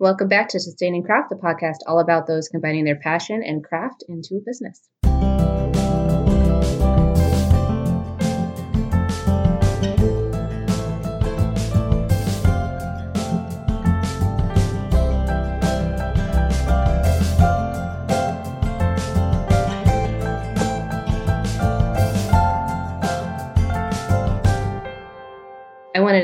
Welcome 0.00 0.28
back 0.28 0.50
to 0.50 0.60
Sustaining 0.60 1.02
Craft, 1.02 1.30
the 1.30 1.34
podcast 1.34 1.78
all 1.88 1.98
about 1.98 2.28
those 2.28 2.48
combining 2.48 2.84
their 2.84 3.00
passion 3.00 3.42
and 3.42 3.64
craft 3.64 4.04
into 4.06 4.36
a 4.36 4.40
business. 4.46 4.80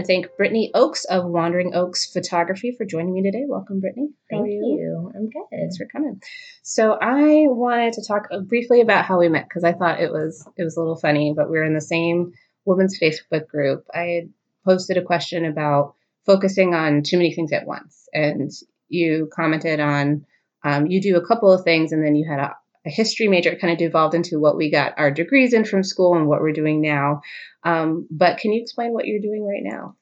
Thank 0.06 0.26
Brittany 0.36 0.70
Oakes 0.74 1.04
of 1.04 1.24
Wandering 1.24 1.74
Oaks 1.74 2.12
Photography 2.12 2.74
for 2.76 2.84
joining 2.84 3.14
me 3.14 3.22
today. 3.22 3.44
Welcome, 3.46 3.80
Brittany. 3.80 4.10
How 4.30 4.38
Thank 4.38 4.48
you? 4.48 4.76
you? 4.78 5.12
I'm 5.14 5.30
good. 5.30 5.44
Thanks 5.50 5.76
for 5.76 5.86
coming. 5.86 6.20
So 6.62 6.92
I 7.00 7.46
wanted 7.48 7.94
to 7.94 8.04
talk 8.06 8.28
briefly 8.46 8.80
about 8.80 9.04
how 9.04 9.18
we 9.18 9.28
met 9.28 9.48
because 9.48 9.64
I 9.64 9.72
thought 9.72 10.00
it 10.00 10.10
was 10.10 10.46
it 10.56 10.64
was 10.64 10.76
a 10.76 10.80
little 10.80 10.96
funny, 10.96 11.32
but 11.36 11.50
we 11.50 11.58
were 11.58 11.64
in 11.64 11.74
the 11.74 11.80
same 11.80 12.32
women's 12.64 12.98
Facebook 12.98 13.48
group. 13.48 13.84
I 13.94 14.02
had 14.02 14.32
posted 14.64 14.96
a 14.96 15.02
question 15.02 15.44
about 15.44 15.94
focusing 16.26 16.74
on 16.74 17.02
too 17.02 17.16
many 17.16 17.34
things 17.34 17.52
at 17.52 17.66
once, 17.66 18.08
and 18.12 18.50
you 18.88 19.28
commented 19.34 19.80
on 19.80 20.26
um, 20.64 20.86
you 20.86 21.00
do 21.00 21.16
a 21.16 21.26
couple 21.26 21.52
of 21.52 21.64
things, 21.64 21.92
and 21.92 22.04
then 22.04 22.14
you 22.14 22.28
had 22.28 22.40
a, 22.40 22.56
a 22.86 22.90
history 22.90 23.28
major. 23.28 23.50
It 23.50 23.60
kind 23.60 23.72
of 23.72 23.78
devolved 23.78 24.14
into 24.14 24.40
what 24.40 24.56
we 24.56 24.70
got 24.70 24.94
our 24.98 25.10
degrees 25.10 25.52
in 25.52 25.64
from 25.64 25.82
school 25.82 26.16
and 26.16 26.26
what 26.26 26.40
we're 26.40 26.52
doing 26.52 26.80
now. 26.80 27.20
Um, 27.62 28.06
but 28.10 28.38
can 28.38 28.52
you 28.52 28.62
explain 28.62 28.92
what 28.92 29.06
you're 29.06 29.20
doing 29.20 29.44
right 29.44 29.62
now? 29.62 29.96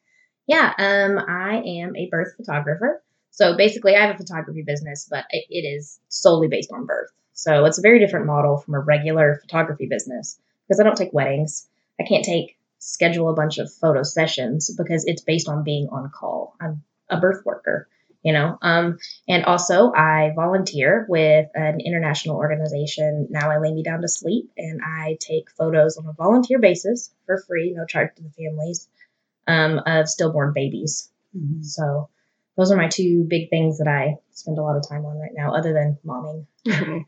Yeah, 0.47 0.73
um, 0.77 1.19
I 1.19 1.63
am 1.65 1.97
a 1.97 2.09
birth 2.11 2.35
photographer. 2.37 3.03
So 3.31 3.57
basically, 3.57 3.97
I 3.97 4.07
have 4.07 4.15
a 4.15 4.19
photography 4.19 4.63
business, 4.63 5.07
but 5.11 5.25
it, 5.31 5.47
it 5.49 5.67
is 5.67 6.01
solely 6.09 6.49
based 6.49 6.73
on 6.73 6.87
birth. 6.87 7.11
So 7.33 7.65
it's 7.65 7.79
a 7.79 7.83
very 7.83 7.99
different 7.99 8.27
model 8.27 8.59
from 8.59 8.75
a 8.75 8.81
regular 8.81 9.39
photography 9.41 9.87
business 9.87 10.39
because 10.67 10.81
I 10.81 10.85
don't 10.85 10.97
take 10.97 11.13
weddings. 11.13 11.67
I 12.01 12.05
can't 12.05 12.25
take 12.25 12.59
schedule 12.79 13.31
a 13.31 13.35
bunch 13.35 13.59
of 13.59 13.73
photo 13.73 14.03
sessions 14.03 14.75
because 14.77 15.05
it's 15.07 15.23
based 15.23 15.49
on 15.49 15.65
being 15.65 15.89
on 15.91 16.11
call. 16.11 16.57
I'm 16.61 16.83
a 17.09 17.21
birth 17.21 17.45
worker 17.45 17.89
you 18.23 18.33
know 18.33 18.59
um, 18.63 18.99
and 19.29 19.45
also 19.45 19.93
i 19.93 20.33
volunteer 20.35 21.07
with 21.09 21.49
an 21.55 21.81
international 21.81 22.37
organization 22.37 23.27
now 23.31 23.51
i 23.51 23.59
lay 23.59 23.73
me 23.73 23.83
down 23.83 24.01
to 24.01 24.09
sleep 24.09 24.51
and 24.57 24.81
i 24.85 25.17
take 25.21 25.51
photos 25.51 25.97
on 25.97 26.07
a 26.07 26.13
volunteer 26.13 26.59
basis 26.59 27.11
for 27.27 27.39
free 27.47 27.73
no 27.77 27.85
charge 27.85 28.15
to 28.17 28.23
the 28.23 28.31
families 28.31 28.89
um, 29.47 29.81
of 29.87 30.09
stillborn 30.09 30.53
babies 30.55 31.11
mm-hmm. 31.37 31.63
so 31.63 32.09
those 32.57 32.71
are 32.71 32.77
my 32.77 32.89
two 32.89 33.25
big 33.29 33.51
things 33.51 33.79
that 33.79 33.89
i 33.89 34.15
spend 34.33 34.59
a 34.59 34.63
lot 34.63 34.77
of 34.77 34.89
time 34.89 35.05
on 35.05 35.19
right 35.19 35.33
now 35.35 35.55
other 35.55 35.73
than 35.73 35.99
momming 36.07 36.47
mm-hmm. 36.67 36.99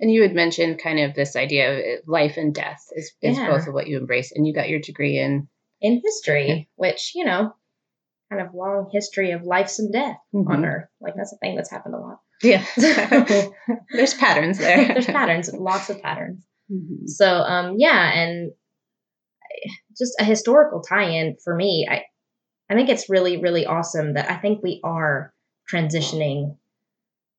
and 0.00 0.12
you 0.12 0.22
had 0.22 0.34
mentioned 0.34 0.80
kind 0.82 0.98
of 0.98 1.14
this 1.14 1.36
idea 1.36 1.98
of 1.98 2.08
life 2.08 2.36
and 2.36 2.54
death 2.54 2.88
is, 2.94 3.12
is 3.22 3.36
yeah. 3.36 3.48
both 3.48 3.66
of 3.66 3.74
what 3.74 3.86
you 3.86 3.98
embrace 3.98 4.32
and 4.32 4.46
you 4.46 4.54
got 4.54 4.68
your 4.68 4.80
degree 4.80 5.18
in 5.18 5.48
in 5.80 6.00
history 6.04 6.68
which 6.76 7.12
you 7.14 7.24
know 7.24 7.54
kind 8.30 8.42
of 8.42 8.54
long 8.54 8.90
history 8.92 9.32
of 9.32 9.42
life 9.42 9.72
and 9.78 9.92
death 9.92 10.16
mm-hmm. 10.34 10.50
on 10.50 10.64
Earth. 10.64 10.88
Like 11.00 11.14
that's 11.16 11.32
a 11.32 11.36
thing 11.36 11.56
that's 11.56 11.70
happened 11.70 11.94
a 11.94 11.98
lot. 11.98 12.20
Yeah, 12.42 12.64
there's 13.92 14.14
patterns 14.14 14.58
there. 14.58 14.86
there's 14.88 15.06
patterns, 15.06 15.52
lots 15.52 15.90
of 15.90 16.02
patterns. 16.02 16.44
Mm-hmm. 16.70 17.06
So 17.06 17.26
um, 17.26 17.76
yeah, 17.78 18.12
and 18.12 18.52
just 19.96 20.14
a 20.20 20.24
historical 20.24 20.82
tie-in 20.82 21.36
for 21.42 21.54
me. 21.54 21.86
I 21.90 22.04
I 22.70 22.74
think 22.74 22.88
it's 22.88 23.08
really 23.08 23.38
really 23.38 23.66
awesome 23.66 24.14
that 24.14 24.30
I 24.30 24.36
think 24.36 24.62
we 24.62 24.80
are 24.84 25.32
transitioning 25.72 26.56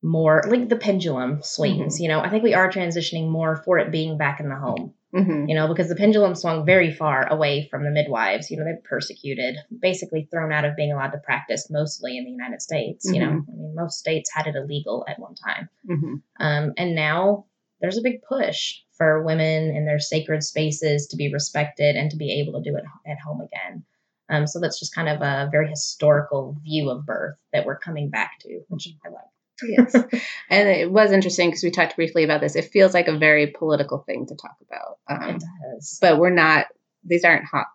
more 0.02 0.44
like 0.48 0.70
the 0.70 0.78
pendulum 0.78 1.42
swings. 1.44 1.96
Mm-hmm. 1.96 2.04
You 2.04 2.10
know, 2.10 2.22
I 2.22 2.30
think 2.30 2.44
we 2.44 2.54
are 2.54 2.72
transitioning 2.72 3.30
more 3.30 3.58
for 3.58 3.80
it 3.80 3.92
being 3.92 4.18
back 4.18 4.40
in 4.40 4.50
the 4.50 4.56
home. 4.56 4.94
Mm-hmm. 5.14 5.50
You 5.50 5.56
know, 5.56 5.68
because 5.68 5.90
the 5.90 5.96
pendulum 5.96 6.36
swung 6.36 6.66
very 6.66 6.94
far 6.94 7.28
away 7.28 7.68
from 7.72 7.84
the 7.84 7.90
midwives. 7.90 8.52
You 8.52 8.58
know, 8.58 8.64
they're 8.64 8.80
persecuted, 8.88 9.58
basically 9.82 10.28
thrown 10.30 10.54
out 10.54 10.66
of 10.66 10.76
being 10.76 10.92
allowed 10.92 11.12
to 11.12 11.18
practice, 11.18 11.68
mostly 11.72 12.18
in 12.18 12.26
the 12.26 12.32
United 12.32 12.62
States. 12.62 13.08
Mm-hmm. 13.08 13.16
You 13.16 13.22
know, 13.22 13.32
mm-hmm. 13.32 13.52
I 13.52 13.56
mean, 13.56 13.76
most 13.76 13.98
states 13.98 14.30
had 14.32 14.46
it 14.46 14.56
illegal 14.56 15.06
at 15.10 15.20
one 15.20 15.34
time. 15.34 15.70
Mm-hmm. 15.90 16.14
Um, 16.40 16.74
and 16.78 16.96
now 16.96 17.46
there's 17.82 17.98
a 17.98 18.04
big 18.04 18.22
push 18.22 18.76
for 19.00 19.24
women 19.24 19.76
in 19.76 19.86
their 19.86 20.00
sacred 20.00 20.44
spaces 20.44 21.08
to 21.08 21.18
be 21.18 21.34
respected 21.34 21.96
and 21.96 22.12
to 22.12 22.18
be 22.18 22.42
able 22.42 22.62
to 22.62 22.70
do 22.70 22.78
it 22.78 22.84
at 23.10 23.20
home 23.20 23.42
again. 23.42 23.84
Um, 24.30 24.46
so 24.46 24.60
that's 24.60 24.80
just 24.80 24.94
kind 24.94 25.10
of 25.10 25.22
a 25.22 25.50
very 25.52 25.70
historical 25.70 26.56
view 26.64 26.92
of 26.92 27.08
birth 27.08 27.38
that 27.52 27.66
we're 27.66 27.80
coming 27.80 28.12
back 28.12 28.34
to, 28.42 28.62
which 28.68 28.88
I 29.04 29.10
like 29.10 29.24
yes. 29.68 29.96
And 30.50 30.70
it 30.70 30.92
was 30.92 31.12
interesting 31.12 31.50
because 31.50 31.64
we 31.64 31.72
talked 31.72 31.96
briefly 31.96 32.24
about 32.24 32.42
this. 32.42 32.56
It 32.56 32.72
feels 32.72 32.94
like 32.94 33.08
a 33.08 33.18
very 33.18 33.48
political 33.48 34.00
thing 34.00 34.28
to 34.28 34.36
talk 34.36 34.58
about. 34.68 34.98
Um, 35.10 35.36
it 35.36 35.44
does. 35.76 35.98
But 36.02 36.20
we're 36.20 36.30
not, 36.30 36.68
these 37.04 37.24
aren't 37.24 37.46
hot 37.46 37.68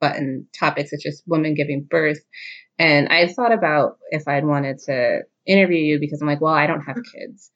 button 0.00 0.48
topics. 0.58 0.92
It's 0.92 1.02
just 1.02 1.22
women 1.26 1.54
giving 1.54 1.86
birth. 1.88 2.20
And 2.78 3.08
I 3.08 3.28
thought 3.28 3.52
about 3.52 3.98
if 4.10 4.26
I'd 4.26 4.44
wanted 4.44 4.78
to 4.86 5.20
interview 5.46 5.78
you 5.78 6.00
because 6.00 6.20
I'm 6.20 6.28
like, 6.28 6.40
well, 6.40 6.54
I 6.54 6.66
don't 6.66 6.82
have 6.82 6.96
kids. 7.14 7.50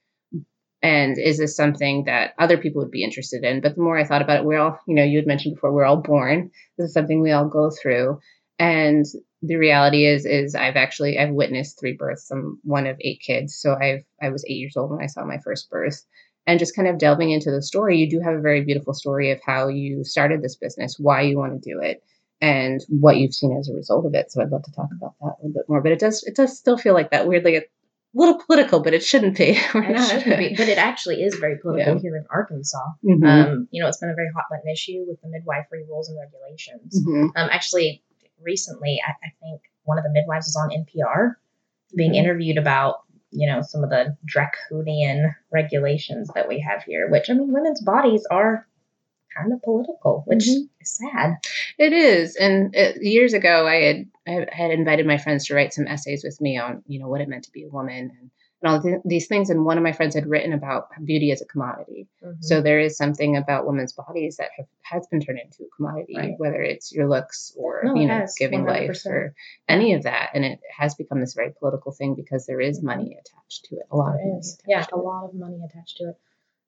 And 0.83 1.19
is 1.19 1.39
this 1.39 1.56
something 1.56 2.05
that 2.05 2.34
other 2.39 2.56
people 2.56 2.83
would 2.83 2.91
be 2.91 3.03
interested 3.03 3.43
in? 3.43 3.61
But 3.61 3.75
the 3.75 3.83
more 3.83 3.99
I 3.99 4.05
thought 4.05 4.22
about 4.22 4.41
it, 4.41 4.44
we're 4.44 4.59
all, 4.61 4.78
you 4.87 4.94
know, 4.94 5.03
you 5.03 5.19
had 5.19 5.27
mentioned 5.27 5.56
before, 5.56 5.72
we're 5.72 5.84
all 5.84 6.00
born. 6.00 6.50
This 6.77 6.89
is 6.89 6.93
something 6.94 7.21
we 7.21 7.33
all 7.33 7.49
go 7.49 7.71
through. 7.71 8.21
And 8.61 9.05
the 9.43 9.56
reality 9.56 10.05
is 10.05 10.27
is 10.27 10.55
I've 10.55 10.77
actually 10.77 11.19
I've 11.19 11.31
witnessed 11.31 11.78
three 11.78 11.93
births. 11.93 12.31
I'm 12.31 12.59
one 12.65 12.87
of 12.87 12.97
eight 13.00 13.21
kids, 13.25 13.56
so 13.56 13.77
I've 13.81 14.05
I 14.21 14.31
was 14.31 14.44
eight 14.49 14.59
years 14.59 14.77
old 14.77 14.91
when 14.91 15.03
I 15.03 15.06
saw 15.06 15.25
my 15.25 15.39
first 15.39 15.71
birth. 15.71 16.05
And 16.47 16.59
just 16.59 16.75
kind 16.75 16.89
of 16.89 16.99
delving 16.99 17.31
into 17.31 17.50
the 17.50 17.60
story, 17.60 17.99
you 17.99 18.09
do 18.09 18.21
have 18.21 18.34
a 18.34 18.41
very 18.41 18.62
beautiful 18.65 18.95
story 18.95 19.31
of 19.33 19.41
how 19.45 19.69
you 19.69 20.03
started 20.03 20.41
this 20.41 20.56
business, 20.56 20.97
why 20.99 21.21
you 21.21 21.37
want 21.37 21.62
to 21.62 21.71
do 21.71 21.81
it, 21.83 22.03
and 22.41 22.81
what 22.89 23.19
you've 23.19 23.34
seen 23.34 23.55
as 23.59 23.69
a 23.69 23.75
result 23.75 24.06
of 24.06 24.15
it. 24.15 24.33
So 24.33 24.41
I'd 24.41 24.50
love 24.50 24.62
to 24.62 24.72
talk 24.72 24.89
about 24.97 25.15
that 25.21 25.27
a 25.27 25.47
little 25.47 25.60
bit 25.60 25.69
more. 25.69 25.83
But 25.83 25.93
it 25.93 25.99
does 25.99 26.25
it 26.25 26.34
does 26.34 26.56
still 26.56 26.78
feel 26.78 26.95
like 26.95 27.10
that 27.10 27.28
weirdly 27.28 27.60
little 28.14 28.38
political, 28.38 28.80
but 28.80 28.94
it 28.94 29.02
shouldn't 29.02 29.36
be. 29.36 29.50
it 29.74 30.08
shouldn't 30.08 30.38
be, 30.38 30.54
but 30.56 30.69
it 30.69 30.78
actually 30.78 31.22
is 31.22 31.34
very 31.36 31.58
political 31.58 31.94
yeah. 31.94 32.00
here 32.00 32.16
in 32.16 32.24
Arkansas. 32.30 32.78
Mm-hmm. 33.04 33.26
Um, 33.26 33.69
you 33.70 33.82
know, 33.82 33.88
it's 33.88 33.98
been 33.98 34.10
a 34.10 34.14
very 34.14 34.30
hot 34.34 34.44
button 34.50 34.70
issue 34.70 35.04
with 35.06 35.20
the 35.20 35.28
midwifery 35.28 35.84
rules 35.88 36.08
and 36.08 36.18
regulations. 36.18 37.02
Mm-hmm. 37.02 37.36
Um, 37.36 37.48
actually, 37.52 38.02
recently, 38.41 39.00
I, 39.06 39.10
I 39.10 39.30
think 39.41 39.62
one 39.84 39.98
of 39.98 40.04
the 40.04 40.10
midwives 40.10 40.47
was 40.47 40.56
on 40.56 40.70
NPR 40.70 41.34
being 41.94 42.12
mm-hmm. 42.12 42.18
interviewed 42.18 42.58
about 42.58 43.02
you 43.30 43.47
know 43.47 43.60
some 43.62 43.84
of 43.84 43.91
the 43.91 44.16
draconian 44.24 45.34
regulations 45.52 46.30
that 46.34 46.48
we 46.48 46.60
have 46.60 46.82
here 46.84 47.10
which 47.10 47.28
i 47.28 47.34
mean 47.34 47.52
women's 47.52 47.82
bodies 47.82 48.26
are 48.30 48.66
kind 49.38 49.53
of 49.53 49.62
political 49.62 50.25
which 50.26 50.44
mm-hmm. 50.44 50.65
is 50.81 50.97
sad 50.97 51.37
it 51.78 51.93
is 51.93 52.37
and 52.37 52.75
it, 52.75 53.03
years 53.03 53.32
ago 53.32 53.66
i 53.66 53.76
had 53.76 54.06
i 54.26 54.47
had 54.50 54.71
invited 54.71 55.06
my 55.06 55.19
friends 55.19 55.47
to 55.47 55.54
write 55.54 55.72
some 55.72 55.87
essays 55.87 56.22
with 56.25 56.41
me 56.41 56.59
on 56.59 56.82
you 56.87 56.99
know 56.99 57.09
what 57.09 57.21
it 57.21 57.28
meant 57.28 57.44
to 57.44 57.53
be 57.53 57.65
a 57.65 57.69
woman 57.69 58.10
and 58.21 58.31
and 58.62 58.72
all 58.72 58.82
th- 58.82 59.03
these 59.04 59.27
things. 59.27 59.50
And 59.50 59.65
one 59.65 59.78
of 59.78 59.84
my 59.84 59.93
friends 59.93 60.15
had 60.15 60.27
written 60.27 60.53
about 60.53 60.88
beauty 61.04 61.31
as 61.31 61.41
a 61.43 61.47
commodity. 61.47 62.09
Mm-hmm. 62.25 62.41
So 62.41 62.60
there 62.60 62.81
is 62.81 62.97
something 62.97 63.37
about 63.37 63.66
women's 63.66 63.93
bodies 63.93 64.37
that 64.38 64.48
have, 64.56 64.66
has 64.82 65.06
been 65.06 65.21
turned 65.21 65.38
into 65.38 65.65
a 65.65 65.77
commodity, 65.77 66.16
right. 66.16 66.34
whether 66.38 66.60
it's 66.60 66.93
your 66.93 67.09
looks 67.09 67.53
or 67.56 67.82
no, 67.84 67.94
you 67.94 68.06
know 68.06 68.19
has, 68.19 68.34
giving 68.37 68.65
100%. 68.65 68.66
life 68.66 69.06
or 69.06 69.34
any 69.69 69.94
of 69.94 70.04
that. 70.04 70.31
And 70.34 70.44
it 70.44 70.60
has 70.77 70.94
become 70.94 71.21
this 71.21 71.34
very 71.34 71.53
political 71.59 71.93
thing 71.93 72.15
because 72.15 72.47
there 72.47 72.60
is 72.60 72.82
money 72.82 73.04
mm-hmm. 73.04 73.19
attached 73.19 73.66
to 73.66 73.77
it. 73.77 73.87
A 73.91 73.97
lot 73.97 74.15
there 74.16 74.32
of 74.32 74.38
is. 74.41 74.59
yeah, 74.66 74.84
a 74.93 74.97
lot 74.97 75.27
of 75.27 75.34
money 75.34 75.60
attached 75.65 75.98
to 75.98 76.10
it. 76.10 76.19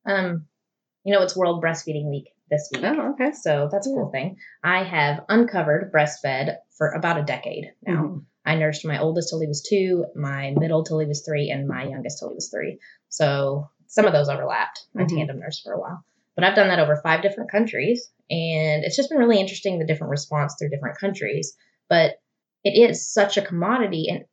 Um, 0.06 0.46
you 1.04 1.12
know, 1.14 1.22
it's 1.22 1.36
World 1.36 1.62
Breastfeeding 1.62 2.08
Week 2.08 2.32
this 2.50 2.68
week. 2.72 2.82
Oh, 2.84 3.12
okay. 3.12 3.32
So 3.32 3.68
that's 3.70 3.86
a 3.86 3.90
cool 3.90 4.10
thing. 4.10 4.36
I 4.62 4.84
have 4.84 5.24
uncovered 5.28 5.92
breastfed 5.92 6.56
for 6.76 6.90
about 6.90 7.18
a 7.18 7.22
decade 7.22 7.72
now. 7.86 8.02
Mm-hmm. 8.02 8.18
I 8.44 8.54
nursed 8.56 8.86
my 8.86 8.98
oldest 8.98 9.28
till 9.28 9.40
he 9.40 9.46
was 9.46 9.62
two, 9.62 10.06
my 10.16 10.54
middle 10.56 10.82
till 10.82 10.98
he 10.98 11.06
was 11.06 11.24
three, 11.24 11.50
and 11.50 11.68
my 11.68 11.84
youngest 11.84 12.18
till 12.18 12.30
he 12.30 12.34
was 12.34 12.50
three. 12.50 12.78
So 13.08 13.68
some 13.86 14.06
of 14.06 14.12
those 14.12 14.28
overlapped. 14.28 14.86
I 14.96 15.00
mm-hmm. 15.00 15.16
tandem 15.16 15.40
nursed 15.40 15.62
for 15.62 15.72
a 15.72 15.80
while. 15.80 16.04
But 16.34 16.44
I've 16.44 16.56
done 16.56 16.68
that 16.68 16.78
over 16.78 17.00
five 17.02 17.22
different 17.22 17.50
countries, 17.50 18.10
and 18.30 18.84
it's 18.84 18.96
just 18.96 19.10
been 19.10 19.18
really 19.18 19.40
interesting 19.40 19.78
the 19.78 19.86
different 19.86 20.12
response 20.12 20.54
through 20.58 20.70
different 20.70 20.98
countries. 20.98 21.54
But 21.88 22.14
it 22.64 22.70
is 22.70 23.12
such 23.12 23.36
a 23.36 23.42
commodity, 23.42 24.06
and 24.08 24.24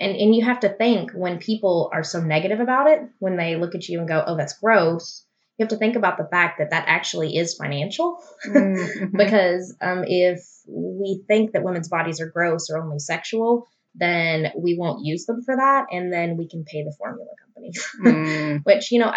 and 0.00 0.16
and 0.16 0.34
you 0.34 0.44
have 0.44 0.60
to 0.60 0.70
think 0.70 1.12
when 1.12 1.38
people 1.38 1.90
are 1.92 2.02
so 2.02 2.20
negative 2.20 2.58
about 2.58 2.88
it, 2.88 3.00
when 3.18 3.36
they 3.36 3.56
look 3.56 3.74
at 3.74 3.88
you 3.88 4.00
and 4.00 4.08
go, 4.08 4.24
"Oh, 4.26 4.36
that's 4.36 4.58
gross." 4.58 5.24
You 5.62 5.66
have 5.66 5.70
to 5.70 5.76
think 5.76 5.94
about 5.94 6.18
the 6.18 6.26
fact 6.26 6.58
that 6.58 6.70
that 6.70 6.86
actually 6.88 7.36
is 7.36 7.54
financial, 7.54 8.20
mm-hmm. 8.46 9.16
because 9.16 9.76
um, 9.80 10.02
if 10.04 10.44
we 10.66 11.22
think 11.28 11.52
that 11.52 11.62
women's 11.62 11.88
bodies 11.88 12.20
are 12.20 12.26
gross 12.26 12.68
or 12.68 12.82
only 12.82 12.98
sexual, 12.98 13.68
then 13.94 14.50
we 14.56 14.76
won't 14.76 15.04
use 15.04 15.24
them 15.24 15.42
for 15.42 15.54
that. 15.54 15.86
And 15.92 16.12
then 16.12 16.36
we 16.36 16.48
can 16.48 16.64
pay 16.64 16.82
the 16.82 16.92
formula 16.98 17.30
company, 17.44 17.72
mm. 18.00 18.60
which, 18.64 18.90
you 18.90 18.98
know, 18.98 19.12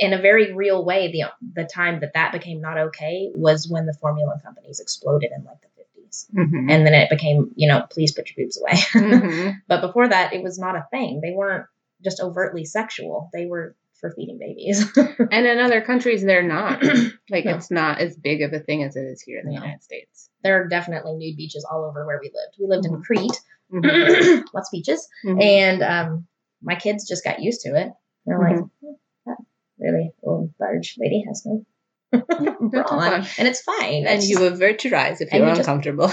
in 0.00 0.14
a 0.14 0.22
very 0.22 0.54
real 0.54 0.82
way, 0.82 1.12
the, 1.12 1.24
the 1.54 1.68
time 1.68 2.00
that 2.00 2.14
that 2.14 2.32
became 2.32 2.62
not 2.62 2.78
okay 2.78 3.30
was 3.34 3.68
when 3.68 3.84
the 3.84 3.92
formula 3.92 4.40
companies 4.42 4.80
exploded 4.80 5.32
in 5.36 5.44
like 5.44 5.60
the 5.60 5.68
50s. 5.68 5.98
babies. 6.08 6.26
Mhm. 6.34 6.70
And 6.70 6.86
then 6.86 6.94
it 6.94 7.10
became, 7.10 7.52
you 7.56 7.68
know, 7.68 7.84
please 7.90 8.12
put 8.12 8.30
your 8.30 8.44
boobs 8.44 8.58
away. 8.58 8.72
Mhm. 8.94 9.56
but 9.66 9.80
before 9.80 10.08
that, 10.08 10.32
it 10.32 10.42
was 10.42 10.58
not 10.58 10.76
a 10.76 10.86
thing. 10.90 11.20
They 11.20 11.32
weren't 11.32 11.66
just 12.02 12.20
overtly 12.20 12.64
sexual. 12.64 13.28
They 13.32 13.46
were 13.46 13.74
for 14.00 14.10
feeding 14.16 14.38
babies. 14.38 14.84
And 15.30 15.46
in 15.46 15.58
other 15.58 15.80
countries, 15.80 16.22
they're 16.24 16.42
not. 16.42 16.82
Like, 17.30 17.44
No. 17.44 17.56
it's 17.56 17.70
not 17.70 18.00
as 18.00 18.16
big 18.16 18.40
of 18.40 18.54
a 18.54 18.58
thing 18.60 18.82
as 18.84 18.96
it 18.96 19.02
is 19.02 19.20
here 19.20 19.38
in 19.38 19.44
the 19.46 19.52
No. 19.52 19.60
United 19.62 19.82
States. 19.82 20.30
there 20.42 20.62
are 20.62 20.66
definitely 20.68 21.14
nude 21.16 21.36
beaches 21.36 21.66
all 21.70 21.84
over 21.84 22.06
where 22.06 22.18
we 22.22 22.30
lived. 22.32 22.56
We 22.58 22.66
lived 22.66 22.86
in 22.86 22.92
Mhm. 22.96 23.02
Crete, 23.04 23.40
Mhm. 23.70 24.44
lots 24.54 24.68
of 24.68 24.72
beaches, 24.72 25.06
Mhm. 25.26 25.42
and 25.42 25.82
um, 25.82 26.26
my 26.62 26.74
kids 26.76 27.06
just 27.06 27.22
got 27.24 27.42
used 27.42 27.60
to 27.62 27.70
it. 27.76 27.92
They're 28.24 28.38
like. 28.38 28.60
"Oh, 28.84 28.98
that 29.26 29.36
really 29.78 30.12
old 30.22 30.54
large 30.58 30.94
lady 30.98 31.22
has 31.28 31.44
no 31.44 31.64
on," 32.12 33.26
and 33.38 33.48
it's 33.48 33.60
fine. 33.62 34.06
And 34.06 34.18
It's 34.18 34.28
you 34.28 34.38
your 34.84 34.96
eyes 34.96 35.20
if 35.20 35.32
you're 35.32 35.42
you 35.42 35.54
just- 35.54 35.60
uncomfortable. 35.68 36.10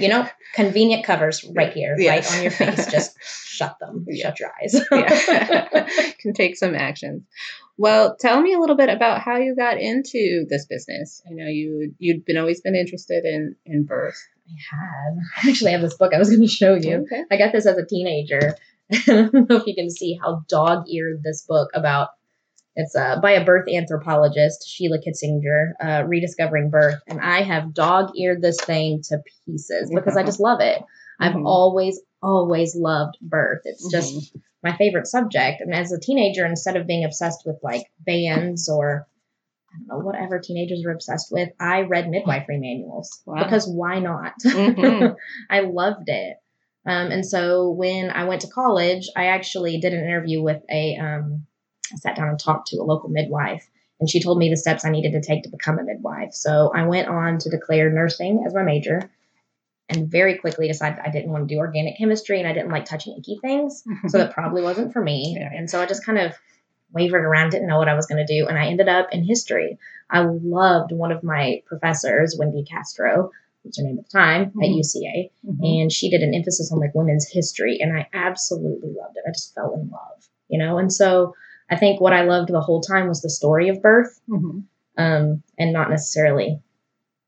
you 0.00 0.08
know, 0.08 0.28
convenient 0.54 1.04
covers 1.04 1.44
right 1.54 1.72
here, 1.72 1.94
Yeah. 1.98 2.10
right 2.12 2.32
on 2.32 2.42
your 2.42 2.50
face. 2.50 2.90
Just 2.90 3.16
shut 3.22 3.76
them. 3.80 4.04
Yeah. 4.08 4.26
Shut 4.28 4.40
your 4.40 4.50
eyes. 4.62 4.74
yeah. 4.90 5.88
can 6.18 6.32
take 6.34 6.56
some 6.56 6.74
actions. 6.74 7.22
Well, 7.78 8.16
tell 8.18 8.40
me 8.40 8.54
a 8.54 8.58
little 8.58 8.76
bit 8.76 8.88
about 8.88 9.20
how 9.20 9.36
you 9.36 9.54
got 9.54 9.78
into 9.78 10.46
this 10.48 10.66
business. 10.66 11.22
I 11.28 11.32
know 11.34 11.46
you 11.46 11.94
you'd 11.98 12.24
been 12.24 12.38
always 12.38 12.60
been 12.60 12.74
interested 12.74 13.24
in 13.24 13.54
in 13.66 13.84
birth. 13.84 14.16
I 14.48 14.76
had. 14.76 15.18
I 15.46 15.50
actually 15.50 15.72
have 15.72 15.80
this 15.82 15.94
book 15.96 16.12
I 16.14 16.18
was 16.18 16.30
going 16.30 16.40
to 16.42 16.48
show 16.48 16.74
you. 16.74 16.98
Okay. 17.02 17.22
I 17.30 17.36
got 17.36 17.52
this 17.52 17.66
as 17.66 17.76
a 17.76 17.84
teenager. 17.84 18.56
I 18.92 19.02
don't 19.06 19.34
know 19.50 19.56
if 19.56 19.66
you 19.66 19.74
can 19.74 19.90
see 19.90 20.16
how 20.22 20.44
dog-eared 20.48 21.22
this 21.24 21.44
book 21.48 21.68
about. 21.74 22.08
It's 22.78 22.94
uh, 22.94 23.20
by 23.20 23.32
a 23.32 23.44
birth 23.44 23.68
anthropologist, 23.72 24.68
Sheila 24.68 24.98
Kitzinger, 24.98 25.72
uh, 25.82 26.04
rediscovering 26.06 26.68
birth, 26.70 27.00
and 27.08 27.20
I 27.20 27.42
have 27.42 27.72
dog-eared 27.72 28.42
this 28.42 28.58
thing 28.60 29.00
to 29.08 29.22
pieces 29.46 29.90
because 29.94 30.16
I 30.16 30.22
just 30.24 30.40
love 30.40 30.60
it. 30.60 30.82
I've 31.18 31.32
Mhm. 31.32 31.46
always, 31.46 31.98
always 32.22 32.76
loved 32.76 33.16
birth. 33.22 33.62
It's 33.64 33.90
just 33.90 34.14
Mhm. 34.14 34.42
my 34.62 34.76
favorite 34.76 35.06
subject. 35.06 35.62
And 35.62 35.72
as 35.74 35.90
a 35.90 35.98
teenager, 35.98 36.44
instead 36.44 36.76
of 36.76 36.86
being 36.86 37.04
obsessed 37.04 37.44
with 37.46 37.58
like 37.62 37.86
bands 38.00 38.68
or 38.68 39.06
I 39.72 39.78
don't 39.78 39.88
know 39.88 40.04
whatever 40.04 40.38
teenagers 40.38 40.84
are 40.86 40.90
obsessed 40.92 41.28
with, 41.32 41.48
I 41.58 41.82
read 41.82 42.08
midwifery 42.10 42.58
manuals 42.58 43.22
Wow. 43.26 43.42
because 43.44 43.66
why 43.68 44.00
not? 44.00 44.34
Mhm. 44.44 45.16
I 45.50 45.60
loved 45.60 46.08
it. 46.10 46.36
Um, 46.84 47.10
and 47.10 47.24
so 47.26 47.70
when 47.70 48.10
I 48.10 48.24
went 48.24 48.42
to 48.42 48.48
college, 48.48 49.08
I 49.16 49.26
actually 49.26 49.78
did 49.80 49.92
an 49.94 50.04
interview 50.04 50.42
with 50.42 50.62
a, 50.70 50.96
um, 50.96 51.46
I 51.92 51.96
sat 51.96 52.16
down 52.16 52.28
and 52.28 52.38
talked 52.38 52.68
to 52.68 52.78
a 52.78 52.84
local 52.84 53.08
midwife, 53.08 53.68
and 54.00 54.08
she 54.10 54.22
told 54.22 54.38
me 54.38 54.50
the 54.50 54.56
steps 54.56 54.84
I 54.84 54.90
needed 54.90 55.12
to 55.12 55.20
take 55.20 55.44
to 55.44 55.50
become 55.50 55.78
a 55.78 55.84
midwife. 55.84 56.32
So 56.34 56.70
I 56.74 56.84
went 56.86 57.08
on 57.08 57.38
to 57.38 57.50
declare 57.50 57.90
nursing 57.90 58.44
as 58.46 58.54
my 58.54 58.62
major 58.62 59.10
and 59.88 60.10
very 60.10 60.36
quickly 60.38 60.66
decided 60.68 60.98
I 61.04 61.10
didn't 61.10 61.30
want 61.30 61.48
to 61.48 61.54
do 61.54 61.58
organic 61.60 61.96
chemistry 61.96 62.40
and 62.40 62.48
I 62.48 62.52
didn't 62.52 62.70
like 62.72 62.84
touching 62.86 63.16
icky 63.18 63.38
things. 63.40 63.84
So 64.08 64.18
that 64.18 64.32
probably 64.32 64.62
wasn't 64.62 64.92
for 64.92 65.00
me. 65.00 65.36
Yeah. 65.38 65.50
And 65.54 65.70
so 65.70 65.80
I 65.80 65.86
just 65.86 66.04
kind 66.04 66.18
of 66.18 66.32
wavered 66.92 67.24
around, 67.24 67.50
didn't 67.50 67.68
know 67.68 67.78
what 67.78 67.88
I 67.88 67.94
was 67.94 68.06
going 68.06 68.24
to 68.24 68.32
do. 68.40 68.48
And 68.48 68.58
I 68.58 68.66
ended 68.66 68.88
up 68.88 69.08
in 69.12 69.22
history. 69.24 69.78
I 70.10 70.20
loved 70.22 70.90
one 70.92 71.12
of 71.12 71.22
my 71.22 71.62
professors, 71.66 72.36
Wendy 72.38 72.64
Castro, 72.64 73.30
was 73.64 73.76
her 73.78 73.84
name 73.84 73.98
at 73.98 74.04
the 74.04 74.10
time 74.10 74.42
at 74.42 74.52
Mhm. 74.70 74.78
UCA 74.78 75.30
Mhm. 75.44 75.82
and 75.82 75.92
she 75.92 76.10
did 76.10 76.22
an 76.22 76.34
emphasis 76.34 76.70
on 76.72 76.78
like 76.80 76.94
women's 76.94 77.28
history 77.28 77.78
and 77.80 77.96
i 77.96 78.06
absolutely 78.12 78.90
loved 78.92 79.16
it 79.16 79.24
i 79.26 79.30
just 79.32 79.54
fell 79.56 79.74
in 79.74 79.88
love 79.90 80.28
you 80.48 80.56
know 80.56 80.78
and 80.78 80.92
so 80.92 81.34
i 81.70 81.76
think 81.76 82.00
what 82.00 82.12
i 82.12 82.22
loved 82.22 82.48
the 82.50 82.60
whole 82.60 82.80
time 82.80 83.08
was 83.08 83.20
the 83.22 83.30
story 83.30 83.68
of 83.68 83.80
birth 83.82 84.20
Mhm. 84.28 84.64
um 84.98 85.42
and 85.58 85.72
not 85.72 85.90
necessarily 85.90 86.60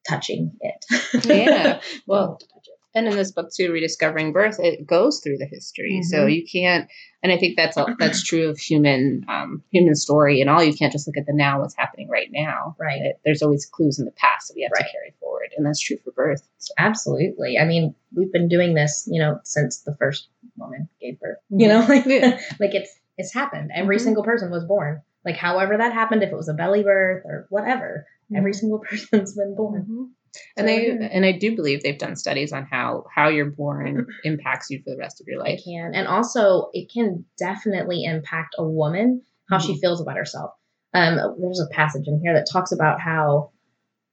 touching 0.09 0.53
it 0.61 0.85
Yeah. 1.25 1.81
Well, 2.07 2.27
Don't 2.29 2.41
touch 2.41 2.69
it. 2.69 2.79
and 2.95 3.07
in 3.07 3.15
this 3.17 3.33
book 3.33 3.51
too, 3.55 3.71
rediscovering 3.73 4.33
birth, 4.33 4.59
it 4.59 4.87
goes 4.87 5.21
through 5.21 5.37
the 5.39 5.45
history. 5.47 6.01
So 6.03 6.27
Mhm. 6.27 6.35
you 6.35 6.45
can't, 6.51 6.89
and 7.23 7.31
I 7.31 7.37
think 7.37 7.57
that's 7.57 7.77
all, 7.77 7.89
that's 7.99 8.23
true 8.25 8.49
of 8.49 8.59
human 8.59 9.25
um, 9.29 9.63
human 9.71 9.95
story 9.95 10.41
and 10.41 10.49
all. 10.49 10.63
You 10.65 10.73
can't 10.75 10.93
just 10.93 11.07
look 11.07 11.19
at 11.19 11.27
the 11.27 11.35
now, 11.35 11.61
what's 11.61 11.77
happening 11.77 12.09
right 12.09 12.29
now. 12.33 12.75
Right. 12.79 13.03
It- 13.03 13.21
there's 13.25 13.43
always 13.43 13.67
clues 13.67 13.99
in 13.99 14.07
the 14.07 14.13
past 14.13 14.49
that 14.49 14.55
we 14.57 14.63
have 14.63 14.73
Right. 14.73 14.87
to 14.87 14.93
carry 14.93 15.13
forward, 15.21 15.53
and 15.57 15.67
that's 15.67 15.81
true 15.81 15.99
for 16.03 16.13
birth. 16.13 16.43
So, 16.59 16.73
absolutely 16.79 17.59
i 17.59 17.65
mean 17.65 17.95
we've 18.15 18.33
been 18.33 18.49
doing 18.49 18.75
this 18.75 19.07
you 19.11 19.21
know 19.21 19.41
since 19.45 19.81
the 19.83 19.95
first 19.97 20.29
woman 20.57 20.89
gave 21.01 21.21
birth 21.21 21.39
you 21.51 21.69
know 21.69 21.81
like, 21.89 22.05
Yeah. 22.07 22.41
like 22.61 22.75
it's 22.75 22.93
it's 23.19 23.35
happened 23.35 23.71
every 23.75 23.97
Mhm. 23.97 24.01
single 24.01 24.23
person 24.25 24.51
was 24.51 24.65
born 24.65 25.03
like 25.25 25.37
however 25.37 25.77
that 25.77 25.93
happened 25.93 26.23
if 26.23 26.31
it 26.31 26.37
was 26.37 26.49
a 26.49 26.55
belly 26.55 26.83
birth 26.83 27.23
or 27.27 27.47
whatever 27.51 28.07
every 28.35 28.53
single 28.55 28.79
person's 28.89 29.35
been 29.35 29.55
born 29.55 29.87
Mhm. 29.89 30.09
And 30.57 30.69
So, 30.69 30.75
they 30.75 30.87
yeah. 30.89 31.09
and 31.11 31.25
I 31.25 31.33
do 31.33 31.57
believe 31.57 31.83
they've 31.83 31.99
done 31.99 32.15
studies 32.15 32.53
on 32.53 32.65
how 32.65 33.05
how 33.15 33.29
you're 33.29 33.51
born 33.51 34.07
impacts 34.25 34.71
you 34.71 34.79
for 34.85 34.91
the 34.91 34.99
rest 34.99 35.21
of 35.21 35.27
your 35.27 35.41
It 35.41 35.45
life. 35.45 35.61
can. 35.65 35.95
And 35.95 36.07
also, 36.07 36.69
it 36.75 36.91
can 36.93 37.25
definitely 37.39 38.05
impact 38.05 38.55
a 38.59 38.63
woman, 38.63 39.23
how 39.51 39.59
she 39.59 39.81
feels 39.81 40.01
about 40.03 40.17
herself. 40.19 40.51
Um, 40.93 41.17
there's 41.41 41.61
a 41.61 41.75
passage 41.75 42.07
in 42.07 42.21
here 42.23 42.35
that 42.35 42.47
talks 42.53 42.73
about 42.73 43.01
how 43.01 43.51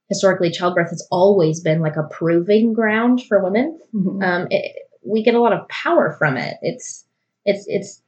historically 0.08 0.50
childbirth 0.50 0.88
has 0.90 1.06
always 1.10 1.60
been 1.60 1.80
like 1.80 1.96
a 1.96 2.04
proving 2.10 2.72
ground 2.72 3.22
for 3.28 3.42
women. 3.44 3.78
Mhm. 3.94 4.22
Um, 4.22 4.46
it, 4.50 4.74
we 5.04 5.22
get 5.22 5.34
a 5.34 5.40
lot 5.40 5.52
of 5.52 5.68
power 5.68 6.16
from 6.18 6.36
it. 6.38 6.56
It's, 6.62 7.06
it's, 7.44 7.64
it's, 7.68 8.02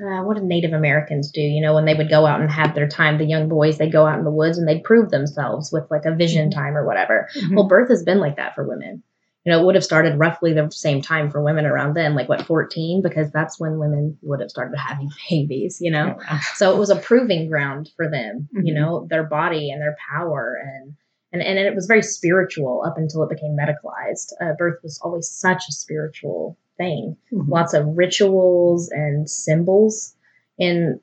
uh, 0.00 0.22
what 0.22 0.34
did 0.34 0.44
Native 0.44 0.72
Americans 0.72 1.30
do? 1.30 1.40
You 1.40 1.60
know, 1.62 1.74
when 1.74 1.84
they 1.84 1.94
would 1.94 2.10
go 2.10 2.26
out 2.26 2.40
and 2.40 2.50
have 2.50 2.74
their 2.74 2.88
time, 2.88 3.18
the 3.18 3.24
young 3.24 3.48
boys, 3.48 3.78
they'd 3.78 3.92
go 3.92 4.06
out 4.06 4.18
in 4.18 4.24
the 4.24 4.30
woods 4.30 4.58
and 4.58 4.66
they'd 4.68 4.84
prove 4.84 5.10
themselves 5.10 5.70
with 5.72 5.90
like 5.90 6.04
a 6.04 6.14
vision 6.14 6.48
Mhm. 6.50 6.54
time 6.54 6.76
or 6.76 6.86
whatever. 6.86 7.28
Mhm. 7.36 7.56
Well, 7.56 7.68
birth 7.68 7.88
has 7.88 8.02
been 8.02 8.18
like 8.20 8.36
that 8.36 8.54
for 8.54 8.66
women. 8.66 9.02
You 9.44 9.50
know, 9.50 9.60
it 9.60 9.64
would 9.66 9.74
have 9.74 9.82
started 9.82 10.18
roughly 10.20 10.52
the 10.52 10.70
same 10.70 11.02
time 11.02 11.28
for 11.28 11.42
women 11.42 11.66
around 11.66 11.94
then, 11.94 12.14
like 12.14 12.28
what, 12.28 12.42
14, 12.42 13.02
because 13.02 13.30
that's 13.32 13.58
when 13.58 13.78
women 13.80 14.16
would 14.22 14.38
have 14.40 14.50
started 14.50 14.76
having 14.76 15.10
babies, 15.30 15.78
you 15.80 15.90
know? 15.90 16.14
Oh, 16.16 16.22
wow. 16.30 16.38
So 16.54 16.72
it 16.72 16.78
was 16.78 16.90
a 16.90 16.96
proving 16.96 17.48
ground 17.48 17.90
for 17.96 18.08
them, 18.08 18.48
you 18.52 18.72
Mhm. 18.72 18.76
know, 18.76 19.06
their 19.10 19.24
body 19.24 19.70
and 19.72 19.82
their 19.82 19.96
power. 20.14 20.56
And, 20.62 20.94
and, 21.32 21.42
and 21.42 21.58
it 21.58 21.74
was 21.74 21.86
very 21.86 22.02
spiritual 22.02 22.84
up 22.86 22.96
until 22.98 23.24
it 23.24 23.30
became 23.30 23.56
medicalized. 23.58 24.32
Uh, 24.40 24.52
birth 24.56 24.78
was 24.84 25.00
always 25.02 25.28
such 25.28 25.64
a 25.68 25.72
spiritual 25.72 26.56
thing 26.76 27.16
Mhm. 27.32 27.48
lots 27.48 27.74
of 27.74 27.86
rituals 27.96 28.90
and 28.90 29.28
symbols 29.28 30.14
and 30.58 31.00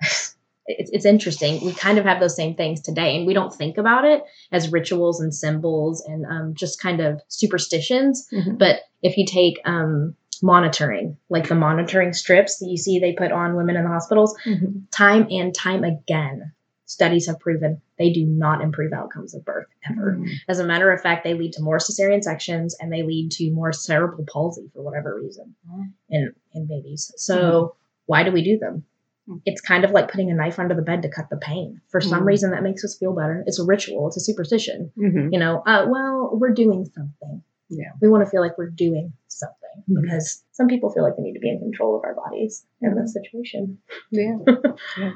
it's, 0.66 0.90
it's 0.92 1.04
interesting 1.04 1.64
we 1.64 1.72
kind 1.72 1.98
of 1.98 2.04
have 2.04 2.20
those 2.20 2.36
same 2.36 2.54
things 2.54 2.80
today 2.80 3.16
and 3.16 3.26
we 3.26 3.34
don't 3.34 3.54
think 3.54 3.78
about 3.78 4.04
it 4.04 4.22
as 4.52 4.70
rituals 4.72 5.20
and 5.20 5.34
symbols 5.34 6.04
and 6.06 6.24
um, 6.26 6.54
just 6.54 6.80
kind 6.80 7.00
of 7.00 7.20
superstitions 7.28 8.28
Mhm. 8.32 8.58
but 8.58 8.80
if 9.02 9.16
you 9.16 9.26
take 9.26 9.60
um, 9.64 10.14
monitoring 10.42 11.16
like 11.28 11.48
the 11.48 11.54
monitoring 11.54 12.12
strips 12.12 12.58
that 12.58 12.66
you 12.68 12.76
see 12.76 12.98
they 12.98 13.12
put 13.12 13.32
on 13.32 13.54
women 13.56 13.76
in 13.76 13.84
the 13.84 13.88
hospitals 13.90 14.34
Mhm. 14.46 14.82
time 14.90 15.26
and 15.30 15.54
time 15.54 15.84
again 15.84 16.52
studies 16.92 17.26
have 17.26 17.38
proven 17.40 17.80
they 17.98 18.12
do 18.12 18.24
not 18.26 18.60
improve 18.62 18.92
outcomes 18.92 19.34
of 19.34 19.44
birth 19.44 19.66
ever 19.90 20.16
Mhm. 20.20 20.28
as 20.48 20.58
a 20.58 20.64
matter 20.64 20.90
of 20.92 21.00
fact, 21.00 21.24
they 21.24 21.34
lead 21.34 21.52
to 21.54 21.62
more 21.62 21.78
cesarean 21.78 22.22
sections 22.22 22.76
and 22.80 22.92
they 22.92 23.02
lead 23.02 23.30
to 23.32 23.50
more 23.52 23.72
cerebral 23.72 24.24
palsy 24.32 24.70
for 24.74 24.82
whatever 24.82 25.14
reason 25.24 25.54
Oh. 25.72 25.84
in, 26.10 26.32
in 26.54 26.66
babies. 26.66 27.12
So 27.16 27.74
why 28.06 28.22
do 28.24 28.30
we 28.32 28.42
do 28.44 28.58
them? 28.58 28.84
Hmm. 29.26 29.36
It's 29.46 29.60
kind 29.60 29.84
of 29.84 29.92
like 29.92 30.10
putting 30.10 30.30
a 30.30 30.34
knife 30.34 30.58
under 30.58 30.74
the 30.74 30.82
bed 30.82 31.02
to 31.02 31.08
cut 31.08 31.30
the 31.30 31.36
pain. 31.36 31.80
For 31.88 32.00
some 32.00 32.20
Hmm. 32.22 32.26
reason, 32.32 32.50
that 32.50 32.62
makes 32.64 32.84
us 32.84 32.96
feel 32.98 33.14
better. 33.14 33.42
It's 33.46 33.58
a 33.60 33.64
ritual. 33.64 34.08
It's 34.08 34.16
a 34.16 34.20
superstition. 34.20 34.90
Mhm. 34.98 35.32
You 35.32 35.38
know, 35.38 35.62
uh, 35.66 35.86
well, 35.88 36.36
we're 36.40 36.52
doing 36.64 36.84
something. 36.94 37.42
Yeah. 37.68 37.92
We 38.02 38.08
want 38.08 38.22
to 38.24 38.30
feel 38.30 38.42
like 38.42 38.58
we're 38.58 38.68
doing 38.70 39.12
something 39.28 39.58
Mhm. 39.88 40.02
because 40.02 40.44
some 40.52 40.66
people 40.68 40.90
feel 40.90 41.04
like 41.04 41.16
they 41.16 41.22
need 41.22 41.34
to 41.34 41.40
be 41.40 41.48
in 41.50 41.58
control 41.60 41.96
of 41.96 42.04
our 42.04 42.14
bodies 42.14 42.66
in 42.82 42.94
this 42.96 43.12
situation. 43.14 43.78
Yeah. 44.10 44.36
yeah. 44.98 45.12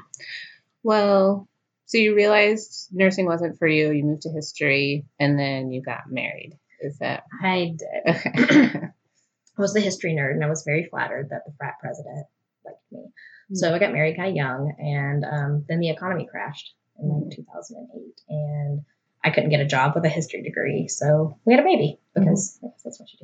Well, 0.83 1.47
so 1.87 1.97
you 1.97 2.15
realized 2.15 2.89
nursing 2.91 3.25
wasn't 3.25 3.57
for 3.57 3.67
you. 3.67 3.91
You 3.91 4.03
moved 4.03 4.21
to 4.23 4.29
history, 4.29 5.05
and 5.19 5.39
then 5.39 5.71
you 5.71 5.81
got 5.81 6.11
married. 6.11 6.57
Is 6.81 6.99
that 6.99 7.23
I 7.41 7.75
did. 7.75 8.15
okay? 8.15 8.79
I 9.57 9.61
was 9.61 9.73
the 9.73 9.81
history 9.81 10.13
nerd, 10.13 10.33
and 10.33 10.43
I 10.43 10.49
was 10.49 10.63
very 10.63 10.85
flattered 10.89 11.29
that 11.31 11.41
the 11.45 11.53
frat 11.57 11.75
president 11.81 12.27
liked 12.63 12.77
me. 12.91 13.05
So 13.53 13.73
I 13.73 13.79
got 13.79 13.93
married 13.93 14.15
kind 14.17 14.29
of 14.29 14.35
young, 14.35 14.75
and 14.77 15.25
um, 15.25 15.65
then 15.67 15.79
the 15.79 15.89
economy 15.89 16.27
crashed 16.29 16.73
in 16.99 17.09
like 17.09 17.35
2008, 17.35 18.21
and 18.29 18.81
I 19.23 19.29
couldn't 19.31 19.49
get 19.49 19.61
a 19.61 19.65
job 19.65 19.93
with 19.95 20.03
a 20.05 20.09
history 20.09 20.43
degree. 20.43 20.87
So 20.89 21.39
we 21.45 21.53
had 21.53 21.61
a 21.61 21.65
baby 21.65 21.99
because 22.13 22.59
I 22.63 22.67
guess 22.67 22.81
that's 22.83 22.99
what 22.99 23.09
you 23.13 23.19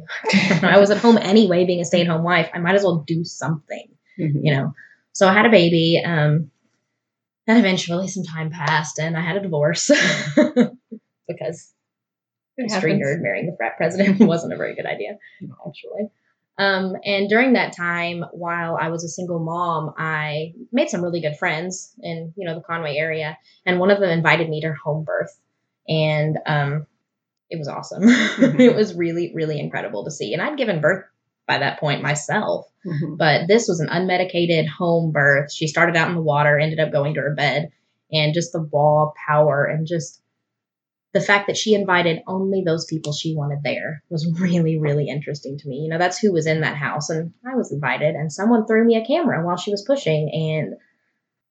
do. 0.62 0.68
I 0.68 0.80
was 0.80 0.90
at 0.90 0.98
home 0.98 1.18
anyway, 1.18 1.66
being 1.66 1.82
a 1.82 1.86
stay-at-home 1.86 2.24
wife. 2.24 2.50
I 2.54 2.60
might 2.60 2.76
as 2.76 2.84
well 2.84 3.04
do 3.06 3.24
something, 3.26 3.88
Mhm. 4.18 4.40
you 4.44 4.54
know. 4.56 4.74
So 5.12 5.28
I 5.28 5.34
had 5.34 5.46
a 5.46 5.52
baby. 5.52 6.02
Um, 6.04 6.50
then 7.48 7.58
eventually, 7.58 8.08
some 8.08 8.24
time 8.24 8.50
passed, 8.52 9.00
and 9.00 9.18
I 9.18 9.22
had 9.22 9.38
a 9.38 9.42
divorce 9.42 9.88
because 11.28 11.74
It 12.58 12.72
happens. 12.72 13.02
nerd 13.02 13.22
marrying 13.22 13.48
the 13.48 13.56
frat 13.58 13.78
president 13.78 14.20
wasn't 14.28 14.54
a 14.54 14.58
very 14.58 14.76
good 14.76 14.86
idea, 14.86 15.18
actually. 15.68 16.10
Um, 16.58 16.96
and 17.04 17.28
during 17.28 17.54
that 17.54 17.76
time, 17.76 18.24
while 18.32 18.78
I 18.80 18.90
was 18.90 19.04
a 19.04 19.10
single 19.10 19.40
mom, 19.40 19.94
I 19.98 20.54
made 20.72 20.90
some 20.90 21.02
really 21.04 21.20
good 21.20 21.36
friends 21.38 21.94
in 22.02 22.34
you 22.38 22.46
know 22.48 22.56
the 22.56 22.62
Conway 22.62 22.96
area, 22.96 23.38
and 23.66 23.80
one 23.80 23.90
of 23.92 24.00
them 24.00 24.10
invited 24.12 24.50
me 24.50 24.62
to 24.62 24.68
her 24.68 24.76
home 24.76 25.04
birth, 25.04 25.36
and 25.90 26.38
um, 26.46 26.86
it 27.50 27.58
was 27.58 27.68
awesome. 27.68 28.04
Mm-hmm. 28.34 28.60
it 28.60 28.76
was 28.76 28.94
really, 28.96 29.32
really 29.34 29.60
incredible 29.60 30.04
to 30.06 30.12
see. 30.12 30.34
And 30.34 30.42
I'd 30.42 30.58
given 30.58 30.82
birth 30.82 31.06
by 31.48 31.58
that 31.58 31.80
point 31.80 32.02
myself, 32.02 32.68
mm-hmm. 32.86 33.16
but 33.16 33.48
this 33.48 33.68
was 33.68 33.80
an 33.80 33.90
unmedicated 33.90 34.68
home 34.68 35.12
birth. 35.12 35.52
She 35.52 35.68
started 35.68 35.96
out 35.96 36.10
in 36.10 36.16
the 36.16 36.22
water, 36.22 36.58
ended 36.58 36.80
up 36.80 36.92
going 36.92 37.16
to 37.16 37.22
her 37.22 37.36
bed, 37.36 37.72
and 38.12 38.34
just 38.34 38.54
the 38.54 38.68
raw 38.72 39.12
power 39.28 39.66
and 39.66 39.88
just 39.88 40.22
the 41.14 41.22
fact 41.22 41.48
that 41.48 41.58
she 41.58 41.76
invited 41.76 42.24
only 42.26 42.64
those 42.66 42.86
people 42.86 43.14
she 43.14 43.36
wanted 43.36 43.60
there 43.64 44.04
was 44.10 44.32
really, 44.40 44.80
really 44.80 45.10
interesting 45.10 45.58
to 45.60 45.68
me. 45.68 45.78
You 45.78 45.90
know, 45.90 46.00
that's 46.00 46.18
who 46.18 46.34
was 46.34 46.48
in 46.48 46.62
that 46.62 46.76
house, 46.76 47.10
and 47.10 47.34
I 47.46 47.56
was 47.56 47.72
invited, 47.72 48.16
and 48.16 48.32
someone 48.32 48.66
threw 48.66 48.84
me 48.84 48.96
a 48.96 49.06
camera 49.06 49.46
while 49.46 49.58
she 49.58 49.72
was 49.72 49.86
pushing, 49.86 50.30
and 50.34 50.76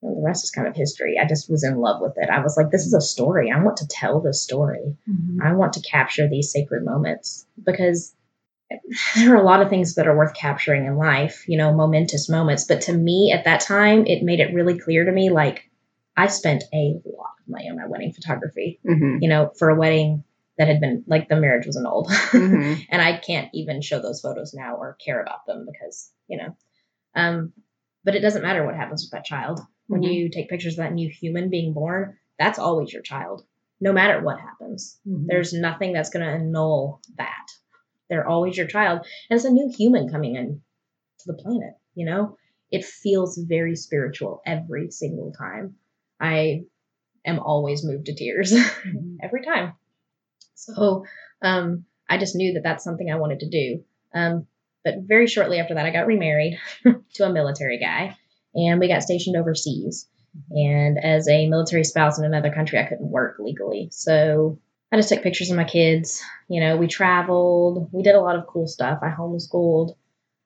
well, 0.01 0.17
the 0.17 0.27
rest 0.27 0.43
is 0.43 0.51
kind 0.51 0.67
of 0.67 0.75
history. 0.75 1.17
I 1.23 1.29
just 1.29 1.49
was 1.49 1.63
in 1.63 1.77
love 1.77 2.01
with 2.01 2.15
it. 2.17 2.29
I 2.29 2.41
was 2.41 2.57
like, 2.57 2.71
this 2.71 2.87
is 2.87 2.93
a 2.93 3.01
story. 3.01 3.53
I 3.53 3.63
want 3.63 3.77
to 3.79 3.87
tell 3.89 4.21
this 4.21 4.43
story. 4.43 4.97
Mm-hmm. 5.09 5.41
I 5.41 5.53
want 5.53 5.75
to 5.75 5.81
capture 5.81 6.29
these 6.29 6.51
sacred 6.51 6.85
moments 6.85 7.47
because 7.63 8.13
there 9.17 9.35
are 9.35 9.41
a 9.41 9.45
lot 9.45 9.63
of 9.63 9.69
things 9.69 9.95
that 9.95 10.07
are 10.07 10.17
worth 10.17 10.35
capturing 10.35 10.87
in 10.87 10.97
life, 10.97 11.45
you 11.49 11.59
know, 11.59 11.73
momentous 11.73 12.29
moments. 12.29 12.65
But 12.65 12.83
to 12.83 12.93
me 12.93 13.33
at 13.33 13.45
that 13.45 13.61
time, 13.61 14.07
it 14.07 14.23
made 14.23 14.41
it 14.41 14.55
really 14.55 14.79
clear 14.79 15.05
to 15.05 15.13
me 15.13 15.31
like 15.31 15.71
I 16.17 16.27
spent 16.27 16.65
a 16.73 17.01
lot 17.05 17.35
of 17.41 17.49
money 17.49 17.69
on 17.69 17.77
my 17.77 17.87
wedding 17.87 18.13
photography, 18.13 18.81
mm-hmm. 18.87 19.19
you 19.21 19.29
know, 19.29 19.53
for 19.59 19.71
a 19.71 19.75
wedding 19.77 20.25
that 20.59 20.69
had 20.69 20.81
been 20.81 21.05
like 21.07 21.29
the 21.29 21.37
marriage 21.37 21.67
was 21.67 21.77
annulled. 21.77 22.11
Mm-hmm. 22.33 22.83
and 22.89 23.03
I 23.03 23.19
can't 23.19 23.51
even 23.53 23.83
show 23.83 24.01
those 24.01 24.21
photos 24.21 24.55
now 24.55 24.77
or 24.77 24.97
care 25.05 25.21
about 25.21 25.47
them 25.47 25.67
because, 25.71 26.11
you 26.29 26.39
know, 26.39 26.57
um, 27.15 27.53
but 28.05 28.15
it 28.15 28.21
doesn't 28.21 28.43
matter 28.43 28.65
what 28.65 28.75
happens 28.75 29.03
with 29.03 29.13
that 29.13 29.25
child 29.25 29.61
when 29.93 30.03
mm-hmm. 30.03 30.11
you 30.11 30.31
take 30.31 30.49
pictures 30.49 30.75
of 30.75 30.79
that 30.79 30.95
new 30.95 31.11
human 31.11 31.51
being 31.51 31.73
born, 31.75 32.17
that's 32.39 32.59
always 32.59 32.93
your 32.93 33.03
child, 33.03 33.45
no 33.81 33.93
matter 33.93 34.21
what 34.23 34.41
happens. 34.41 34.99
Mm-hmm. 35.07 35.27
There's 35.27 35.53
nothing 35.53 35.93
that's 35.93 36.11
going 36.11 36.25
to 36.25 36.33
annul 36.33 37.01
that. 37.19 37.47
They're 38.13 38.29
always 38.29 38.59
your 38.59 38.67
child. 38.67 39.07
And 39.31 39.37
it's 39.37 39.47
a 39.47 39.51
new 39.51 39.73
human 39.75 40.11
coming 40.11 40.37
in 40.37 40.61
to 41.21 41.33
the 41.33 41.43
planet, 41.43 41.73
you 41.95 42.05
know? 42.05 42.37
It 42.71 42.85
feels 42.85 43.39
very 43.39 43.75
spiritual 43.75 44.43
every 44.45 44.91
single 44.91 45.33
time. 45.33 45.77
I 46.21 46.65
am 47.25 47.39
always 47.39 47.85
moved 47.85 48.07
to 48.07 48.15
tears 48.15 48.53
mm-hmm. 48.53 49.17
every 49.23 49.43
time. 49.43 49.73
So 50.55 51.07
um, 51.41 51.87
I 52.07 52.19
just 52.19 52.37
knew 52.37 52.53
that 52.53 52.63
that's 52.63 52.85
something 52.85 53.11
I 53.11 53.17
wanted 53.17 53.41
to 53.41 53.49
do. 53.49 53.85
Um, 54.15 54.47
but 54.85 54.97
very 55.01 55.27
shortly 55.27 55.59
after 55.59 55.75
that, 55.75 55.87
I 55.87 55.91
got 55.91 56.07
remarried 56.07 56.59
to 57.15 57.25
a 57.25 57.33
military 57.33 57.79
guy 57.79 58.15
and 58.55 58.79
we 58.79 58.89
got 58.89 59.03
stationed 59.03 59.37
overseas. 59.37 60.07
And 60.51 60.99
as 61.03 61.29
a 61.29 61.49
military 61.49 61.85
spouse 61.85 62.19
in 62.19 62.27
another 62.27 62.53
country, 62.53 62.79
I 62.79 62.85
couldn't 62.85 63.11
work 63.11 63.37
legally. 63.39 63.89
So 63.91 64.59
I 64.93 64.97
just 64.97 65.09
took 65.09 65.23
pictures 65.23 65.51
of 65.51 65.57
my 65.57 65.65
kids. 65.65 66.23
You 66.49 66.61
know, 66.61 66.77
we 66.77 66.87
traveled, 66.87 67.89
we 67.93 68.03
did 68.03 68.15
a 68.15 68.21
lot 68.21 68.37
of 68.37 68.47
cool 68.47 68.67
stuff. 68.67 68.99
I 69.03 69.09
homeschooled. 69.09 69.97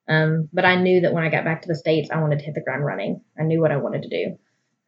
Um, 0.09 0.49
but 0.53 0.65
I 0.65 0.77
knew 0.77 1.01
that 1.01 1.13
when 1.13 1.25
I 1.25 1.31
got 1.31 1.45
back 1.45 1.63
to 1.63 1.69
the 1.69 1.75
States, 1.75 2.11
I 2.13 2.21
wanted 2.21 2.39
to 2.39 2.45
hit 2.45 2.55
the 2.55 2.63
ground 2.63 2.85
running. 2.85 3.23
I 3.39 3.43
knew 3.43 3.61
what 3.61 3.73
I 3.73 3.79
wanted 3.79 4.03
to 4.03 4.09
do. 4.09 4.39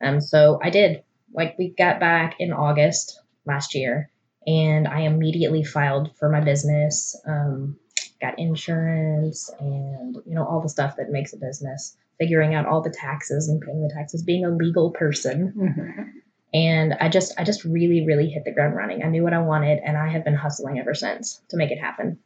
Um, 0.00 0.20
so 0.20 0.60
I 0.62 0.70
did. 0.70 1.02
Like, 1.32 1.58
we 1.58 1.70
got 1.76 1.98
back 1.98 2.36
in 2.38 2.52
August 2.52 3.20
last 3.44 3.74
year, 3.74 4.10
and 4.46 4.86
I 4.86 5.00
immediately 5.00 5.64
filed 5.64 6.16
for 6.16 6.28
my 6.30 6.40
business, 6.40 7.20
um, 7.26 7.76
got 8.20 8.38
insurance, 8.38 9.50
and, 9.58 10.14
you 10.24 10.34
know, 10.34 10.46
all 10.46 10.62
the 10.62 10.68
stuff 10.68 10.96
that 10.96 11.10
makes 11.10 11.32
a 11.32 11.36
business 11.36 11.96
figuring 12.18 12.54
out 12.54 12.66
all 12.66 12.82
the 12.82 12.90
taxes 12.90 13.48
and 13.48 13.60
paying 13.60 13.82
the 13.82 13.92
taxes, 13.92 14.22
being 14.22 14.44
a 14.44 14.50
legal 14.50 14.90
person. 14.90 15.52
Mm-hmm. 15.56 16.18
And 16.52 16.94
I 16.94 17.08
just 17.08 17.38
I 17.38 17.44
just 17.44 17.64
really 17.64 18.04
really 18.06 18.28
hit 18.28 18.44
the 18.44 18.52
ground 18.52 18.74
running. 18.74 19.02
I 19.02 19.08
knew 19.08 19.22
what 19.22 19.34
I 19.34 19.40
wanted 19.40 19.80
and 19.84 19.96
I 19.96 20.08
have 20.08 20.24
been 20.24 20.34
hustling 20.34 20.78
ever 20.78 20.94
since 20.94 21.42
to 21.50 21.56
make 21.56 21.70
it 21.70 21.78
happen. 21.78 22.18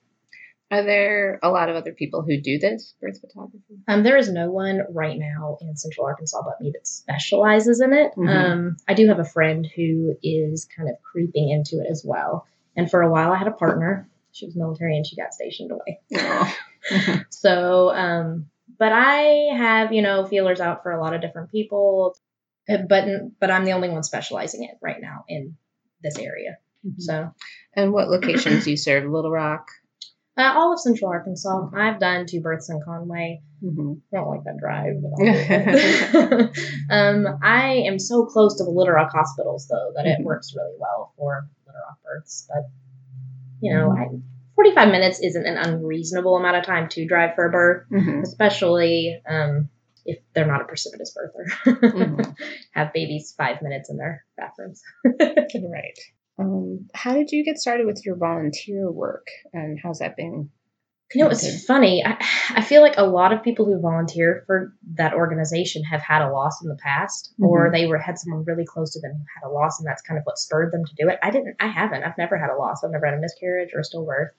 Are 0.70 0.82
there 0.82 1.38
a 1.42 1.50
lot 1.50 1.68
of 1.68 1.76
other 1.76 1.92
people 1.92 2.22
who 2.22 2.40
do 2.40 2.58
this 2.58 2.94
birth 2.98 3.20
photography? 3.20 3.80
Um, 3.88 4.02
there 4.02 4.16
is 4.16 4.30
no 4.30 4.50
one 4.50 4.80
right 4.90 5.18
now 5.18 5.58
in 5.60 5.76
Central 5.76 6.06
Arkansas 6.06 6.40
but 6.42 6.62
me 6.62 6.70
that 6.72 6.86
specializes 6.86 7.82
in 7.82 7.92
it. 7.92 8.12
Mm-hmm. 8.16 8.28
Um, 8.28 8.76
I 8.88 8.94
do 8.94 9.06
have 9.08 9.18
a 9.18 9.24
friend 9.24 9.68
who 9.76 10.16
is 10.22 10.66
kind 10.74 10.88
of 10.88 10.94
creeping 11.02 11.50
into 11.50 11.84
it 11.84 11.88
as 11.90 12.02
well. 12.06 12.46
And 12.74 12.90
for 12.90 13.02
a 13.02 13.10
while, 13.10 13.32
I 13.32 13.36
had 13.36 13.48
a 13.48 13.52
partner. 13.52 14.08
She 14.30 14.46
was 14.46 14.56
military 14.56 14.96
and 14.96 15.06
she 15.06 15.14
got 15.14 15.34
stationed 15.34 15.72
away. 15.72 16.00
so 17.28 17.90
um, 17.90 18.46
but 18.78 18.92
I 18.92 19.54
have, 19.56 19.92
you 19.92 20.02
know, 20.02 20.26
feelers 20.26 20.60
out 20.60 20.82
for 20.82 20.90
a 20.90 21.00
lot 21.00 21.14
of 21.14 21.20
different 21.20 21.52
people, 21.52 22.16
but 22.66 23.04
but 23.40 23.50
I'm 23.50 23.64
the 23.64 23.72
only 23.72 23.88
one 23.88 24.02
specializing 24.02 24.64
it 24.64 24.76
right 24.80 25.00
now 25.00 25.24
in 25.28 25.56
this 26.02 26.18
area. 26.18 26.58
Mm-hmm. 26.86 27.00
So, 27.00 27.32
and 27.74 27.92
what 27.92 28.08
locations 28.08 28.64
do 28.64 28.70
you 28.70 28.76
serve? 28.76 29.04
Little 29.10 29.30
Rock, 29.30 29.68
uh, 30.36 30.52
all 30.54 30.72
of 30.72 30.80
Central 30.80 31.10
Arkansas. 31.10 31.70
I've 31.74 32.00
done 32.00 32.26
two 32.26 32.40
births 32.40 32.70
in 32.70 32.80
Conway. 32.84 33.42
Mm-hmm. 33.62 33.92
I 34.12 34.16
don't 34.16 34.28
like 34.28 34.44
that 34.44 34.58
drive. 34.58 34.96
um, 36.90 37.38
I 37.42 37.84
am 37.86 37.98
so 37.98 38.26
close 38.26 38.56
to 38.58 38.64
the 38.64 38.70
Little 38.70 38.94
Rock 38.94 39.12
hospitals 39.12 39.68
though 39.68 39.92
that 39.94 40.06
mm-hmm. 40.06 40.22
it 40.22 40.24
works 40.24 40.54
really 40.56 40.76
well 40.78 41.12
for 41.16 41.48
Little 41.66 41.80
Rock 41.88 41.98
births. 42.02 42.48
But 42.48 42.70
you 43.60 43.74
know, 43.74 43.90
mm-hmm. 43.90 44.16
I 44.16 44.20
45 44.56 44.88
minutes 44.88 45.20
isn't 45.20 45.46
an 45.46 45.56
unreasonable 45.56 46.36
amount 46.36 46.56
of 46.56 46.64
time 46.64 46.88
to 46.90 47.06
drive 47.06 47.34
for 47.34 47.46
a 47.46 47.50
birth, 47.50 47.86
mm-hmm. 47.90 48.22
especially 48.22 49.20
um, 49.28 49.68
if 50.04 50.18
they're 50.34 50.46
not 50.46 50.62
a 50.62 50.64
precipitous 50.64 51.16
birther. 51.16 51.76
mm-hmm. 51.80 52.30
Have 52.72 52.92
babies 52.92 53.34
five 53.36 53.62
minutes 53.62 53.90
in 53.90 53.96
their 53.96 54.24
bathrooms. 54.36 54.82
right. 55.04 55.98
Um, 56.38 56.88
how 56.94 57.12
did 57.12 57.30
you 57.30 57.44
get 57.44 57.58
started 57.58 57.86
with 57.86 58.04
your 58.04 58.16
volunteer 58.16 58.90
work 58.90 59.26
and 59.52 59.78
how's 59.82 59.98
that 59.98 60.16
been 60.16 60.50
you 61.14 61.22
know, 61.22 61.30
it's 61.30 61.64
funny. 61.64 62.04
I, 62.04 62.16
I 62.50 62.62
feel 62.62 62.82
like 62.82 62.94
a 62.96 63.06
lot 63.06 63.32
of 63.32 63.42
people 63.42 63.66
who 63.66 63.80
volunteer 63.80 64.44
for 64.46 64.74
that 64.94 65.14
organization 65.14 65.82
have 65.84 66.00
had 66.00 66.22
a 66.22 66.30
loss 66.30 66.62
in 66.62 66.68
the 66.68 66.76
past, 66.76 67.32
mm-hmm. 67.34 67.44
or 67.44 67.70
they 67.70 67.86
were 67.86 67.98
had 67.98 68.18
someone 68.18 68.44
really 68.44 68.64
close 68.64 68.92
to 68.94 69.00
them 69.00 69.12
who 69.12 69.24
had 69.34 69.48
a 69.48 69.52
loss, 69.52 69.78
and 69.78 69.86
that's 69.86 70.02
kind 70.02 70.18
of 70.18 70.24
what 70.24 70.38
spurred 70.38 70.72
them 70.72 70.84
to 70.84 70.94
do 70.94 71.08
it. 71.08 71.18
I 71.22 71.30
didn't. 71.30 71.56
I 71.60 71.68
haven't. 71.68 72.02
I've 72.02 72.18
never 72.18 72.38
had 72.38 72.50
a 72.50 72.56
loss. 72.56 72.82
I've 72.82 72.90
never 72.90 73.06
had 73.06 73.14
a 73.14 73.20
miscarriage 73.20 73.70
or 73.74 73.80
a 73.80 73.82
stillbirth. 73.82 74.30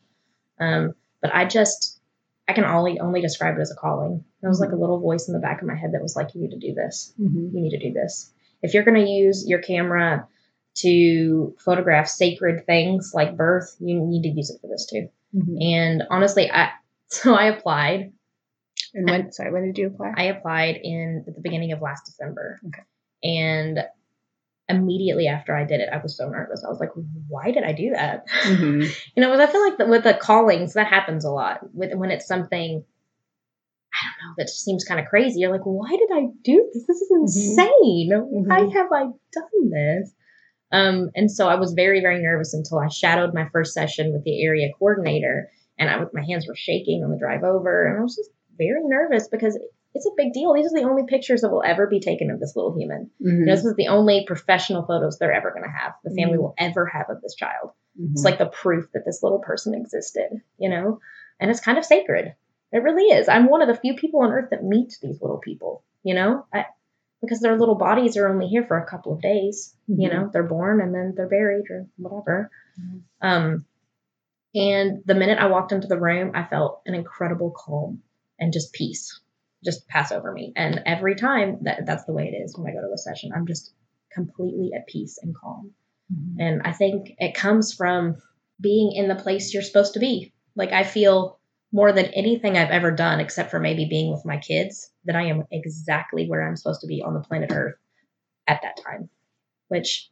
Um, 0.60 0.96
but 1.22 1.34
I 1.34 1.46
just, 1.46 2.00
I 2.48 2.54
can 2.54 2.66
only 2.66 3.00
only 3.00 3.22
describe 3.22 3.58
it 3.58 3.62
as 3.62 3.72
a 3.72 3.76
calling. 3.76 4.26
There 4.44 4.50
was 4.50 4.60
like 4.60 4.74
a 4.74 4.76
little 4.76 5.00
voice 5.00 5.30
in 5.30 5.34
the 5.34 5.40
back 5.40 5.62
of 5.62 5.68
my 5.70 5.76
head 5.76 5.94
that 5.94 6.02
was 6.02 6.18
like, 6.18 6.36
"You 6.36 6.42
need 6.42 6.52
to 6.52 6.60
do 6.60 6.74
this. 6.74 7.14
Mm-hmm. 7.18 7.56
You 7.56 7.62
need 7.62 7.70
to 7.70 7.80
do 7.80 7.94
this. 7.94 8.30
If 8.62 8.74
you're 8.74 8.84
going 8.84 9.02
to 9.02 9.10
use 9.10 9.48
your 9.48 9.60
camera 9.60 10.28
to 10.80 11.56
photograph 11.64 12.10
sacred 12.10 12.66
things 12.66 13.14
like 13.14 13.38
birth, 13.38 13.74
you 13.80 14.02
need 14.02 14.24
to 14.24 14.30
use 14.30 14.50
it 14.50 14.60
for 14.60 14.68
this 14.68 14.86
too." 14.86 15.08
Mm-hmm. 15.34 15.62
And 15.62 16.04
honestly, 16.12 16.52
I 16.52 16.72
so 17.08 17.34
I 17.34 17.46
applied. 17.46 18.12
And 18.94 19.10
when 19.10 19.32
sorry, 19.32 19.54
when 19.54 19.66
did 19.66 19.78
you 19.78 19.88
apply? 19.88 20.14
I 20.18 20.24
applied 20.24 20.76
in 20.84 21.24
at 21.26 21.36
the 21.36 21.42
beginning 21.42 21.72
of 21.72 21.82
last 21.82 22.06
December. 22.06 22.60
Okay. 22.68 22.84
And 23.24 23.80
immediately 24.68 25.28
after 25.30 25.56
I 25.56 25.64
did 25.64 25.80
it, 25.80 25.88
I 25.92 26.00
was 26.00 26.18
so 26.18 26.28
nervous. 26.28 26.66
I 26.66 26.70
was 26.70 26.82
like, 26.82 26.92
why 27.30 27.52
did 27.52 27.64
I 27.64 27.72
do 27.72 27.92
that? 27.92 28.28
Mm-hmm. 28.44 28.82
you 29.16 29.22
know, 29.22 29.34
I 29.34 29.48
feel 29.48 29.70
like 29.70 29.80
with 29.80 30.04
the 30.04 30.14
callings, 30.14 30.74
that 30.74 30.88
happens 30.88 31.24
a 31.24 31.32
lot. 31.32 31.60
With 31.74 31.94
when 31.94 32.12
it's 32.12 32.28
something, 32.28 32.84
I 33.94 34.00
don't 34.06 34.28
know, 34.28 34.34
that 34.38 34.48
just 34.48 34.66
seems 34.66 34.84
kind 34.84 35.00
of 35.00 35.06
crazy. 35.06 35.40
You're 35.40 35.52
like, 35.52 35.66
why 35.66 35.92
did 35.92 36.10
I 36.12 36.28
do 36.44 36.70
this? 36.74 36.84
This 36.88 37.02
is 37.02 37.12
mm-hmm. 37.12 37.22
insane. 37.22 38.10
Mm-hmm. 38.12 38.50
Why 38.50 38.60
have 38.74 38.92
I 38.92 39.04
done 39.32 39.70
this? 39.70 40.14
Um, 40.72 41.12
and 41.16 41.32
so 41.32 41.48
I 41.48 41.56
was 41.56 41.74
very, 41.74 42.02
very 42.02 42.20
nervous 42.20 42.56
until 42.56 42.80
I 42.80 42.88
shadowed 42.88 43.36
my 43.36 43.48
first 43.54 43.74
session 43.74 44.12
with 44.12 44.24
the 44.24 44.44
area 44.44 44.70
coordinator, 44.80 45.50
and 45.78 45.90
I 45.90 46.00
my 46.14 46.26
hands 46.28 46.48
were 46.48 46.56
shaking 46.56 47.04
on 47.04 47.12
the 47.12 47.20
drive 47.20 47.44
over, 47.44 47.86
and 47.86 48.00
I 48.00 48.02
was 48.02 48.16
just 48.16 48.32
very 48.58 48.82
nervous 48.84 49.28
because 49.28 49.58
it's 49.94 50.08
a 50.08 50.18
big 50.18 50.34
deal. 50.34 50.54
These 50.54 50.66
are 50.66 50.82
the 50.82 50.90
only 50.90 51.04
pictures 51.08 51.42
that 51.42 51.52
will 51.52 51.64
ever 51.64 51.86
be 51.86 52.00
taken 52.00 52.32
of 52.32 52.40
this 52.40 52.54
little 52.56 52.76
human. 52.76 53.12
Mm-hmm. 53.22 53.42
You 53.42 53.46
know, 53.46 53.56
this 53.56 53.66
is 53.66 53.76
the 53.76 53.90
only 53.90 54.26
professional 54.26 54.84
photos 54.88 55.20
they're 55.20 55.32
ever 55.32 55.52
going 55.52 55.64
to 55.64 55.70
have. 55.70 55.94
The 56.04 56.16
family 56.16 56.34
mm-hmm. 56.34 56.42
will 56.42 56.56
ever 56.58 56.88
have 56.88 57.06
of 57.10 57.22
this 57.22 57.36
child. 57.36 57.70
Mm-hmm. 58.00 58.14
It's 58.14 58.24
like 58.24 58.40
the 58.40 58.48
proof 58.48 58.86
that 58.96 59.04
this 59.06 59.22
little 59.22 59.40
person 59.40 59.76
existed. 59.76 60.30
You 60.58 60.70
know, 60.70 61.00
and 61.40 61.52
it's 61.52 61.60
kind 61.60 61.78
of 61.78 61.86
sacred. 61.86 62.34
It 62.74 62.84
really 62.84 63.04
is. 63.04 63.30
I'm 63.30 63.50
one 63.50 63.62
of 63.62 63.68
the 63.68 63.80
few 63.80 63.96
people 63.96 64.22
on 64.22 64.32
earth 64.32 64.50
that 64.52 64.64
meets 64.64 65.00
these 65.00 65.22
little 65.22 65.38
people. 65.38 65.84
You 66.04 66.16
know, 66.16 66.46
I, 66.54 66.66
because 67.22 67.40
their 67.40 67.58
little 67.58 67.76
bodies 67.76 68.18
are 68.18 68.28
only 68.28 68.48
here 68.48 68.66
for 68.68 68.78
a 68.78 68.86
couple 68.86 69.14
of 69.14 69.22
days. 69.22 69.74
Mm-hmm. 69.90 70.02
You 70.02 70.10
know, 70.10 70.30
they're 70.34 70.44
born 70.44 70.82
and 70.82 70.94
then 70.94 71.14
they're 71.16 71.30
buried 71.30 71.70
or 71.70 71.88
whatever. 71.98 72.52
Mm-hmm. 72.80 73.28
Um, 73.28 73.66
and 74.56 75.04
the 75.06 75.16
minute 75.16 75.40
I 75.40 75.48
walked 75.48 75.72
into 75.72 75.88
the 75.88 76.00
room, 76.00 76.32
I 76.36 76.44
felt 76.44 76.82
an 76.86 76.94
incredible 76.94 77.52
calm 77.52 78.02
and 78.40 78.52
just 78.52 78.74
peace 78.74 79.20
just 79.64 79.88
pass 79.88 80.12
over 80.12 80.32
me. 80.32 80.54
And 80.56 80.82
every 80.86 81.16
time 81.16 81.60
that 81.62 81.86
that's 81.86 82.04
the 82.06 82.14
way 82.14 82.28
it 82.28 82.36
is 82.44 82.58
when 82.58 82.70
I 82.70 82.74
go 82.74 82.82
to 82.82 82.94
a 82.94 82.98
session, 82.98 83.32
I'm 83.34 83.48
just 83.48 83.74
completely 84.12 84.72
at 84.76 84.88
peace 84.88 85.20
and 85.22 85.36
calm. 85.36 85.72
Mm-hmm. 86.14 86.42
And 86.42 86.62
I 86.66 86.74
think 86.74 87.14
it 87.18 87.36
comes 87.36 87.74
from 87.74 88.18
being 88.60 88.92
in 88.94 89.08
the 89.08 89.16
place 89.16 89.54
you're 89.54 89.64
supposed 89.64 89.94
to 89.94 90.00
be. 90.00 90.34
Like 90.56 90.72
I 90.72 90.84
feel 90.84 91.40
more 91.74 91.92
than 91.92 92.06
anything 92.06 92.56
I've 92.56 92.70
ever 92.70 92.92
done, 92.92 93.20
except 93.20 93.50
for 93.50 93.60
maybe 93.60 93.86
being 93.86 94.12
with 94.12 94.24
my 94.24 94.38
kids, 94.38 94.92
that 95.06 95.16
I 95.16 95.24
am 95.24 95.44
exactly 95.52 96.28
where 96.28 96.48
I'm 96.48 96.56
supposed 96.56 96.82
to 96.82 96.88
be 96.88 97.02
on 97.02 97.16
the 97.16 97.20
planet 97.20 97.52
Earth 97.52 97.76
at 98.48 98.62
that 98.62 98.78
time, 98.86 99.10
which 99.70 100.10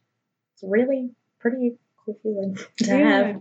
is 0.56 0.68
really 0.68 1.10
pretty 1.38 1.76
cool 2.04 2.18
feeling 2.20 2.56
to 2.78 2.84
yeah. 2.84 2.96
have. 2.96 3.40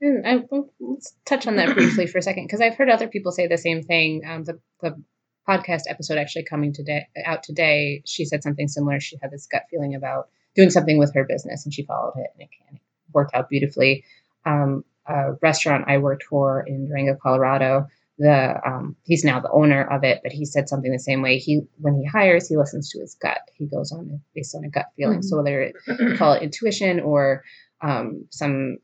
And 0.00 0.26
I, 0.26 0.42
let's 0.80 1.14
touch 1.26 1.46
on 1.46 1.56
that 1.56 1.74
briefly 1.74 2.06
for 2.06 2.16
a 2.16 2.22
second 2.22 2.46
because 2.46 2.62
I've 2.62 2.76
heard 2.76 2.88
other 2.88 3.08
people 3.08 3.30
say 3.30 3.46
the 3.46 3.58
same 3.58 3.82
thing. 3.82 4.22
Um, 4.26 4.44
the, 4.44 4.58
the 4.80 5.02
podcast 5.46 5.82
episode 5.86 6.16
actually 6.16 6.44
coming 6.44 6.72
today 6.72 7.08
out 7.26 7.42
today, 7.42 8.02
she 8.06 8.24
said 8.24 8.42
something 8.42 8.68
similar. 8.68 9.00
She 9.00 9.18
had 9.20 9.30
this 9.30 9.46
gut 9.46 9.64
feeling 9.70 9.94
about 9.94 10.30
doing 10.54 10.70
something 10.70 10.98
with 10.98 11.12
her 11.14 11.24
business, 11.24 11.66
and 11.66 11.74
she 11.74 11.84
followed 11.84 12.14
it, 12.16 12.30
and 12.38 12.48
it, 12.72 12.80
worked 13.12 13.34
out 13.34 13.50
beautifully. 13.50 14.04
Um, 14.46 14.84
a 15.06 15.32
restaurant 15.42 15.84
I 15.88 15.98
worked 15.98 16.24
for 16.24 16.64
in 16.66 16.86
Durango, 16.86 17.16
Colorado. 17.20 17.86
The 18.18 18.60
um, 18.66 18.96
he's 19.04 19.24
now 19.24 19.40
the 19.40 19.50
owner 19.50 19.82
of 19.82 20.04
it, 20.04 20.20
but 20.22 20.32
he 20.32 20.44
said 20.44 20.68
something 20.68 20.92
the 20.92 20.98
same 20.98 21.22
way. 21.22 21.38
He 21.38 21.62
when 21.78 21.94
he 21.94 22.04
hires, 22.04 22.48
he 22.48 22.56
listens 22.56 22.90
to 22.90 23.00
his 23.00 23.16
gut. 23.20 23.38
He 23.54 23.66
goes 23.66 23.92
on 23.92 24.20
based 24.34 24.54
on 24.54 24.64
a 24.64 24.68
gut 24.68 24.86
feeling. 24.96 25.20
Mm-hmm. 25.20 25.26
So 25.26 25.38
whether 25.38 25.62
it, 25.62 26.18
call 26.18 26.34
it 26.34 26.42
intuition 26.42 27.00
or 27.00 27.44
um, 27.80 28.26
some 28.30 28.76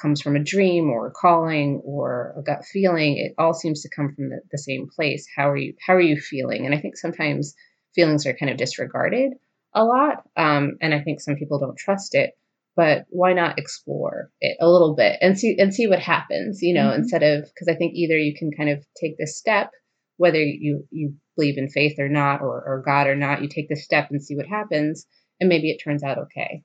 comes 0.00 0.22
from 0.22 0.36
a 0.36 0.42
dream 0.42 0.90
or 0.90 1.08
a 1.08 1.10
calling 1.10 1.80
or 1.84 2.34
a 2.38 2.42
gut 2.42 2.64
feeling 2.64 3.18
it 3.18 3.34
all 3.38 3.52
seems 3.52 3.82
to 3.82 3.88
come 3.88 4.14
from 4.14 4.30
the, 4.30 4.40
the, 4.52 4.58
same 4.58 4.88
place 4.88 5.26
how 5.34 5.50
are 5.50 5.56
you 5.56 5.74
how 5.84 5.94
are 5.94 6.00
you 6.00 6.16
feeling 6.16 6.66
and 6.66 6.74
i 6.74 6.78
think 6.78 6.96
sometimes 6.96 7.54
feelings 7.94 8.26
are 8.26 8.34
kind 8.34 8.50
of 8.50 8.56
disregarded 8.56 9.32
a 9.74 9.84
lot 9.84 10.22
um, 10.36 10.76
and 10.80 10.94
i 10.94 11.00
think 11.00 11.20
some 11.20 11.36
people 11.36 11.58
don't 11.58 11.76
trust 11.76 12.14
it 12.14 12.36
but 12.78 13.06
why 13.08 13.32
not 13.32 13.58
explore 13.58 14.30
it 14.40 14.56
a 14.60 14.70
little 14.70 14.94
bit 14.94 15.18
and 15.20 15.36
see 15.36 15.56
and 15.58 15.74
see 15.74 15.88
what 15.88 15.98
happens 15.98 16.62
you 16.62 16.72
know 16.72 16.90
mm-hmm. 16.90 17.00
instead 17.00 17.24
of 17.24 17.42
because 17.42 17.68
i 17.68 17.74
think 17.74 17.92
either 17.94 18.16
you 18.16 18.34
can 18.38 18.52
kind 18.56 18.70
of 18.70 18.78
take 18.98 19.18
this 19.18 19.36
step 19.36 19.72
whether 20.16 20.40
you 20.40 20.86
you 20.90 21.14
believe 21.36 21.58
in 21.58 21.68
faith 21.68 21.98
or 21.98 22.08
not 22.08 22.40
or, 22.40 22.62
or 22.64 22.82
god 22.86 23.08
or 23.08 23.16
not 23.16 23.42
you 23.42 23.48
take 23.48 23.68
this 23.68 23.84
step 23.84 24.08
and 24.10 24.22
see 24.22 24.36
what 24.36 24.46
happens 24.46 25.06
and 25.40 25.48
maybe 25.48 25.70
it 25.70 25.82
turns 25.82 26.04
out 26.04 26.18
okay 26.18 26.62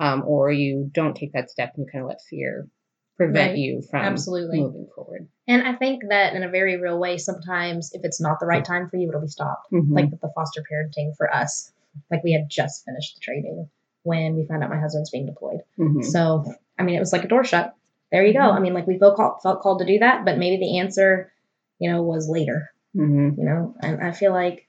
um, 0.00 0.22
or 0.26 0.52
you 0.52 0.90
don't 0.92 1.16
take 1.16 1.32
that 1.32 1.50
step 1.50 1.72
and 1.76 1.86
you 1.86 1.90
kind 1.90 2.04
of 2.04 2.08
let 2.08 2.18
fear 2.28 2.68
prevent 3.16 3.50
right. 3.50 3.58
you 3.58 3.80
from 3.88 4.00
absolutely 4.00 4.58
moving 4.60 4.88
forward. 4.92 5.28
And 5.46 5.62
I 5.62 5.76
think 5.76 6.02
that 6.08 6.34
in 6.34 6.42
a 6.42 6.48
very 6.48 6.80
real 6.80 6.98
way, 6.98 7.16
sometimes 7.16 7.92
if 7.92 8.00
it's 8.02 8.20
not 8.20 8.40
the 8.40 8.46
right 8.46 8.64
time 8.64 8.88
for 8.90 8.96
you, 8.96 9.08
it'll 9.08 9.20
be 9.20 9.28
stopped. 9.28 9.68
Mm-hmm. 9.72 9.94
Like 9.94 10.10
with 10.10 10.20
the 10.20 10.32
foster 10.34 10.62
parenting 10.62 11.12
for 11.16 11.32
us, 11.32 11.72
like 12.10 12.24
we 12.24 12.32
had 12.32 12.48
just 12.50 12.84
finished 12.84 13.14
the 13.14 13.20
training 13.20 13.68
when 14.04 14.36
we 14.36 14.46
found 14.46 14.62
out 14.62 14.70
my 14.70 14.78
husband's 14.78 15.10
being 15.10 15.26
deployed. 15.26 15.60
Mm-hmm. 15.78 16.02
So 16.02 16.44
I 16.78 16.84
mean, 16.84 16.94
it 16.94 17.00
was 17.00 17.12
like 17.12 17.24
a 17.24 17.28
door 17.28 17.42
shut. 17.42 17.74
There 18.12 18.24
you 18.24 18.32
go. 18.32 18.38
Mm-hmm. 18.38 18.56
I 18.56 18.60
mean, 18.60 18.74
like 18.74 18.86
we 18.86 18.98
felt 18.98 19.16
called, 19.16 19.42
felt 19.42 19.60
called 19.60 19.80
to 19.80 19.86
do 19.86 19.98
that, 19.98 20.24
but 20.24 20.38
maybe 20.38 20.58
the 20.58 20.78
answer, 20.78 21.32
you 21.80 21.90
know, 21.90 22.02
was 22.02 22.28
later. 22.28 22.70
Mm-hmm. 22.96 23.40
You 23.40 23.44
know, 23.44 23.74
and 23.82 24.00
I 24.00 24.12
feel 24.12 24.32
like 24.32 24.68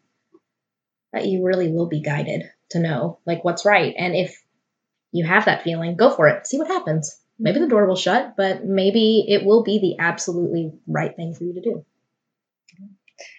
that 1.13 1.27
you 1.27 1.45
really 1.45 1.71
will 1.71 1.87
be 1.87 2.01
guided 2.01 2.49
to 2.71 2.79
know 2.79 3.19
like 3.25 3.43
what's 3.43 3.65
right, 3.65 3.93
and 3.95 4.15
if 4.15 4.41
you 5.11 5.25
have 5.25 5.45
that 5.45 5.63
feeling, 5.63 5.95
go 5.95 6.09
for 6.09 6.27
it. 6.27 6.47
See 6.47 6.57
what 6.57 6.67
happens. 6.67 7.19
Maybe 7.37 7.59
the 7.59 7.67
door 7.67 7.85
will 7.85 7.95
shut, 7.95 8.35
but 8.35 8.65
maybe 8.65 9.25
it 9.27 9.45
will 9.45 9.63
be 9.63 9.79
the 9.79 10.03
absolutely 10.03 10.73
right 10.87 11.15
thing 11.15 11.33
for 11.33 11.43
you 11.43 11.53
to 11.53 11.61
do. 11.61 11.85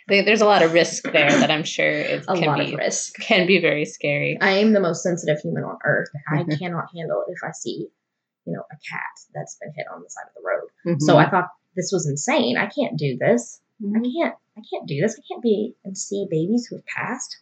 There's 0.09 0.41
a 0.41 0.47
lot 0.47 0.63
of 0.63 0.73
risk 0.73 1.05
there 1.05 1.31
that 1.31 1.51
I'm 1.51 1.65
sure 1.65 1.91
it 1.91 2.25
a 2.29 2.35
can 2.35 2.47
lot 2.47 2.59
be, 2.59 2.73
of 2.73 2.79
risk 2.79 3.15
can 3.17 3.47
be 3.47 3.61
very 3.61 3.85
scary. 3.85 4.39
I 4.41 4.53
am 4.53 4.73
the 4.73 4.81
most 4.81 5.03
sensitive 5.03 5.41
human 5.41 5.65
on 5.65 5.79
earth. 5.85 6.09
I 6.29 6.45
cannot 6.45 6.87
handle 6.95 7.25
it 7.27 7.33
if 7.33 7.39
I 7.43 7.53
see, 7.53 7.89
you 8.45 8.53
know, 8.53 8.63
a 8.71 8.77
cat 8.89 9.03
that's 9.35 9.57
been 9.61 9.73
hit 9.77 9.87
on 9.93 10.03
the 10.03 10.09
side 10.09 10.27
of 10.29 10.35
the 10.35 10.49
road. 10.49 10.69
Mm-hmm. 10.87 11.05
So 11.05 11.19
I 11.19 11.29
thought 11.29 11.49
this 11.75 11.91
was 11.93 12.07
insane. 12.09 12.57
I 12.57 12.67
can't 12.67 12.97
do 12.97 13.19
this. 13.19 13.61
Mm-hmm. 13.83 13.97
I 13.97 14.01
can't. 14.01 14.35
I 14.57 14.63
can't 14.73 14.87
do 14.87 15.01
this. 15.01 15.19
I 15.19 15.23
can't 15.29 15.43
be 15.43 15.75
and 15.85 15.99
see 15.99 16.27
babies 16.31 16.67
who 16.67 16.77
have 16.77 16.87
passed. 16.87 17.37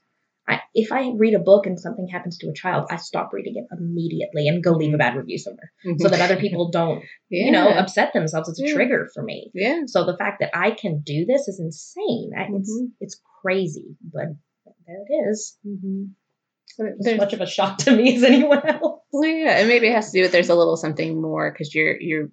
I, 0.47 0.61
if 0.75 0.93
I 0.93 1.13
read 1.17 1.35
a 1.35 1.39
book 1.39 1.67
and 1.67 1.79
something 1.81 2.07
happens 2.07 2.39
to 2.39 2.49
a 2.49 2.55
child, 2.55 2.87
I 2.91 2.97
stop 2.97 3.31
reading 3.33 3.55
it 3.57 3.67
immediately 3.75 4.47
and 4.49 4.63
go 4.63 4.73
leave 4.73 4.93
a 4.93 4.99
bad 4.99 5.17
review 5.17 5.39
somewhere 5.39 5.73
mm-hmm. 5.87 6.03
so 6.03 6.09
that 6.09 6.21
other 6.21 6.37
people 6.41 6.71
don't, 6.71 7.03
yeah. 7.31 7.47
you 7.47 7.53
know, 7.53 7.69
upset 7.69 8.13
themselves. 8.13 8.49
It's 8.49 8.61
a 8.61 8.67
yeah. 8.67 8.75
trigger 8.75 9.09
for 9.15 9.23
me. 9.23 9.51
Yeah. 9.55 9.83
So 9.87 10.05
the 10.05 10.17
fact 10.17 10.41
that 10.41 10.51
I 10.55 10.73
can 10.73 11.01
do 11.01 11.25
this 11.25 11.49
is 11.49 11.61
insane. 11.61 12.33
Mm-hmm. 12.37 12.57
It's 12.57 12.83
it's 13.01 13.21
crazy, 13.43 13.97
but 14.03 14.27
there 14.87 14.97
it 15.09 15.31
is. 15.31 15.57
Mm-hmm. 15.67 16.05
As 17.09 17.19
much 17.19 17.33
of 17.33 17.41
a 17.41 17.47
shock 17.47 17.79
to 17.79 17.97
me 17.97 18.17
as 18.17 18.25
anyone 18.25 18.67
else. 18.69 19.01
Well, 19.13 19.31
yeah, 19.31 19.59
and 19.59 19.69
maybe 19.69 19.87
it 19.87 19.95
has 19.95 20.11
to 20.11 20.19
do 20.19 20.23
with 20.23 20.33
there's 20.33 20.49
a 20.49 20.57
little 20.57 20.77
something 20.77 21.21
more 21.23 21.53
because 21.53 21.75
you're 21.75 21.99
you're 22.01 22.29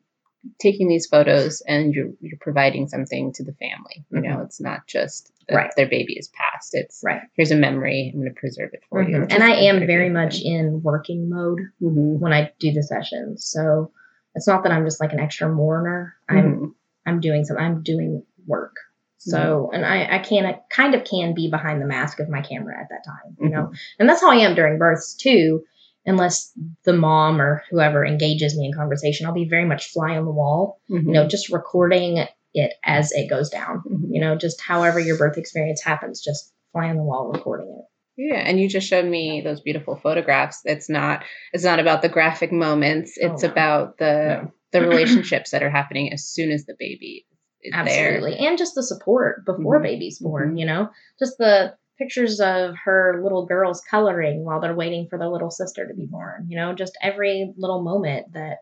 taking 0.59 0.87
these 0.87 1.07
photos 1.07 1.61
and 1.61 1.93
you're 1.93 2.11
you're 2.19 2.37
providing 2.39 2.87
something 2.87 3.33
to 3.33 3.43
the 3.43 3.53
family. 3.53 4.05
You 4.09 4.21
mm-hmm. 4.21 4.31
know, 4.31 4.41
it's 4.41 4.59
not 4.59 4.87
just 4.87 5.31
right. 5.51 5.71
their 5.75 5.87
baby 5.87 6.13
is 6.13 6.29
passed. 6.29 6.73
It's 6.73 7.01
right. 7.03 7.21
Here's 7.33 7.51
a 7.51 7.55
memory. 7.55 8.11
I'm 8.13 8.21
going 8.21 8.33
to 8.33 8.39
preserve 8.39 8.71
it 8.73 8.83
for 8.89 9.03
mm-hmm. 9.03 9.13
you. 9.13 9.27
And 9.29 9.43
I 9.43 9.51
am 9.51 9.85
very 9.85 10.09
much 10.09 10.41
in 10.41 10.81
working 10.81 11.29
mode 11.29 11.59
mm-hmm. 11.81 12.19
when 12.19 12.33
I 12.33 12.51
do 12.59 12.71
the 12.71 12.83
sessions. 12.83 13.45
So 13.45 13.91
it's 14.35 14.47
not 14.47 14.63
that 14.63 14.71
I'm 14.71 14.85
just 14.85 14.99
like 14.99 15.13
an 15.13 15.19
extra 15.19 15.49
mourner. 15.49 16.15
I'm 16.27 16.43
mm-hmm. 16.43 16.65
I'm 17.05 17.19
doing 17.19 17.45
some. 17.45 17.57
I'm 17.57 17.83
doing 17.83 18.23
work. 18.47 18.75
So 19.17 19.37
mm-hmm. 19.37 19.75
and 19.75 19.85
I 19.85 20.15
I 20.15 20.19
can 20.19 20.45
I 20.45 20.59
kind 20.69 20.95
of 20.95 21.03
can 21.03 21.35
be 21.35 21.49
behind 21.49 21.81
the 21.81 21.85
mask 21.85 22.19
of 22.19 22.29
my 22.29 22.41
camera 22.41 22.79
at 22.79 22.89
that 22.89 23.05
time. 23.05 23.37
You 23.39 23.49
know, 23.49 23.63
mm-hmm. 23.63 23.75
and 23.99 24.09
that's 24.09 24.21
how 24.21 24.31
I 24.31 24.37
am 24.37 24.55
during 24.55 24.79
births 24.79 25.13
too 25.13 25.63
unless 26.05 26.51
the 26.83 26.93
mom 26.93 27.41
or 27.41 27.63
whoever 27.69 28.05
engages 28.05 28.57
me 28.57 28.65
in 28.65 28.73
conversation, 28.73 29.25
I'll 29.25 29.33
be 29.33 29.47
very 29.47 29.65
much 29.65 29.91
fly 29.91 30.17
on 30.17 30.25
the 30.25 30.31
wall, 30.31 30.81
mm-hmm. 30.89 31.07
you 31.07 31.13
know, 31.13 31.27
just 31.27 31.51
recording 31.51 32.25
it 32.53 32.73
as 32.83 33.11
it 33.11 33.29
goes 33.29 33.49
down, 33.49 33.83
mm-hmm. 33.87 34.13
you 34.13 34.21
know, 34.21 34.35
just 34.35 34.61
however 34.61 34.99
your 34.99 35.17
birth 35.17 35.37
experience 35.37 35.81
happens, 35.81 36.21
just 36.21 36.51
fly 36.73 36.89
on 36.89 36.97
the 36.97 37.03
wall 37.03 37.31
recording 37.31 37.67
it. 37.79 37.85
Yeah, 38.17 38.39
and 38.39 38.59
you 38.59 38.67
just 38.67 38.87
showed 38.87 39.05
me 39.05 39.41
those 39.41 39.61
beautiful 39.61 39.95
photographs. 39.95 40.61
It's 40.65 40.89
not 40.89 41.23
it's 41.53 41.63
not 41.63 41.79
about 41.79 42.01
the 42.01 42.09
graphic 42.09 42.51
moments. 42.51 43.17
Oh, 43.21 43.27
it's 43.27 43.43
oh, 43.43 43.47
no. 43.47 43.51
about 43.53 43.97
the 43.97 44.41
no. 44.43 44.51
the 44.71 44.81
relationships 44.87 45.51
that 45.51 45.63
are 45.63 45.69
happening 45.69 46.11
as 46.11 46.27
soon 46.27 46.51
as 46.51 46.65
the 46.65 46.75
baby 46.77 47.25
is 47.63 47.73
Absolutely. 47.73 48.31
There. 48.31 48.49
And 48.49 48.57
just 48.57 48.75
the 48.75 48.83
support 48.83 49.45
before 49.45 49.75
mm-hmm. 49.75 49.83
baby's 49.83 50.19
born, 50.19 50.49
mm-hmm. 50.49 50.57
you 50.57 50.65
know? 50.65 50.89
Just 51.19 51.37
the 51.37 51.75
pictures 52.01 52.39
of 52.39 52.75
her 52.83 53.19
little 53.23 53.45
girls 53.45 53.81
coloring 53.89 54.43
while 54.43 54.59
they're 54.59 54.73
waiting 54.73 55.07
for 55.09 55.19
their 55.19 55.29
little 55.29 55.51
sister 55.51 55.87
to 55.87 55.93
be 55.93 56.05
born. 56.05 56.47
You 56.49 56.57
know, 56.57 56.73
just 56.73 56.97
every 57.01 57.53
little 57.57 57.83
moment 57.83 58.33
that, 58.33 58.57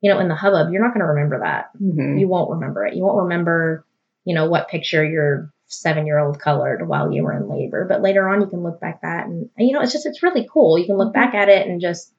you 0.00 0.12
know, 0.12 0.18
in 0.18 0.28
the 0.28 0.34
hubbub, 0.34 0.72
you're 0.72 0.82
not 0.82 0.92
going 0.92 1.00
to 1.00 1.12
remember 1.12 1.40
that. 1.40 1.66
Mm-hmm. 1.80 2.18
You 2.18 2.28
won't 2.28 2.50
remember 2.50 2.84
it. 2.84 2.94
You 2.94 3.04
won't 3.04 3.22
remember, 3.24 3.86
you 4.24 4.34
know, 4.34 4.48
what 4.48 4.68
picture 4.68 5.04
your 5.04 5.52
seven 5.66 6.06
year 6.06 6.18
old 6.18 6.40
colored 6.40 6.86
while 6.86 7.12
you 7.12 7.22
were 7.22 7.32
in 7.32 7.48
labor. 7.48 7.86
But 7.88 8.02
later 8.02 8.28
on, 8.28 8.40
you 8.40 8.46
can 8.48 8.62
look 8.62 8.80
back 8.80 9.00
at 9.02 9.26
and, 9.26 9.48
and, 9.56 9.68
you 9.68 9.74
know, 9.74 9.80
it's 9.80 9.92
just, 9.92 10.06
it's 10.06 10.22
really 10.22 10.48
cool. 10.52 10.78
You 10.78 10.86
can 10.86 10.98
look 10.98 11.14
back 11.14 11.34
at 11.34 11.48
it 11.48 11.66
and 11.66 11.80
just 11.80 12.12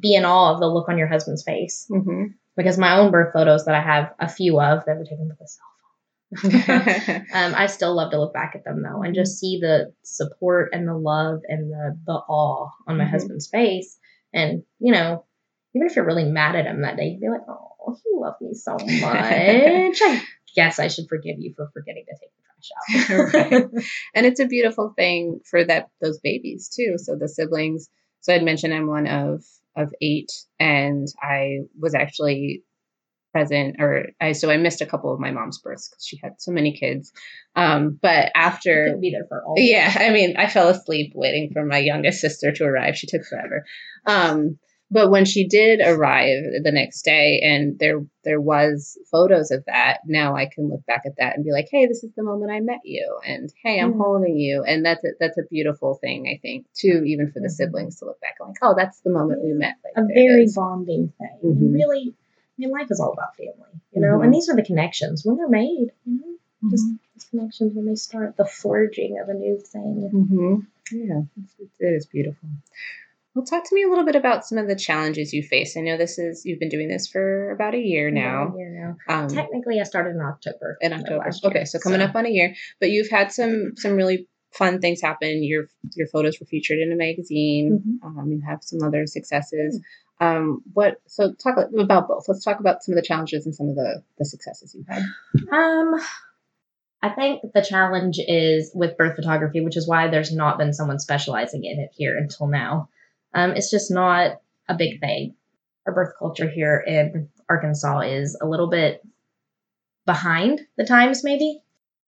be 0.00 0.14
in 0.14 0.24
awe 0.24 0.54
of 0.54 0.60
the 0.60 0.66
look 0.66 0.88
on 0.88 0.98
your 0.98 1.08
husband's 1.08 1.42
face. 1.42 1.86
Mm-hmm. 1.90 2.28
Because 2.56 2.78
my 2.78 2.98
own 2.98 3.10
birth 3.10 3.32
photos 3.32 3.64
that 3.64 3.74
I 3.74 3.80
have 3.80 4.12
a 4.18 4.28
few 4.28 4.60
of 4.60 4.84
that 4.84 4.96
were 4.96 5.04
taken 5.04 5.28
with 5.28 5.40
a 5.40 5.48
cell 5.48 5.64
um, 6.44 7.54
I 7.54 7.66
still 7.66 7.94
love 7.94 8.10
to 8.12 8.20
look 8.20 8.32
back 8.32 8.52
at 8.54 8.64
them 8.64 8.82
though 8.82 9.02
and 9.02 9.14
just 9.14 9.38
see 9.38 9.58
the 9.60 9.92
support 10.02 10.70
and 10.72 10.88
the 10.88 10.94
love 10.94 11.40
and 11.46 11.70
the 11.70 11.98
the 12.06 12.12
awe 12.12 12.70
on 12.86 12.96
my 12.96 13.04
mm-hmm. 13.04 13.12
husband's 13.12 13.48
face. 13.48 13.98
And 14.32 14.62
you 14.78 14.92
know, 14.92 15.24
even 15.74 15.88
if 15.88 15.96
you're 15.96 16.06
really 16.06 16.24
mad 16.24 16.56
at 16.56 16.66
him 16.66 16.82
that 16.82 16.96
day, 16.96 17.04
you'd 17.04 17.20
be 17.20 17.28
like, 17.28 17.42
"Oh, 17.48 17.96
he 18.02 18.10
loved 18.14 18.40
me 18.40 18.54
so 18.54 18.72
much." 18.72 19.02
I 19.02 19.92
guess 20.56 20.78
I 20.78 20.88
should 20.88 21.08
forgive 21.08 21.36
you 21.38 21.52
for 21.54 21.70
forgetting 21.72 22.04
to 22.06 22.16
take 22.20 22.30
the 22.34 23.10
trash 23.10 23.32
out. 23.34 23.52
right. 23.52 23.84
And 24.14 24.26
it's 24.26 24.40
a 24.40 24.46
beautiful 24.46 24.94
thing 24.96 25.40
for 25.50 25.64
that 25.64 25.88
those 26.00 26.18
babies 26.20 26.70
too. 26.74 26.94
So 26.96 27.16
the 27.16 27.28
siblings. 27.28 27.88
So 28.20 28.32
I'd 28.32 28.44
mentioned 28.44 28.72
I'm 28.72 28.86
one 28.86 29.06
of 29.06 29.44
of 29.76 29.92
eight, 30.00 30.30
and 30.58 31.08
I 31.20 31.60
was 31.78 31.94
actually 31.94 32.62
present 33.32 33.76
or 33.80 34.06
I 34.20 34.32
so 34.32 34.50
I 34.50 34.56
missed 34.56 34.80
a 34.80 34.86
couple 34.86 35.12
of 35.12 35.18
my 35.18 35.30
mom's 35.30 35.58
births 35.58 35.88
because 35.88 36.06
she 36.06 36.20
had 36.22 36.40
so 36.40 36.52
many 36.52 36.76
kids. 36.76 37.12
Um, 37.56 37.98
but 38.00 38.30
after 38.34 38.96
be 39.00 39.10
there 39.10 39.26
for 39.28 39.42
all. 39.44 39.54
Yeah, 39.56 39.92
I 39.94 40.10
mean, 40.10 40.36
I 40.36 40.48
fell 40.48 40.68
asleep 40.68 41.12
waiting 41.14 41.50
for 41.52 41.64
my 41.64 41.78
youngest 41.78 42.20
sister 42.20 42.52
to 42.52 42.64
arrive. 42.64 42.96
She 42.96 43.06
took 43.06 43.24
forever. 43.24 43.64
Um, 44.06 44.58
but 44.92 45.10
when 45.10 45.24
she 45.24 45.48
did 45.48 45.80
arrive 45.80 46.42
the 46.62 46.70
next 46.70 47.02
day 47.02 47.40
and 47.42 47.78
there 47.78 48.04
there 48.24 48.40
was 48.40 48.98
photos 49.10 49.50
of 49.50 49.64
that, 49.64 50.00
now 50.06 50.36
I 50.36 50.50
can 50.54 50.68
look 50.68 50.84
back 50.86 51.02
at 51.06 51.16
that 51.16 51.34
and 51.34 51.44
be 51.44 51.50
like, 51.50 51.68
hey, 51.72 51.86
this 51.86 52.04
is 52.04 52.12
the 52.14 52.22
moment 52.22 52.52
I 52.52 52.60
met 52.60 52.80
you, 52.84 53.18
and 53.26 53.50
hey, 53.64 53.80
I'm 53.80 53.94
mm 53.94 54.02
holding 54.02 54.36
you, 54.36 54.64
and 54.66 54.84
that's 54.84 55.02
a, 55.02 55.08
that's 55.18 55.38
a 55.38 55.48
beautiful 55.50 55.94
thing 55.94 56.26
I 56.28 56.38
think 56.42 56.66
too, 56.78 57.04
even 57.06 57.32
for 57.32 57.40
the 57.40 57.46
mm-hmm. 57.46 57.54
siblings 57.54 57.98
to 57.98 58.04
look 58.04 58.20
back 58.20 58.34
and 58.38 58.48
like, 58.48 58.58
oh, 58.60 58.74
that's 58.76 59.00
the 59.00 59.10
moment 59.10 59.42
we 59.42 59.52
met. 59.52 59.76
Like, 59.82 60.04
a 60.04 60.06
very 60.12 60.46
bonding 60.54 61.12
thing, 61.18 61.38
mm-hmm. 61.42 61.72
really 61.72 62.14
Life 62.70 62.88
is 62.90 63.00
all 63.00 63.12
about 63.12 63.36
family, 63.36 63.80
you 63.92 64.00
know, 64.00 64.08
mm-hmm. 64.08 64.24
and 64.24 64.34
these 64.34 64.48
are 64.48 64.56
the 64.56 64.62
connections 64.62 65.24
when 65.24 65.36
they're 65.36 65.48
made, 65.48 65.88
you 66.04 66.20
know, 66.20 66.26
mm-hmm. 66.64 66.70
just 66.70 66.84
these 67.14 67.24
connections 67.24 67.74
when 67.74 67.86
they 67.86 67.94
start 67.94 68.36
the 68.36 68.46
forging 68.46 69.18
of 69.20 69.28
a 69.28 69.34
new 69.34 69.58
thing. 69.58 70.10
Mm-hmm. 70.12 70.96
Yeah, 70.96 71.22
it's, 71.42 71.54
it 71.78 71.86
is 71.86 72.06
beautiful. 72.06 72.48
Well, 73.34 73.46
talk 73.46 73.66
to 73.66 73.74
me 73.74 73.82
a 73.82 73.88
little 73.88 74.04
bit 74.04 74.14
about 74.14 74.44
some 74.44 74.58
of 74.58 74.68
the 74.68 74.76
challenges 74.76 75.32
you 75.32 75.42
face. 75.42 75.76
I 75.76 75.80
know 75.80 75.96
this 75.96 76.18
is 76.18 76.44
you've 76.44 76.58
been 76.58 76.68
doing 76.68 76.88
this 76.88 77.08
for 77.08 77.50
about 77.50 77.74
a 77.74 77.78
year 77.78 78.10
now. 78.10 78.52
A 78.52 78.58
year 78.58 78.96
now. 79.08 79.14
Um, 79.14 79.28
Technically, 79.28 79.80
I 79.80 79.84
started 79.84 80.10
in 80.10 80.20
October. 80.20 80.76
In 80.82 80.92
October. 80.92 81.30
Okay, 81.44 81.64
so 81.64 81.78
coming 81.78 82.00
so. 82.00 82.06
up 82.06 82.14
on 82.14 82.26
a 82.26 82.28
year, 82.28 82.54
but 82.78 82.90
you've 82.90 83.08
had 83.08 83.32
some 83.32 83.72
some 83.76 83.92
really 83.92 84.28
fun 84.52 84.80
things 84.80 85.00
happen. 85.00 85.42
Your 85.42 85.64
your 85.94 86.08
photos 86.08 86.38
were 86.40 86.46
featured 86.46 86.78
in 86.78 86.92
a 86.92 86.96
magazine. 86.96 88.00
Mm-hmm. 88.04 88.18
Um, 88.18 88.30
you 88.32 88.42
have 88.46 88.62
some 88.62 88.82
other 88.82 89.06
successes. 89.06 89.80
Um, 90.22 90.62
what? 90.72 91.00
So 91.08 91.32
talk 91.32 91.56
about 91.76 92.06
both. 92.06 92.26
Let's 92.28 92.44
talk 92.44 92.60
about 92.60 92.84
some 92.84 92.92
of 92.92 92.96
the 92.96 93.06
challenges 93.06 93.44
and 93.44 93.54
some 93.54 93.68
of 93.68 93.74
the 93.74 94.04
the 94.18 94.24
successes 94.24 94.72
you've 94.74 94.86
had. 94.86 95.02
Um, 95.52 96.00
I 97.02 97.08
think 97.10 97.42
the 97.52 97.66
challenge 97.68 98.20
is 98.20 98.70
with 98.72 98.96
birth 98.96 99.16
photography, 99.16 99.60
which 99.60 99.76
is 99.76 99.88
why 99.88 100.08
there's 100.08 100.32
not 100.32 100.58
been 100.58 100.72
someone 100.72 101.00
specializing 101.00 101.64
in 101.64 101.80
it 101.80 101.90
here 101.96 102.16
until 102.16 102.46
now. 102.46 102.88
Um, 103.34 103.52
it's 103.52 103.70
just 103.70 103.90
not 103.90 104.40
a 104.68 104.76
big 104.76 105.00
thing. 105.00 105.34
Our 105.86 105.92
birth 105.92 106.12
culture 106.16 106.48
here 106.48 106.78
in 106.86 107.28
Arkansas 107.48 108.00
is 108.02 108.38
a 108.40 108.46
little 108.46 108.70
bit 108.70 109.02
behind 110.06 110.60
the 110.76 110.84
times, 110.84 111.24
maybe. 111.24 111.60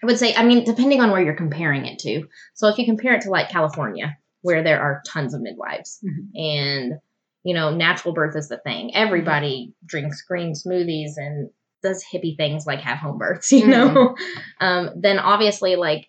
I 0.03 0.07
would 0.07 0.20
say, 0.20 0.37
I 0.37 0.44
mean, 0.44 0.62
depending 0.62 1.00
on 1.00 1.11
where 1.11 1.22
you're 1.22 1.35
comparing 1.35 1.87
it 1.87 1.98
to. 2.00 2.29
So 2.55 2.68
if 2.68 2.79
you 2.79 2.85
compare 2.85 3.14
it 3.14 3.22
to 3.22 3.31
like 3.31 3.48
California, 3.48 4.16
where 4.42 4.62
there 4.62 4.81
are 4.81 5.03
tons 5.05 5.35
of 5.35 5.40
midwives 5.40 5.98
mm-hmm. 6.05 6.37
and, 6.37 6.92
you 7.44 7.54
know, 7.54 7.70
natural 7.70 8.14
birth 8.14 8.35
is 8.37 8.48
the 8.48 8.57
thing. 8.59 8.94
Everybody 8.94 9.74
drinks 9.85 10.22
green 10.22 10.54
smoothies 10.54 11.12
and 11.16 11.50
does 11.83 12.02
hippie 12.02 12.37
things 12.37 12.66
like 12.66 12.80
have 12.80 12.98
home 12.98 13.18
births, 13.18 13.52
you 13.52 13.66
know, 13.66 13.88
mm-hmm. 13.88 14.66
um, 14.66 14.90
then 14.96 15.18
obviously, 15.18 15.76
like, 15.76 16.09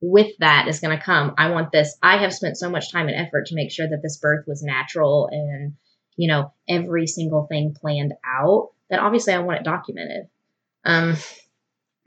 with 0.00 0.30
that 0.38 0.68
is 0.68 0.78
going 0.78 0.96
to 0.96 1.02
come, 1.02 1.34
I 1.36 1.50
want 1.50 1.72
this. 1.72 1.96
I 2.00 2.18
have 2.18 2.32
spent 2.32 2.56
so 2.56 2.70
much 2.70 2.92
time 2.92 3.08
and 3.08 3.16
effort 3.16 3.46
to 3.46 3.56
make 3.56 3.72
sure 3.72 3.88
that 3.88 4.00
this 4.00 4.18
birth 4.18 4.44
was 4.46 4.62
natural 4.62 5.28
and, 5.32 5.74
you 6.16 6.28
know, 6.28 6.52
every 6.68 7.08
single 7.08 7.46
thing 7.46 7.74
planned 7.74 8.12
out 8.24 8.70
that 8.90 9.00
obviously 9.00 9.32
I 9.32 9.40
want 9.40 9.60
it 9.60 9.64
documented. 9.64 10.28
Um, 10.84 11.16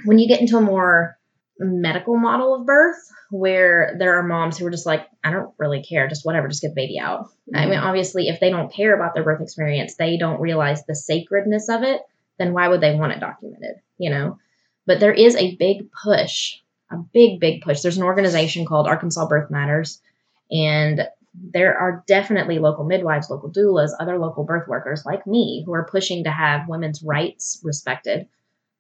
when 0.06 0.20
you 0.20 0.28
get 0.30 0.40
into 0.40 0.58
a 0.58 0.62
more 0.62 1.18
medical 1.66 2.18
model 2.18 2.56
of 2.56 2.66
birth 2.66 2.98
where 3.30 3.96
there 3.98 4.18
are 4.18 4.24
moms 4.24 4.58
who 4.58 4.66
are 4.66 4.72
just 4.72 4.86
like, 4.86 5.08
I 5.24 5.32
don't 5.32 5.54
really 5.58 5.84
care, 5.84 6.08
just 6.08 6.26
whatever, 6.26 6.48
just 6.48 6.62
get 6.62 6.70
the 6.70 6.82
baby 6.82 7.00
out. 7.00 7.26
Mm-hmm. 7.26 7.56
I 7.56 7.66
mean, 7.66 7.76
mm-hmm. 7.76 7.88
obviously, 7.88 8.28
if 8.28 8.40
they 8.40 8.50
don't 8.50 8.74
care 8.74 8.96
about 8.96 9.14
their 9.14 9.24
birth 9.24 9.42
experience, 9.42 9.96
they 9.96 10.18
don't 10.18 10.42
realize 10.42 10.86
the 10.86 10.96
sacredness 10.96 11.70
of 11.70 11.84
it 11.84 12.02
then 12.42 12.54
why 12.54 12.68
would 12.68 12.82
they 12.82 12.96
want 12.96 13.14
it 13.14 13.20
documented? 13.20 13.76
You 13.98 14.10
know? 14.10 14.40
But 14.88 15.00
there 15.00 15.14
is 15.14 15.36
a 15.36 15.56
big 15.56 15.90
push, 15.92 16.56
a 16.92 16.98
big, 16.98 17.40
big 17.40 17.62
push. 17.62 17.82
There's 17.82 17.98
an 17.98 18.04
organization 18.04 18.66
called 18.66 18.88
Arkansas 18.88 19.28
Birth 19.28 19.52
Matters, 19.52 20.02
and 20.50 21.08
there 21.34 21.78
are 21.78 22.04
definitely 22.08 22.60
local 22.60 22.84
midwives, 22.84 23.30
local 23.30 23.52
doulas, 23.52 23.92
other 24.00 24.18
local 24.18 24.44
birth 24.44 24.68
workers 24.68 25.04
like 25.06 25.26
me 25.28 25.64
who 25.66 25.74
are 25.74 25.88
pushing 25.90 26.24
to 26.24 26.32
have 26.32 26.68
women's 26.68 27.04
rights 27.04 27.62
respected 27.64 28.28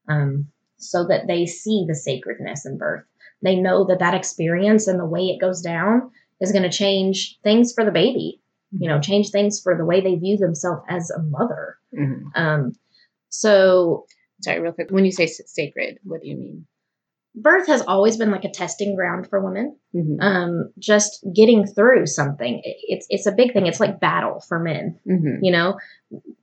um, 0.10 0.48
so 0.82 1.06
that 1.08 1.28
they 1.28 1.46
see 1.46 1.86
the 1.88 1.96
sacredness 1.96 2.65
in 2.65 2.78
birth. 2.78 3.04
They 3.41 3.56
know 3.56 3.86
that 3.86 4.00
that 4.00 4.13
experience 4.13 4.88
and 4.88 5.00
the 5.00 5.06
way 5.06 5.28
it 5.28 5.41
goes 5.41 5.62
down 5.62 6.12
is 6.39 6.52
going 6.52 6.63
to 6.63 6.78
change 6.78 7.39
things 7.44 7.74
for 7.74 7.86
the 7.86 7.91
baby, 7.91 8.41
you 8.72 8.88
know, 8.88 9.00
change 9.00 9.30
things 9.30 9.62
for 9.62 9.78
the 9.78 9.86
way 9.86 10.02
they 10.02 10.15
view 10.15 10.38
themselves 10.38 10.82
as 10.89 11.10
a 11.12 11.22
mother. 11.22 11.78
Mm-hmm. 11.98 12.28
Um, 12.36 12.74
so, 13.30 14.06
sorry, 14.41 14.60
real 14.60 14.74
quick. 14.74 14.91
When 14.91 15.06
you 15.06 15.12
say 15.12 15.28
sacred, 15.28 16.00
what 16.04 16.22
do 16.22 16.28
you 16.28 16.36
mean? 16.36 16.67
Birth 17.34 17.67
has 17.67 17.82
always 17.84 18.17
been 18.17 18.32
like 18.32 18.44
a 18.44 18.52
testing 18.52 18.96
ground 18.96 19.28
for 19.30 19.39
women. 19.39 19.78
Mm-hmm. 19.96 20.22
Um, 20.22 20.74
just 20.78 21.26
getting 21.34 21.65
through 21.65 22.08
something, 22.08 22.62
it's 22.63 23.06
it's 23.10 23.26
a 23.26 23.32
big 23.32 23.54
thing. 23.54 23.67
It's 23.67 23.80
like 23.80 24.02
battle 24.02 24.41
for 24.41 24.60
men. 24.60 25.00
Mm-hmm. 25.08 25.44
You 25.44 25.52
know, 25.52 25.80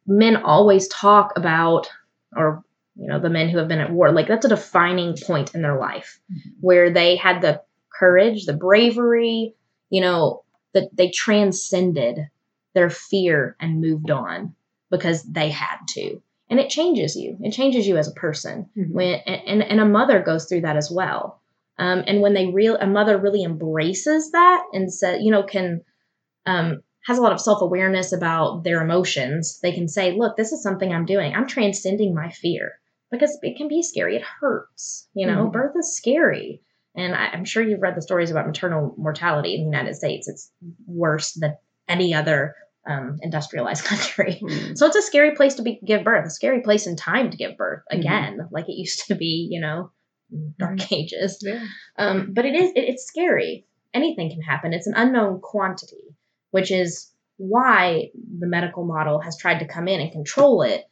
men 0.07 0.37
always 0.37 0.89
talk 0.89 1.33
about, 1.37 1.91
or 2.35 2.65
you 2.99 3.07
know, 3.07 3.21
the 3.21 3.31
men 3.31 3.49
who 3.49 3.59
have 3.59 3.69
been 3.69 3.81
at 3.81 3.93
war. 3.93 4.13
Like 4.13 4.29
that's 4.29 4.47
a 4.47 4.51
defining 4.51 5.17
point 5.17 5.55
in 5.55 5.63
their 5.63 5.79
life 5.79 6.21
mm-hmm. 6.31 6.51
where 6.61 6.93
they 6.93 7.17
had 7.17 7.41
the 7.41 7.63
courage, 7.97 8.45
the 8.45 8.53
bravery. 8.53 9.55
You 9.91 10.03
know, 10.03 10.45
that 10.75 10.91
they 10.93 11.11
transcended 11.11 12.29
their 12.75 12.91
fear 12.91 13.57
and 13.59 13.81
moved 13.81 14.11
on 14.11 14.55
because 14.91 15.23
they 15.23 15.49
had 15.49 15.79
to 15.89 16.21
and 16.51 16.59
it 16.59 16.71
changes 16.71 17.17
you. 17.17 17.37
It 17.41 17.53
changes 17.53 17.87
you 17.87 17.97
as 17.97 18.09
a 18.09 18.13
person. 18.13 18.69
Mm-hmm. 18.77 18.93
When 18.93 19.15
and 19.15 19.63
and 19.63 19.81
a 19.81 19.85
mother 19.85 20.23
goes 20.23 20.47
through 20.47 20.63
that 20.63 20.77
as 20.77 20.91
well. 20.91 21.41
Um, 21.79 22.03
and 22.07 22.21
when 22.21 22.35
they 22.35 22.47
real 22.47 22.77
a 22.77 22.87
mother 22.87 23.19
really 23.19 23.45
embraces 23.45 24.33
that 24.33 24.65
and 24.73 24.93
said, 24.93 25.23
you 25.23 25.31
know, 25.31 25.43
can 25.43 25.83
um, 26.47 26.83
has 27.07 27.19
a 27.19 27.23
lot 27.23 27.33
of 27.33 27.41
self 27.41 27.61
awareness 27.61 28.13
about 28.13 28.65
their 28.65 28.83
emotions, 28.83 29.61
they 29.61 29.73
can 29.73 29.89
say, 29.89 30.13
look, 30.13 30.37
this 30.37 30.53
is 30.53 30.63
something 30.63 30.93
I'm 30.93 31.07
doing. 31.07 31.35
I'm 31.35 31.47
transcending 31.47 32.15
my 32.15 32.31
fear 32.31 32.81
because 33.11 33.39
it 33.43 33.57
can 33.57 33.69
be 33.69 33.83
scary. 33.83 34.17
It 34.17 34.23
hurts. 34.23 35.09
You 35.15 35.27
know, 35.27 35.45
mm-hmm. 35.45 35.53
birth 35.53 35.75
is 35.79 35.97
scary. 35.97 36.63
And 36.95 37.15
I, 37.15 37.29
I'm 37.29 37.45
sure 37.45 37.63
you've 37.63 37.83
read 37.83 37.97
the 37.97 38.03
stories 38.03 38.31
about 38.31 38.47
maternal 38.47 38.95
mortality 38.99 39.55
in 39.55 39.61
the 39.61 39.77
United 39.77 39.95
States. 39.95 40.29
It's 40.29 40.51
worse 40.87 41.33
than 41.33 41.57
any 41.89 42.13
other 42.13 42.55
um, 42.89 43.19
industrialized 43.23 43.85
country. 43.85 44.41
Mm. 44.43 44.77
So 44.77 44.87
it's 44.87 44.97
a 44.97 45.03
scary 45.03 45.35
place 45.35 45.55
to 45.55 45.63
be 45.63 45.81
give 45.85 46.05
birth, 46.05 46.27
a 46.27 46.31
scary 46.31 46.63
place 46.63 46.87
in 46.87 46.97
time 46.97 47.31
to 47.31 47.37
give 47.37 47.57
birth 47.57 47.83
mm-hmm. 47.91 48.01
again, 48.01 48.39
mm. 48.43 48.49
like 48.51 48.69
it 48.69 48.77
used 48.77 49.07
to 49.07 49.15
be, 49.15 49.49
you 49.51 49.61
know, 49.61 49.91
dark 50.59 50.79
mm. 50.79 50.93
ages. 50.97 51.39
Yeah. 51.43 51.65
Um, 51.97 52.33
but 52.33 52.45
it 52.45 52.55
is 52.55 52.71
it, 52.71 52.85
it's 52.85 53.07
scary. 53.07 53.67
Anything 53.95 54.31
can 54.31 54.43
happen. 54.43 54.73
It's 54.73 54.87
an 54.87 54.95
unknown 54.97 55.41
quantity, 55.41 56.17
which 56.51 56.71
is 56.71 57.11
why 57.37 58.11
the 58.39 58.47
medical 58.47 58.85
model 58.85 59.21
has 59.21 59.39
tried 59.39 59.61
to 59.61 59.67
come 59.67 59.89
in 59.89 60.01
and 60.01 60.13
control 60.13 60.63
it 60.63 60.85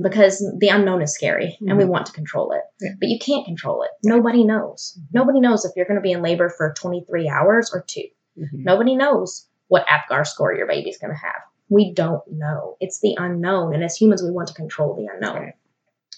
because 0.00 0.44
the 0.58 0.68
unknown 0.68 1.02
is 1.02 1.14
scary 1.14 1.56
and 1.60 1.76
we 1.76 1.84
mm-hmm. 1.84 1.92
want 1.92 2.06
to 2.06 2.12
control 2.12 2.52
it. 2.52 2.62
Yeah. 2.80 2.92
But 2.98 3.08
you 3.08 3.18
can't 3.18 3.46
control 3.46 3.82
it. 3.82 3.90
Nobody 4.02 4.44
knows. 4.44 4.98
Mm-hmm. 4.98 5.18
Nobody 5.18 5.40
knows 5.40 5.64
if 5.64 5.72
you're 5.76 5.86
going 5.86 5.98
to 5.98 6.02
be 6.02 6.12
in 6.12 6.22
labor 6.22 6.48
for 6.48 6.74
23 6.76 7.28
hours 7.28 7.70
or 7.72 7.84
2 7.86 8.00
mm-hmm. 8.00 8.62
Nobody 8.64 8.96
knows 8.96 9.46
what 9.68 9.86
APGAR 9.86 10.26
score 10.26 10.54
your 10.54 10.66
baby's 10.66 10.98
going 10.98 11.12
to 11.12 11.20
have. 11.20 11.42
We 11.68 11.94
don't 11.94 12.22
know. 12.30 12.76
It's 12.80 13.00
the 13.00 13.16
unknown. 13.18 13.74
And 13.74 13.84
as 13.84 13.96
humans, 13.96 14.22
we 14.22 14.30
want 14.30 14.48
to 14.48 14.54
control 14.54 14.94
the 14.94 15.08
unknown. 15.12 15.42
Right. 15.42 15.54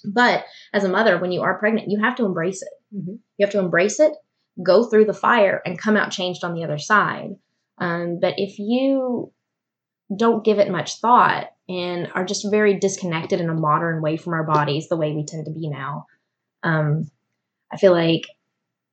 But 0.05 0.45
as 0.73 0.85
a 0.85 0.89
mother, 0.89 1.19
when 1.19 1.33
you 1.33 1.43
are 1.43 1.59
pregnant, 1.59 1.91
you 1.91 2.01
have 2.01 2.17
to 2.17 2.25
embrace 2.25 2.63
it. 2.63 2.69
Mm-hmm. 2.95 3.15
You 3.37 3.47
have 3.47 3.53
to 3.53 3.59
embrace 3.59 4.01
it, 4.01 4.13
go 4.63 4.85
through 4.85 5.05
the 5.05 5.15
fire, 5.15 5.61
and 5.65 5.79
come 5.79 5.97
out 5.97 6.11
changed 6.11 6.45
on 6.45 6.55
the 6.55 6.65
other 6.65 6.79
side. 6.79 7.37
Um, 7.79 8.19
but 8.21 8.35
if 8.39 8.59
you 8.59 9.33
don't 10.15 10.45
give 10.45 10.59
it 10.59 10.71
much 10.71 11.01
thought 11.01 11.49
and 11.69 12.09
are 12.15 12.25
just 12.25 12.49
very 12.51 12.79
disconnected 12.79 13.41
in 13.41 13.51
a 13.51 13.55
modern 13.55 14.01
way 14.03 14.17
from 14.17 14.35
our 14.35 14.45
bodies, 14.45 14.89
the 14.89 14.97
way 14.97 15.13
we 15.13 15.25
tend 15.25 15.47
to 15.47 15.53
be 15.53 15.69
now, 15.69 16.07
um, 16.63 17.11
I 17.73 17.77
feel 17.77 17.93
like 17.93 18.27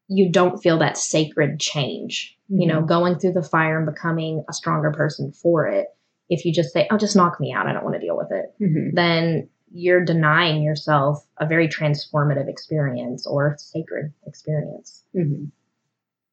you 0.07 0.31
don't 0.31 0.62
feel 0.62 0.79
that 0.79 0.97
sacred 0.97 1.59
change, 1.59 2.38
mm-hmm. 2.51 2.62
you 2.62 2.67
know, 2.67 2.77
mm-hmm. 2.77 2.88
going 2.88 3.19
through 3.19 3.33
the 3.33 3.43
fire 3.43 3.77
and 3.77 3.86
becoming 3.86 4.43
a 4.49 4.53
stronger 4.53 4.91
person 4.91 5.31
for 5.31 5.67
it. 5.67 5.88
If 6.29 6.45
you 6.45 6.53
just 6.53 6.73
say, 6.73 6.88
oh, 6.89 6.97
just 6.97 7.15
knock 7.15 7.39
me 7.39 7.53
out, 7.53 7.67
I 7.67 7.73
don't 7.73 7.83
want 7.83 7.95
to 7.95 8.01
deal 8.01 8.17
with 8.17 8.31
it, 8.31 8.53
mm-hmm. 8.62 8.95
then 8.95 9.49
you're 9.71 10.05
denying 10.05 10.62
yourself 10.62 11.25
a 11.38 11.47
very 11.47 11.67
transformative 11.67 12.47
experience 12.47 13.25
or 13.25 13.55
sacred 13.57 14.13
experience. 14.25 15.03
Mm-hmm. 15.15 15.45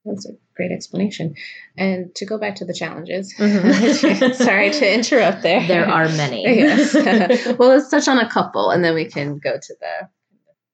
That's 0.04 0.26
a 0.26 0.32
great 0.56 0.72
explanation. 0.72 1.34
And 1.76 2.14
to 2.16 2.24
go 2.24 2.38
back 2.38 2.56
to 2.56 2.64
the 2.64 2.72
challenges, 2.72 3.34
mm-hmm. 3.36 4.32
sorry 4.42 4.70
to 4.70 4.94
interrupt 4.94 5.42
there. 5.42 5.66
There 5.66 5.86
are 5.86 6.08
many. 6.08 6.44
yes. 6.56 6.94
well, 7.58 7.68
let's 7.68 7.90
touch 7.90 8.08
on 8.08 8.18
a 8.18 8.28
couple 8.28 8.70
and 8.70 8.82
then 8.82 8.94
we 8.94 9.04
can 9.04 9.38
go 9.38 9.52
to 9.60 9.74
the 9.80 10.08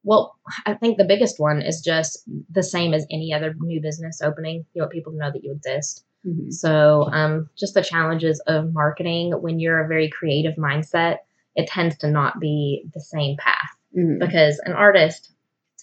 well, 0.07 0.37
I 0.65 0.75
think 0.75 0.99
the 0.99 1.05
biggest 1.05 1.41
one 1.41 1.61
is 1.61 1.81
just 1.81 2.23
the 2.49 2.63
same 2.63 2.95
as 2.95 3.05
any 3.11 3.35
other 3.35 3.57
new 3.59 3.83
business 3.83 4.21
opening. 4.23 4.65
You 4.73 4.83
want 4.83 4.93
people 4.93 5.11
to 5.11 5.19
know 5.19 5.33
that 5.33 5.43
you 5.43 5.51
exist. 5.51 6.05
Mm-hmm. 6.25 6.51
So, 6.51 7.09
um, 7.13 7.51
just 7.59 7.75
the 7.75 7.83
challenges 7.83 8.41
of 8.47 8.73
marketing 8.73 9.33
when 9.33 9.59
you're 9.59 9.85
a 9.85 9.89
very 9.89 10.09
creative 10.09 10.55
mindset, 10.55 11.19
it 11.57 11.67
tends 11.67 11.99
to 11.99 12.11
not 12.11 12.39
be 12.39 12.87
the 12.95 13.01
same 13.01 13.37
path 13.37 13.69
mm-hmm. 13.99 14.21
because 14.21 14.61
an 14.65 14.75
artist 14.75 15.33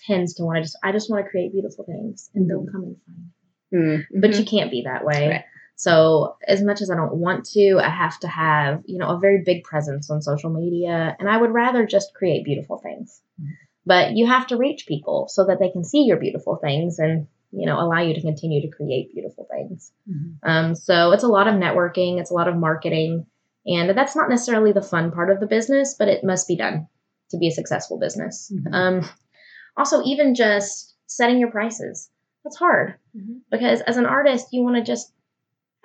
tends 0.08 0.36
to 0.36 0.44
want 0.44 0.56
to 0.56 0.62
just, 0.62 0.78
I 0.82 0.94
just 0.94 1.10
want 1.10 1.26
to 1.26 1.30
create 1.30 1.52
beautiful 1.52 1.84
things 1.84 2.30
and 2.34 2.50
they'll 2.50 2.66
come 2.66 2.84
and 2.84 2.98
find 3.06 3.18
me. 3.18 3.33
Mm-hmm. 3.74 4.20
But 4.20 4.38
you 4.38 4.46
can't 4.46 4.72
be 4.72 4.84
that 4.86 5.04
way. 5.04 5.30
Right. 5.30 5.44
So 5.76 6.38
as 6.48 6.62
much 6.62 6.82
as 6.82 6.92
I 6.92 6.96
don't 6.96 7.16
want 7.16 7.46
to, 7.52 7.80
I 7.84 7.90
have 7.90 8.20
to 8.20 8.28
have, 8.28 8.84
you 8.86 9.00
know, 9.00 9.10
a 9.10 9.20
very 9.20 9.42
big 9.44 9.64
presence 9.64 10.10
on 10.10 10.22
social 10.22 10.52
media 10.52 11.16
and 11.20 11.28
I 11.28 11.36
would 11.36 11.52
rather 11.52 11.86
just 11.86 12.14
create 12.14 12.46
beautiful 12.46 12.78
things. 12.78 13.22
Mm-hmm 13.42 13.52
but 13.86 14.16
you 14.16 14.28
have 14.28 14.48
to 14.48 14.58
reach 14.58 14.88
people 14.88 15.28
so 15.30 15.46
that 15.46 15.60
they 15.60 15.70
can 15.70 15.84
see 15.84 16.04
your 16.04 16.18
beautiful 16.18 16.56
things 16.56 17.00
and 17.00 17.28
you 17.52 17.66
know 17.66 17.80
allow 17.80 18.02
you 18.02 18.14
to 18.14 18.22
continue 18.22 18.62
to 18.62 18.76
create 18.76 19.14
beautiful 19.14 19.48
things 19.52 19.92
mm-hmm. 20.10 20.50
um, 20.50 20.76
so 20.76 21.12
it's 21.12 21.24
a 21.24 21.28
lot 21.28 21.48
of 21.48 21.56
networking 21.56 22.20
it's 22.20 22.32
a 22.32 22.36
lot 22.36 22.48
of 22.48 22.56
marketing 22.56 23.26
and 23.66 23.98
that's 23.98 24.16
not 24.16 24.30
necessarily 24.30 24.72
the 24.72 24.82
fun 24.82 25.12
part 25.12 25.30
of 25.30 25.40
the 25.40 25.48
business 25.48 25.96
but 25.98 26.08
it 26.08 26.24
must 26.24 26.48
be 26.48 26.56
done 26.56 26.88
to 27.30 27.38
be 27.38 27.48
a 27.48 27.52
successful 27.52 28.00
business 28.00 28.52
mm-hmm. 28.54 28.74
um, 28.74 29.10
also 29.78 30.04
even 30.04 30.36
just 30.36 30.96
setting 31.08 31.40
your 31.40 31.52
prices 31.52 32.10
that's 32.44 32.58
hard 32.58 32.96
mm-hmm. 33.16 33.38
because 33.50 33.82
as 33.82 33.98
an 33.98 34.06
artist 34.06 34.48
you 34.52 34.64
want 34.64 34.76
to 34.76 34.84
just 34.84 35.12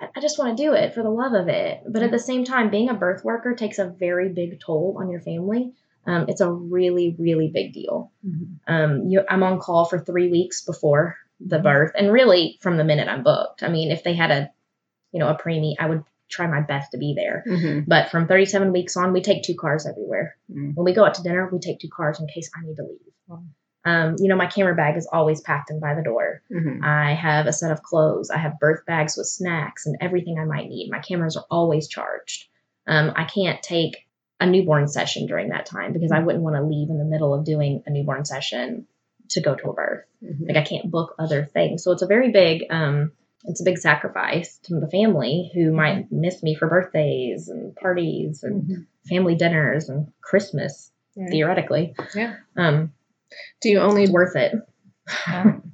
I 0.01 0.21
just 0.21 0.39
want 0.39 0.55
to 0.55 0.63
do 0.63 0.73
it 0.73 0.93
for 0.93 1.03
the 1.03 1.09
love 1.09 1.33
of 1.33 1.49
it. 1.49 1.81
But 1.85 2.01
at 2.01 2.05
mm-hmm. 2.05 2.13
the 2.13 2.19
same 2.19 2.45
time, 2.45 2.69
being 2.69 2.87
a 2.87 2.93
birth 2.93 3.21
worker 3.25 3.53
takes 3.53 3.79
a 3.79 3.89
very 3.89 4.29
big 4.29 4.61
toll 4.61 4.95
on 4.97 5.09
your 5.09 5.19
family 5.19 5.73
um, 6.05 6.25
it's 6.27 6.41
a 6.41 6.51
really, 6.51 7.15
really 7.19 7.51
big 7.53 7.73
deal. 7.73 8.11
Mm-hmm. 8.25 8.73
Um, 8.73 9.09
you, 9.09 9.23
I'm 9.29 9.43
on 9.43 9.59
call 9.59 9.85
for 9.85 9.99
three 9.99 10.29
weeks 10.29 10.65
before 10.65 11.17
the 11.39 11.59
Mhm. 11.59 11.63
birth 11.63 11.91
and 11.95 12.11
really 12.11 12.57
from 12.61 12.77
the 12.77 12.83
minute 12.83 13.07
I'm 13.07 13.23
booked. 13.23 13.63
I 13.63 13.69
mean, 13.69 13.91
if 13.91 14.03
they 14.03 14.13
had 14.13 14.31
a, 14.31 14.51
you 15.11 15.19
know, 15.19 15.29
a 15.29 15.37
preemie, 15.37 15.75
I 15.79 15.87
would 15.87 16.03
try 16.27 16.47
my 16.47 16.61
best 16.61 16.91
to 16.91 16.97
be 16.97 17.13
there. 17.15 17.43
Mhm. 17.47 17.85
But 17.87 18.09
from 18.09 18.27
37 18.27 18.71
weeks 18.71 18.97
on, 18.97 19.13
we 19.13 19.21
take 19.21 19.43
two 19.43 19.55
cars 19.55 19.85
everywhere. 19.85 20.35
Mm. 20.51 20.75
When 20.75 20.85
we 20.85 20.93
go 20.93 21.03
out 21.03 21.15
to 21.15 21.23
dinner, 21.23 21.49
we 21.51 21.59
take 21.59 21.79
two 21.79 21.89
cars 21.89 22.19
in 22.19 22.27
case 22.27 22.51
I 22.55 22.65
need 22.65 22.75
to 22.75 22.83
leave. 22.83 22.99
Wow. 23.27 23.43
Um, 23.85 24.15
you 24.19 24.27
know, 24.27 24.35
my 24.35 24.47
camera 24.47 24.75
bag 24.75 24.97
is 24.97 25.07
always 25.11 25.41
packed 25.41 25.71
in 25.71 25.79
by 25.79 25.95
the 25.95 26.03
door. 26.03 26.41
Mhm. 26.51 26.83
I 26.83 27.13
have 27.13 27.45
a 27.47 27.53
set 27.53 27.71
of 27.71 27.81
clothes. 27.81 28.29
I 28.29 28.37
have 28.37 28.59
birth 28.59 28.85
bags 28.85 29.15
with 29.17 29.27
snacks 29.27 29.85
and 29.85 29.97
everything 30.01 30.37
I 30.37 30.45
might 30.45 30.67
need. 30.67 30.89
My 30.91 30.99
cameras 30.99 31.37
are 31.37 31.45
always 31.49 31.87
charged. 31.87 32.47
Um, 32.87 33.13
I 33.15 33.23
can't 33.23 33.61
take 33.63 34.05
a 34.41 34.45
newborn 34.45 34.87
session 34.87 35.27
during 35.27 35.49
that 35.49 35.65
time 35.65 35.93
because 35.93 36.11
I 36.11 36.19
wouldn't 36.19 36.43
want 36.43 36.55
to 36.55 36.63
leave 36.63 36.89
in 36.89 36.97
the 36.97 37.05
middle 37.05 37.33
of 37.33 37.45
doing 37.45 37.83
a 37.85 37.89
newborn 37.89 38.25
session 38.25 38.87
to 39.29 39.41
go 39.41 39.55
to 39.55 39.69
a 39.69 39.73
birth. 39.73 40.05
Mhm. 40.23 40.47
Like 40.47 40.57
I 40.57 40.63
can't 40.63 40.89
book 40.89 41.15
other 41.19 41.45
things. 41.45 41.83
So 41.83 41.91
it's 41.91 42.01
a 42.01 42.07
very 42.07 42.31
big 42.31 42.63
um 42.69 43.11
it's 43.45 43.61
a 43.61 43.63
big 43.63 43.77
sacrifice 43.77 44.57
to 44.63 44.79
the 44.81 44.89
family 44.89 45.49
who 45.53 45.71
might 45.71 46.11
miss 46.11 46.43
me 46.43 46.55
for 46.55 46.67
birthdays 46.67 47.47
and 47.47 47.73
parties 47.75 48.43
and 48.43 48.63
Mhm. 48.63 48.85
family 49.07 49.35
dinners 49.35 49.87
and 49.87 50.11
Christmas 50.21 50.91
Yeah. 51.15 51.27
theoretically. 51.29 51.95
Yeah. 52.15 52.35
Um 52.57 52.91
Do 53.61 53.69
you 53.69 53.79
only 53.79 54.09
worth 54.09 54.35
it. 54.35 54.53
Um, 55.31 55.73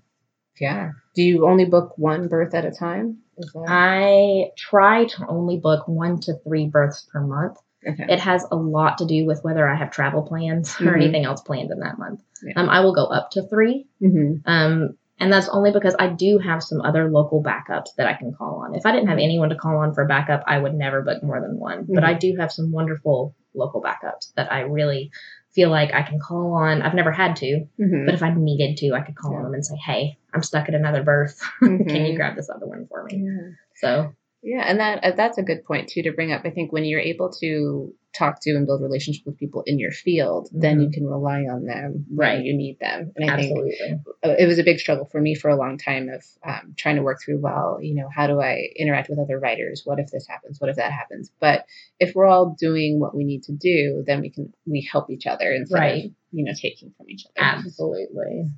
yeah. 0.59 0.91
Do 1.15 1.23
you 1.23 1.47
only 1.47 1.65
book 1.65 1.93
one 1.97 2.27
birth 2.27 2.53
at 2.53 2.65
a 2.65 2.71
time? 2.71 3.19
That 3.37 3.65
I 3.67 4.51
try 4.57 5.05
to 5.05 5.27
only 5.27 5.57
book 5.57 5.87
one 5.87 6.19
to 6.21 6.35
three 6.45 6.67
births 6.67 7.05
per 7.11 7.19
month. 7.21 7.57
okay? 7.87 8.05
It 8.09 8.19
has 8.19 8.45
a 8.51 8.55
lot 8.55 8.97
to 8.99 9.05
do 9.05 9.25
with 9.25 9.43
whether 9.43 9.67
I 9.67 9.75
have 9.75 9.91
travel 9.91 10.23
plans 10.23 10.73
Mhm. 10.75 10.87
or 10.89 10.95
anything 10.95 11.25
else 11.25 11.41
planned 11.41 11.69
in 11.71 11.79
that 11.81 11.99
month. 11.99 12.21
Yeah. 12.43 12.53
Um, 12.55 12.69
I 12.69 12.79
will 12.79 12.93
go 12.95 13.05
up 13.05 13.29
to 13.31 13.43
three, 13.43 13.87
Mhm. 14.01 14.41
um, 14.45 14.97
and 15.19 15.31
that's 15.31 15.49
only 15.49 15.71
because 15.71 15.95
I 15.99 16.07
do 16.07 16.39
have 16.39 16.63
some 16.63 16.81
other 16.81 17.09
local 17.11 17.43
backups 17.43 17.93
that 17.97 18.07
I 18.07 18.13
can 18.13 18.33
call 18.33 18.55
on. 18.65 18.73
If 18.75 18.85
I 18.85 18.91
didn't 18.91 19.09
have 19.09 19.19
anyone 19.19 19.49
to 19.49 19.55
call 19.55 19.77
on 19.77 19.93
for 19.93 20.05
backup, 20.05 20.43
I 20.47 20.57
would 20.59 20.73
never 20.73 21.01
book 21.03 21.21
more 21.23 21.39
than 21.41 21.59
one. 21.59 21.85
But 21.87 22.03
Mhm. 22.03 22.07
I 22.07 22.13
do 22.13 22.35
have 22.39 22.51
some 22.51 22.71
wonderful 22.71 23.35
local 23.53 23.81
backups 23.83 24.33
that 24.35 24.51
I 24.51 24.61
really 24.61 25.11
feel 25.55 25.69
like 25.69 25.93
I 25.93 26.03
can 26.03 26.19
call 26.19 26.53
on. 26.53 26.81
I've 26.81 26.93
never 26.93 27.11
had 27.11 27.35
to, 27.37 27.65
Mhm. 27.79 28.05
but 28.05 28.13
if 28.13 28.21
I 28.21 28.33
needed 28.35 28.77
to, 28.77 28.93
I 28.93 29.01
could 29.01 29.15
call 29.15 29.31
Yeah. 29.31 29.37
on 29.37 29.43
them 29.45 29.53
and 29.53 29.65
say, 29.65 29.75
"Hey, 29.77 30.17
I'm 30.33 30.43
stuck 30.43 30.67
at 30.69 30.75
another 30.75 31.01
birth. 31.03 31.39
can 31.59 31.79
Mhm. 31.87 32.09
you 32.09 32.15
grab 32.15 32.35
this 32.35 32.49
other 32.49 32.67
one 32.67 32.85
for 32.87 33.03
me?" 33.05 33.23
Yeah. 33.25 33.49
So 33.75 34.13
Yeah, 34.43 34.61
and 34.67 34.79
that 34.79 35.03
uh, 35.03 35.11
that's 35.15 35.39
a 35.39 35.43
good 35.43 35.65
point 35.65 35.89
too 35.89 36.03
to 36.03 36.11
bring 36.11 36.31
up. 36.31 36.41
I 36.45 36.51
think 36.51 36.71
when 36.71 36.83
you're 36.85 36.99
able 36.99 37.31
to 37.41 37.91
talk 38.17 38.39
to 38.41 38.51
and 38.51 38.65
build 38.65 38.81
relationships 38.81 39.25
with 39.25 39.37
people 39.37 39.63
in 39.65 39.77
your 39.79 39.91
field, 39.91 40.49
then 40.51 40.79
you 40.81 40.89
can 40.89 41.05
rely 41.05 41.41
on 41.41 41.65
them 41.65 42.05
when 42.09 42.27
Right. 42.29 42.43
you 42.43 42.55
need 42.55 42.79
them. 42.79 43.11
And 43.15 43.29
I 43.29 43.35
think 43.35 43.51
absolutely, 43.51 43.99
uh, 44.23 44.35
it 44.39 44.45
was 44.47 44.57
a 44.59 44.63
big 44.63 44.79
struggle 44.79 45.05
for 45.05 45.19
me 45.19 45.35
for 45.35 45.49
a 45.49 45.55
long 45.55 45.77
time 45.77 46.09
of 46.09 46.23
um, 46.45 46.73
trying 46.77 46.95
to 46.95 47.01
work 47.03 47.19
through 47.23 47.39
well 47.39 47.79
you 47.81 47.93
know 47.95 48.07
how 48.15 48.27
do 48.27 48.39
i 48.41 48.69
interact 48.77 49.09
with 49.09 49.19
other 49.19 49.39
writers 49.39 49.81
what 49.85 49.99
if 49.99 50.09
this 50.11 50.25
happens 50.27 50.59
what 50.59 50.69
if 50.69 50.75
that 50.77 50.91
happens 50.91 51.31
but 51.39 51.65
if 51.99 52.15
we're 52.15 52.25
all 52.25 52.55
doing 52.59 52.99
what 52.99 53.15
we 53.15 53.23
need 53.23 53.43
to 53.43 53.51
do 53.51 54.03
then 54.07 54.21
we 54.21 54.29
can 54.29 54.51
we 54.65 54.87
help 54.91 55.09
each 55.09 55.25
other 55.27 55.51
instead 55.51 55.79
Right. 55.79 56.05
of 56.05 56.11
you 56.31 56.45
know 56.45 56.53
taking 56.59 56.93
from 56.97 57.09
each 57.09 57.25
other 57.25 57.45
absolutely. 57.45 58.49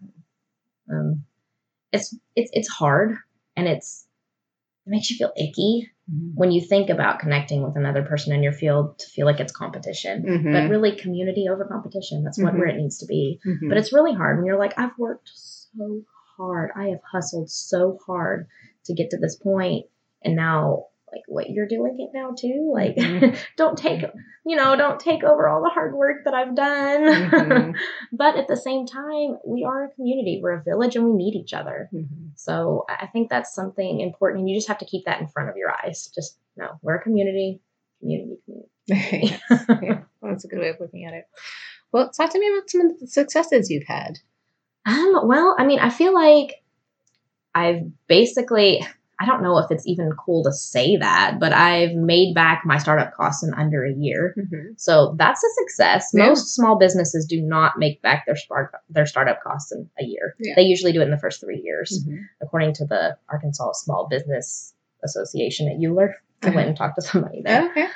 Um, 0.92 1.24
it's 1.92 2.16
it's 2.36 2.50
it's 2.54 2.68
hard, 2.70 3.18
and 3.56 3.68
it's 3.68 4.07
it 4.88 4.90
makes 4.90 5.10
you 5.12 5.18
feel 5.18 5.32
icky 5.38 5.90
Mhm. 6.10 6.32
when 6.36 6.52
you 6.52 6.62
think 6.62 6.90
about 6.90 7.20
connecting 7.20 7.62
with 7.62 7.76
another 7.76 8.02
person 8.04 8.34
in 8.34 8.42
your 8.42 8.54
field 8.54 8.98
to 9.00 9.08
feel 9.08 9.26
like 9.26 9.42
it's 9.42 9.52
competition. 9.52 10.24
Mhm. 10.24 10.54
But 10.54 10.70
really, 10.70 10.96
community 10.96 11.48
over 11.50 11.66
competition. 11.66 12.24
That's 12.24 12.42
what 12.42 12.54
Mhm. 12.54 12.60
where 12.60 12.68
it 12.70 12.78
needs 12.78 12.98
to 13.00 13.06
be. 13.06 13.40
Mhm. 13.46 13.68
But 13.68 13.78
it's 13.78 13.92
really 13.92 14.14
hard 14.14 14.38
when 14.38 14.46
you're 14.46 14.58
like, 14.58 14.74
I've 14.80 14.98
worked 14.98 15.30
so 15.34 16.02
hard. 16.38 16.72
I 16.76 16.90
have 16.90 17.02
hustled 17.04 17.50
so 17.50 17.98
hard 18.06 18.48
to 18.86 18.94
get 18.94 19.10
to 19.10 19.18
this 19.18 19.36
point, 19.36 19.86
and 20.24 20.36
now 20.36 20.86
like 21.12 21.24
what 21.28 21.50
you're 21.50 21.68
doing 21.68 21.96
it 22.00 22.12
now 22.18 22.32
too. 22.38 22.72
Like, 22.74 22.96
Mhm. 22.96 23.38
don't 23.58 23.78
take 23.78 24.04
you 24.46 24.56
know 24.56 24.76
don't 24.76 25.00
take 25.00 25.24
over 25.24 25.48
all 25.48 25.62
the 25.64 25.70
hard 25.70 25.96
work 25.96 26.24
that 26.26 26.34
I've 26.34 26.56
done. 26.56 27.02
Mhm. 27.06 27.76
but 28.12 28.36
at 28.38 28.48
the 28.48 28.56
same 28.58 28.86
time, 28.86 29.38
we 29.46 29.64
are 29.64 29.86
a 29.86 29.92
community. 29.92 30.40
We're 30.42 30.60
a 30.60 30.64
village, 30.64 30.96
and 30.96 31.06
we 31.06 31.14
need 31.14 31.36
each 31.36 31.54
other. 31.54 31.90
Mhm. 31.94 32.32
So 32.36 32.86
I 32.90 33.04
I 33.04 33.08
think 33.08 33.30
that's 33.30 33.54
something 33.56 34.02
important, 34.02 34.42
and 34.42 34.50
you 34.50 34.56
just 34.56 34.68
have 34.68 34.80
to 34.80 34.86
keep 34.86 35.06
that 35.06 35.22
in 35.22 35.28
front 35.28 35.50
of 35.50 35.56
your 35.58 35.72
eyes. 35.72 36.12
Just 36.14 36.38
no, 36.58 36.78
we're 36.82 36.96
a 36.96 37.02
community, 37.02 37.62
community, 38.00 38.38
community. 38.46 38.70
Yes. 38.88 39.66
yeah, 39.70 40.00
well, 40.22 40.32
that's 40.32 40.46
a 40.46 40.48
good 40.48 40.60
way 40.60 40.70
of 40.70 40.80
looking 40.80 41.04
at 41.06 41.14
it 41.14 41.26
well 41.92 42.10
talk 42.10 42.30
to 42.32 42.40
me 42.40 42.48
about 42.48 42.70
some 42.70 42.82
of 42.82 43.00
the 43.00 43.08
successes 43.08 43.70
you've 43.70 43.84
had 43.88 44.18
Um, 44.86 45.22
well, 45.28 45.56
I 45.60 45.66
mean, 45.66 45.80
I 45.80 45.90
feel 45.90 46.14
like 46.14 46.64
I've 47.54 47.82
basically, 48.08 48.86
I 49.20 49.26
don't 49.26 49.42
know 49.42 49.58
if 49.58 49.72
it's 49.72 49.88
even 49.88 50.12
cool 50.12 50.44
to 50.44 50.52
say 50.52 50.96
that, 50.98 51.38
but 51.40 51.52
I've 51.52 51.94
made 51.94 52.36
back 52.36 52.62
my 52.66 52.78
startup 52.78 53.14
costs 53.16 53.44
in 53.44 53.52
under 53.56 53.84
a 53.84 53.92
year. 53.92 54.36
So 54.78 55.16
that's 55.18 55.44
a 55.44 55.48
success. 55.62 56.12
Yeah. 56.14 56.28
Most 56.28 56.54
small 56.56 56.78
businesses 56.78 57.26
do 57.26 57.42
not 57.42 57.80
make 57.80 58.02
back 58.04 58.26
their 58.28 58.36
start 58.36 58.72
their 58.90 59.08
startup 59.08 59.42
costs 59.42 59.72
in 59.72 59.90
a 60.00 60.04
year. 60.04 60.36
Yeah. 60.40 60.54
They 60.56 60.62
usually 60.64 60.92
do 60.92 61.02
it 61.02 61.06
in 61.06 61.12
the 61.12 61.18
first 61.18 61.42
three 61.42 61.62
years, 61.64 62.06
Mhm. 62.08 62.20
according 62.42 62.74
to 62.76 62.86
the 62.86 63.18
Arkansas 63.30 63.72
Small 63.74 64.08
Business 64.08 64.74
Association 65.04 65.68
at 65.68 65.80
UALR. 65.80 66.14
I 66.44 66.48
Uh-huh. 66.48 66.56
went 66.56 66.68
and 66.68 66.78
talked 66.78 66.96
to 66.96 67.02
somebody 67.02 67.42
there. 67.42 67.66
okay 67.72 67.88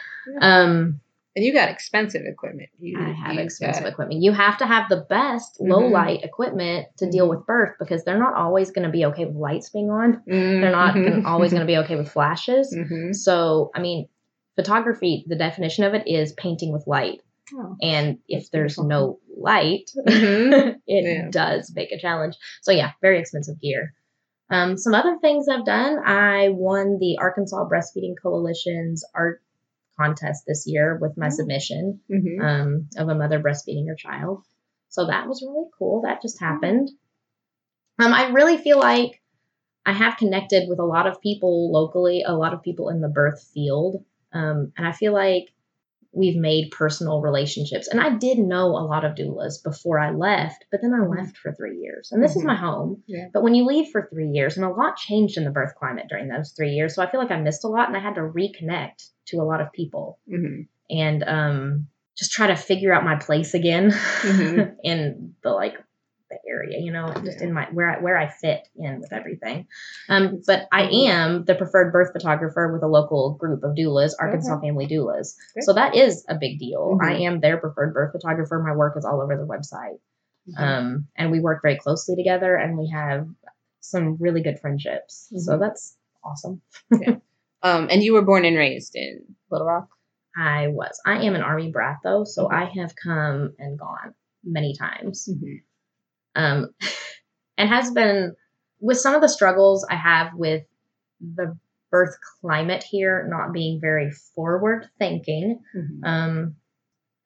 Um, 0.42 1.00
and 1.36 1.46
you 1.46 1.54
got 1.54 1.70
expensive 1.70 2.24
equipment 2.26 2.70
you, 2.80 3.00
I 3.00 3.12
have 3.12 3.38
expensive 3.38 3.84
got- 3.84 3.92
equipment. 3.94 4.22
You 4.22 4.32
have 4.34 4.58
to 4.58 4.66
have 4.66 4.90
the 4.90 5.06
best 5.10 5.60
low 5.62 5.84
Mhm. 5.84 5.92
light 5.92 6.24
equipment 6.24 6.88
to 6.98 7.10
deal 7.10 7.28
Mhm. 7.28 7.38
with 7.38 7.46
birth 7.46 7.76
because 7.80 8.04
they're 8.04 8.20
not 8.20 8.34
always 8.36 8.72
going 8.72 8.86
to 8.86 8.92
be 8.92 9.06
okay 9.06 9.26
with 9.26 9.36
lights 9.36 9.70
being 9.70 9.90
on. 9.90 10.22
They're 10.28 10.72
not 10.72 10.94
gonna, 10.94 11.22
always 11.26 11.52
going 11.52 11.62
to 11.62 11.68
be 11.68 11.78
okay 11.78 11.96
with 11.96 12.10
flashes. 12.10 12.76
Mhm. 12.76 13.16
So, 13.16 13.72
I 13.76 13.82
mean, 13.82 14.08
photography, 14.56 15.24
the 15.28 15.36
definition 15.36 15.84
of 15.86 15.94
it 15.94 16.08
is 16.08 16.34
painting 16.34 16.74
with 16.74 16.86
light. 16.88 17.22
Oh. 17.54 17.76
And 17.82 18.18
if 18.28 18.50
there's 18.52 18.76
beautiful. 18.76 18.86
no 18.86 19.20
light, 19.38 19.90
Mhm. 20.08 20.76
it 20.88 21.06
Yeah. 21.06 21.30
does 21.30 21.72
make 21.76 21.92
a 21.92 21.98
challenge. 22.00 22.36
So, 22.62 22.72
yeah, 22.72 22.92
very 23.02 23.20
expensive 23.20 23.60
gear. 23.62 23.94
Um, 24.50 24.78
some 24.78 24.94
other 24.94 25.18
things 25.22 25.48
I've 25.48 25.64
done, 25.66 26.00
I 26.06 26.50
won 26.50 26.98
the 27.00 27.18
Arkansas 27.20 27.70
Breastfeeding 27.70 28.16
Coalition's 28.22 29.06
art 29.16 29.42
contest 30.00 30.44
this 30.48 30.66
year 30.68 30.98
with 31.00 31.18
my 31.18 31.28
Oh. 31.28 31.30
submission 31.30 32.02
Mhm. 32.10 32.42
um, 32.44 32.90
of 32.98 33.10
a 33.10 33.16
mother 33.16 33.40
breastfeeding 33.40 33.88
her 33.88 33.96
child. 33.96 34.44
So 34.90 35.08
that 35.08 35.28
was 35.28 35.42
really 35.42 35.70
cool. 35.78 36.02
That 36.02 36.22
just 36.22 36.40
happened. 36.40 36.90
Um, 38.00 38.14
I 38.14 38.30
really 38.30 38.58
feel 38.58 38.80
like 38.80 39.22
I 39.86 39.94
have 39.94 40.18
connected 40.18 40.68
with 40.70 40.80
a 40.80 40.86
lot 40.86 41.08
of 41.08 41.22
people 41.22 41.72
locally, 41.72 42.24
a 42.26 42.34
lot 42.36 42.54
of 42.54 42.62
people 42.64 42.90
in 42.90 43.02
the 43.02 43.10
birth 43.10 43.42
field. 43.54 44.04
Um, 44.34 44.72
and 44.78 44.88
I 44.88 44.92
feel 44.92 45.14
like 45.14 45.54
we've 46.14 46.36
made 46.36 46.72
personal 46.72 47.22
relationships. 47.22 47.88
And 47.88 48.02
I 48.02 48.10
did 48.18 48.38
know 48.38 48.68
a 48.68 48.84
lot 48.86 49.06
of 49.06 49.16
doulas 49.16 49.64
before 49.64 49.98
I 49.98 50.12
left, 50.12 50.66
but 50.70 50.82
then 50.82 50.94
I 50.94 51.06
left 51.06 51.38
for 51.38 51.54
three 51.54 51.78
years. 51.78 52.12
And 52.12 52.22
this 52.22 52.36
is 52.36 52.42
Mhm. 52.44 52.48
my 52.48 52.56
home. 52.56 53.02
Yeah. 53.08 53.28
But 53.34 53.44
when 53.44 53.56
you 53.56 53.66
leave 53.66 53.90
for 53.92 54.08
three 54.12 54.28
years, 54.30 54.58
and 54.58 54.66
a 54.66 54.70
lot 54.70 54.98
changed 54.98 55.38
in 55.38 55.46
the 55.46 55.52
birth 55.52 55.74
climate 55.76 56.08
during 56.10 56.28
those 56.28 56.52
three 56.52 56.72
years. 56.72 56.96
So 56.96 57.02
I 57.02 57.10
feel 57.10 57.20
like 57.22 57.32
I 57.32 57.40
missed 57.40 57.64
a 57.64 57.70
lot 57.70 57.88
and 57.88 57.96
I 57.96 58.02
had 58.02 58.16
to 58.16 58.22
reconnect 58.22 59.10
to 59.28 59.38
a 59.38 59.44
lot 59.44 59.62
of 59.62 59.72
people 59.72 60.20
Mhm. 60.30 60.68
and 60.90 61.24
um, 61.24 61.88
just 62.18 62.32
try 62.34 62.48
to 62.48 62.56
figure 62.58 62.94
out 62.94 63.06
my 63.06 63.16
place 63.16 63.54
again 63.54 63.92
Mhm. 63.92 64.76
in 64.84 65.36
the 65.44 65.52
like 65.52 65.76
area, 66.48 66.78
you 66.80 66.92
know, 66.92 67.08
just 67.24 67.40
Yeah. 67.40 67.48
in 67.48 67.54
my 67.54 67.68
where 67.72 67.90
I, 67.98 68.02
where 68.02 68.18
I 68.18 68.28
fit 68.30 68.68
in 68.76 69.00
with 69.00 69.12
everything. 69.14 69.68
Um, 70.10 70.42
but 70.46 70.68
I 70.72 70.84
am 70.90 71.46
the 71.46 71.56
preferred 71.56 71.92
birth 71.92 72.12
photographer 72.14 72.72
with 72.74 72.84
a 72.84 72.88
local 72.88 73.36
group 73.36 73.64
of 73.64 73.76
doulas, 73.76 74.12
Arkansas 74.20 74.60
Family 74.60 74.88
Doulas. 74.88 75.36
Good. 75.56 75.64
So 75.64 75.74
that 75.74 75.96
is 75.96 76.26
a 76.30 76.36
big 76.36 76.60
deal. 76.60 76.98
Mhm. 77.02 77.06
I 77.06 77.14
am 77.24 77.40
their 77.40 77.58
preferred 77.58 77.94
birth 77.94 78.12
photographer. 78.12 78.62
My 78.62 78.76
work 78.76 78.96
is 78.98 79.06
all 79.06 79.22
over 79.22 79.36
the 79.38 79.46
website, 79.46 80.00
Mm-hmm. 80.50 80.64
um, 80.64 81.08
and 81.16 81.32
we 81.32 81.40
work 81.40 81.62
very 81.62 81.78
closely 81.78 82.16
together, 82.16 82.56
and 82.56 82.78
we 82.78 82.90
have 82.90 83.28
some 83.80 84.18
really 84.20 84.42
good 84.42 84.60
friendships. 84.60 85.32
So 85.36 85.54
Mhm. 85.54 85.60
that's 85.60 85.98
awesome. 86.24 86.62
Um, 87.64 87.90
and 87.92 88.02
you 88.02 88.14
were 88.14 88.24
born 88.24 88.44
and 88.44 88.58
raised 88.58 88.96
in 88.96 89.36
Little 89.52 89.68
Rock. 89.68 89.88
I 90.36 90.70
was. 90.70 91.00
I 91.06 91.26
am 91.26 91.36
an 91.36 91.42
army 91.44 91.72
brat 91.72 91.98
though, 92.04 92.24
so. 92.24 92.50
I 92.50 92.66
have 92.76 92.96
come 92.96 93.54
and 93.60 93.78
gone 93.78 94.16
many 94.44 94.76
times. 94.76 95.30
Mm-hmm. 95.32 95.58
Um, 96.36 96.70
and 97.58 97.70
has 97.70 97.92
been 97.92 98.36
with 98.80 98.98
some 99.00 99.16
of 99.16 99.22
the 99.22 99.30
struggles 99.30 99.86
I 99.90 99.96
have 99.96 100.34
with 100.34 100.64
the 101.20 101.58
birth 101.92 102.16
climate 102.40 102.84
here 102.84 103.28
not 103.30 103.54
being 103.54 103.80
very 103.80 104.12
forward 104.12 104.88
thinking. 104.98 105.62
Mm-hmm. 105.76 106.04
Um, 106.04 106.56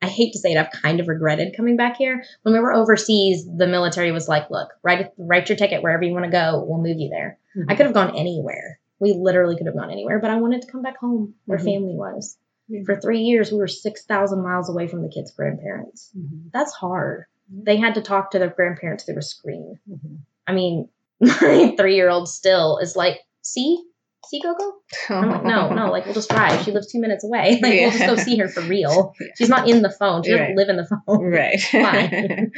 I 0.02 0.08
hate 0.08 0.34
to 0.34 0.40
say 0.40 0.52
it, 0.52 0.58
I've 0.58 0.82
kind 0.82 1.00
of 1.00 1.08
regretted 1.08 1.56
coming 1.56 1.78
back 1.78 1.98
here. 1.98 2.24
When 2.44 2.54
we 2.54 2.60
were 2.60 2.74
overseas, 2.74 3.46
the 3.46 3.68
military 3.68 4.12
was 4.12 4.28
like, 4.28 4.50
"Look, 4.52 4.70
write 4.84 5.12
write 5.18 5.50
your 5.50 5.58
ticket 5.58 5.82
wherever 5.82 6.04
you 6.04 6.14
want 6.14 6.26
to 6.26 6.32
go. 6.32 6.64
We'll 6.68 6.82
move 6.82 7.00
you 7.00 7.10
there." 7.10 7.40
Mm-hmm. 7.56 7.72
I 7.72 7.76
could 7.76 7.86
have 7.86 7.96
gone 7.96 8.16
anywhere. 8.16 8.80
We 9.00 9.14
literally 9.14 9.56
could 9.56 9.66
have 9.68 9.76
gone 9.76 9.92
anywhere, 9.92 10.20
but 10.20 10.30
I 10.32 10.36
wanted 10.38 10.62
to 10.64 10.72
come 10.72 10.82
back 10.82 10.98
home 10.98 11.36
where 11.46 11.58
Mhm. 11.58 11.64
family 11.66 11.96
was. 11.96 12.38
For 12.86 13.00
three 13.00 13.20
years, 13.20 13.52
we 13.52 13.60
were 13.60 13.68
6,000 13.68 14.42
miles 14.42 14.70
away 14.70 14.88
from 14.88 15.04
the 15.04 15.10
kids' 15.10 15.32
grandparents. 15.32 16.12
Mhm. 16.18 16.52
That's 16.52 16.74
hard. 16.74 17.26
Yeah. 17.52 17.62
They 17.66 17.78
had 17.78 17.96
to 17.96 18.02
talk 18.02 18.32
to 18.32 18.40
their 18.40 18.50
grandparents 18.50 19.04
through 19.04 19.18
a 19.18 19.22
screen. 19.22 19.80
Mhm. 19.90 20.20
I 20.48 20.54
mean, 20.54 20.90
my 21.20 21.76
three 21.78 21.96
year 21.96 22.10
old 22.10 22.28
still 22.30 22.78
is 22.80 22.96
like, 22.96 23.20
see, 23.42 23.82
see 24.28 24.42
Gogo? 24.42 24.74
I'm 25.10 25.30
like, 25.30 25.44
no, 25.44 25.70
no, 25.74 25.92
like 25.92 26.06
we'll 26.06 26.14
just 26.16 26.30
drive. 26.30 26.64
She 26.64 26.72
lives 26.72 26.92
two 26.92 27.00
minutes 27.00 27.24
away. 27.24 27.60
Like 27.62 27.72
we'll 27.74 27.92
just 27.92 28.06
go 28.06 28.16
see 28.16 28.38
her 28.38 28.48
for 28.48 28.62
real. 28.62 29.14
Yeah. 29.20 29.28
She's 29.38 29.50
not 29.50 29.70
in 29.70 29.82
the 29.82 29.90
phone. 29.92 30.24
She 30.24 30.32
doesn't 30.32 30.48
Right. 30.48 30.56
live 30.56 30.70
in 30.70 30.78
the 30.78 30.88
phone. 31.08 31.24
Right. 31.24 31.60
Fine. 31.62 32.52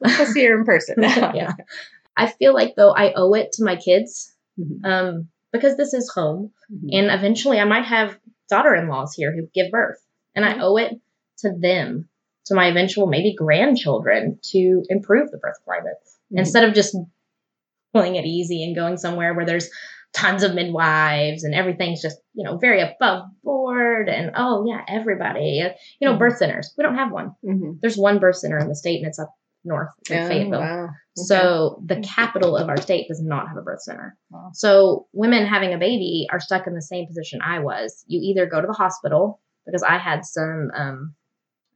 Let's 0.00 0.18
go 0.18 0.24
see 0.24 0.44
her 0.44 0.58
in 0.58 0.64
person. 0.64 0.96
yeah. 1.02 1.52
I 2.16 2.26
feel 2.28 2.54
like 2.54 2.74
though 2.76 2.92
I 2.94 3.12
owe 3.14 3.34
it 3.34 3.52
to 3.52 3.64
my 3.64 3.76
kids, 3.76 4.32
Mhm. 4.58 4.84
um, 4.84 5.28
because 5.52 5.76
this 5.76 5.92
is 5.94 6.10
home, 6.14 6.52
Mhm. 6.72 6.88
and 6.92 7.10
eventually 7.10 7.58
I 7.58 7.64
might 7.64 7.84
have 7.84 8.18
daughter-in-laws 8.48 9.14
here 9.14 9.32
who 9.34 9.48
give 9.54 9.70
birth, 9.70 10.00
and 10.34 10.44
I 10.44 10.58
owe 10.60 10.76
it 10.78 10.94
to 11.38 11.52
them, 11.58 12.08
to 12.46 12.54
my 12.54 12.66
eventual 12.68 13.06
maybe 13.06 13.34
grandchildren, 13.36 14.38
to 14.42 14.82
improve 14.88 15.30
the 15.30 15.38
birth 15.38 15.56
climate 15.64 15.94
Mhm. 16.32 16.38
instead 16.40 16.64
of 16.64 16.74
just 16.74 16.96
pulling 17.92 18.16
it 18.16 18.24
easy 18.24 18.64
and 18.64 18.74
going 18.74 18.96
somewhere 18.96 19.34
where 19.34 19.46
there's 19.46 19.70
tons 20.12 20.42
of 20.42 20.54
midwives 20.54 21.44
and 21.44 21.54
everything's 21.54 22.00
just 22.00 22.18
you 22.34 22.44
know 22.44 22.56
very 22.56 22.80
above 22.80 23.24
board 23.44 24.08
and 24.08 24.30
oh 24.36 24.64
yeah 24.66 24.80
everybody 24.88 25.62
you 26.00 26.08
know 26.08 26.14
Mhm. 26.14 26.18
birth 26.18 26.38
centers 26.38 26.72
we 26.78 26.82
don't 26.84 26.94
have 26.94 27.12
one 27.12 27.34
Mhm. 27.44 27.80
there's 27.80 27.98
one 27.98 28.18
birth 28.18 28.36
center 28.36 28.58
in 28.58 28.68
the 28.68 28.74
state 28.74 28.98
and 29.00 29.08
it's 29.08 29.18
up 29.18 29.30
north 29.64 29.90
in 30.10 30.18
Oh, 30.18 30.28
fayetteville 30.28 30.60
wow. 30.60 30.88
so 31.16 31.82
the 31.84 32.00
capital 32.00 32.56
of 32.56 32.68
our 32.68 32.76
state 32.78 33.08
does 33.08 33.20
not 33.22 33.48
have 33.48 33.56
a 33.56 33.62
birth 33.62 33.82
center. 33.82 34.16
Wow. 34.30 34.50
So 34.54 35.06
women 35.12 35.44
having 35.44 35.74
a 35.74 35.78
baby 35.78 36.26
are 36.30 36.40
stuck 36.40 36.66
in 36.66 36.74
the 36.74 36.82
same 36.82 37.06
position 37.06 37.40
I 37.42 37.58
was. 37.58 38.04
You 38.06 38.20
either 38.22 38.46
go 38.46 38.60
to 38.60 38.66
the 38.66 38.72
hospital 38.72 39.40
because 39.66 39.82
I 39.82 39.98
had 39.98 40.24
some 40.24 40.70
um, 40.74 41.14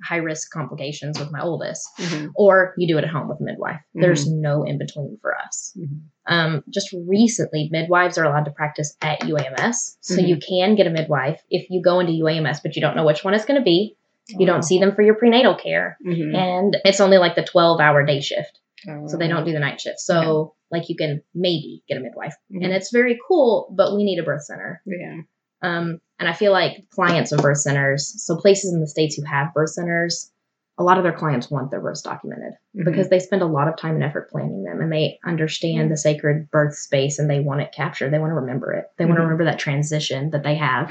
high 0.03 0.17
risk 0.17 0.51
complications 0.53 1.19
with 1.19 1.31
my 1.31 1.41
oldest, 1.41 1.87
Mhm. 1.99 2.31
or 2.37 2.75
you 2.79 2.89
do 2.89 2.99
it 2.99 3.05
at 3.05 3.11
home 3.11 3.29
with 3.29 3.41
a 3.41 3.45
midwife. 3.45 3.81
There's 3.95 4.31
no 4.31 4.63
in 4.65 4.79
between 4.79 5.19
for 5.21 5.37
us. 5.37 5.77
Mhm. 5.79 6.01
Um, 6.27 6.65
just 6.71 6.93
recently, 7.07 7.69
midwives 7.73 8.17
are 8.19 8.25
allowed 8.25 8.45
to 8.45 8.51
practice 8.51 8.97
at 9.03 9.21
UAMS. 9.21 9.97
So 10.01 10.21
you 10.21 10.37
can 10.39 10.75
get 10.75 10.87
a 10.87 10.91
midwife 10.91 11.43
if 11.51 11.69
you 11.71 11.83
go 11.83 12.01
into 12.01 12.13
UAMS, 12.13 12.61
but 12.63 12.77
you 12.77 12.83
don't 12.83 12.97
know 12.97 13.05
which 13.05 13.25
one 13.25 13.35
it's 13.35 13.45
going 13.45 13.61
to 13.61 13.65
be. 13.65 13.97
You 14.29 14.47
don't 14.47 14.63
see 14.63 14.79
them 14.79 14.95
for 14.95 15.03
your 15.03 15.17
prenatal 15.17 15.55
care. 15.57 15.99
Mhm. 16.07 16.37
And 16.37 16.77
it's 16.85 17.01
only 17.01 17.19
like 17.19 17.35
the 17.35 17.43
12 17.45 17.81
hour 17.81 18.05
day 18.07 18.21
shift 18.21 18.59
so 19.07 19.17
they 19.19 19.27
Oh. 19.27 19.29
don't 19.29 19.45
do 19.45 19.53
the 19.53 19.59
night 19.59 19.81
shift. 19.81 19.99
So 20.01 20.55
like 20.71 20.89
you 20.89 20.95
can 20.97 21.21
maybe 21.35 21.83
get 21.89 21.99
a 21.99 22.01
midwife, 22.01 22.35
and 22.51 22.73
it's 22.73 22.93
very 22.93 23.19
cool. 23.27 23.69
But 23.77 23.95
we 23.97 24.05
need 24.05 24.19
a 24.21 24.23
birth 24.23 24.45
center, 24.45 24.81
Yeah. 24.87 25.23
Um, 25.63 26.01
and 26.19 26.29
I 26.29 26.33
feel 26.33 26.53
like 26.53 26.89
clients 26.91 27.33
of 27.33 27.41
birth 27.41 27.59
centers, 27.59 28.23
so 28.25 28.37
places 28.37 28.73
in 28.73 28.81
the 28.81 28.87
states 28.87 29.17
who 29.17 29.25
have 29.25 29.55
birth 29.55 29.71
centers, 29.71 30.31
a 30.79 30.83
lot 30.83 30.97
of 30.99 31.05
their 31.05 31.13
clients 31.13 31.51
want 31.51 31.71
their 31.71 31.81
births 31.81 32.03
documented 32.03 32.55
Mhm. 32.75 32.85
because 32.87 33.09
they 33.11 33.19
spend 33.19 33.43
a 33.43 33.47
lot 33.47 33.69
of 33.69 33.77
time 33.77 33.95
and 33.97 34.05
effort 34.05 34.31
planning 34.31 34.65
them, 34.65 34.81
and 34.81 34.91
they 34.93 35.19
understand 35.25 35.91
the 35.91 35.97
sacred 35.97 36.51
birth 36.51 36.75
space 36.75 37.19
and 37.19 37.29
they 37.29 37.41
want 37.41 37.61
it 37.61 37.73
captured. 37.73 38.11
They 38.11 38.19
want 38.19 38.31
to 38.31 38.37
remember 38.37 38.73
it. 38.73 38.87
They 38.97 39.05
want 39.05 39.17
to 39.19 39.23
remember 39.23 39.45
that 39.45 39.59
transition 39.59 40.31
that 40.31 40.43
they 40.43 40.55
have. 40.57 40.91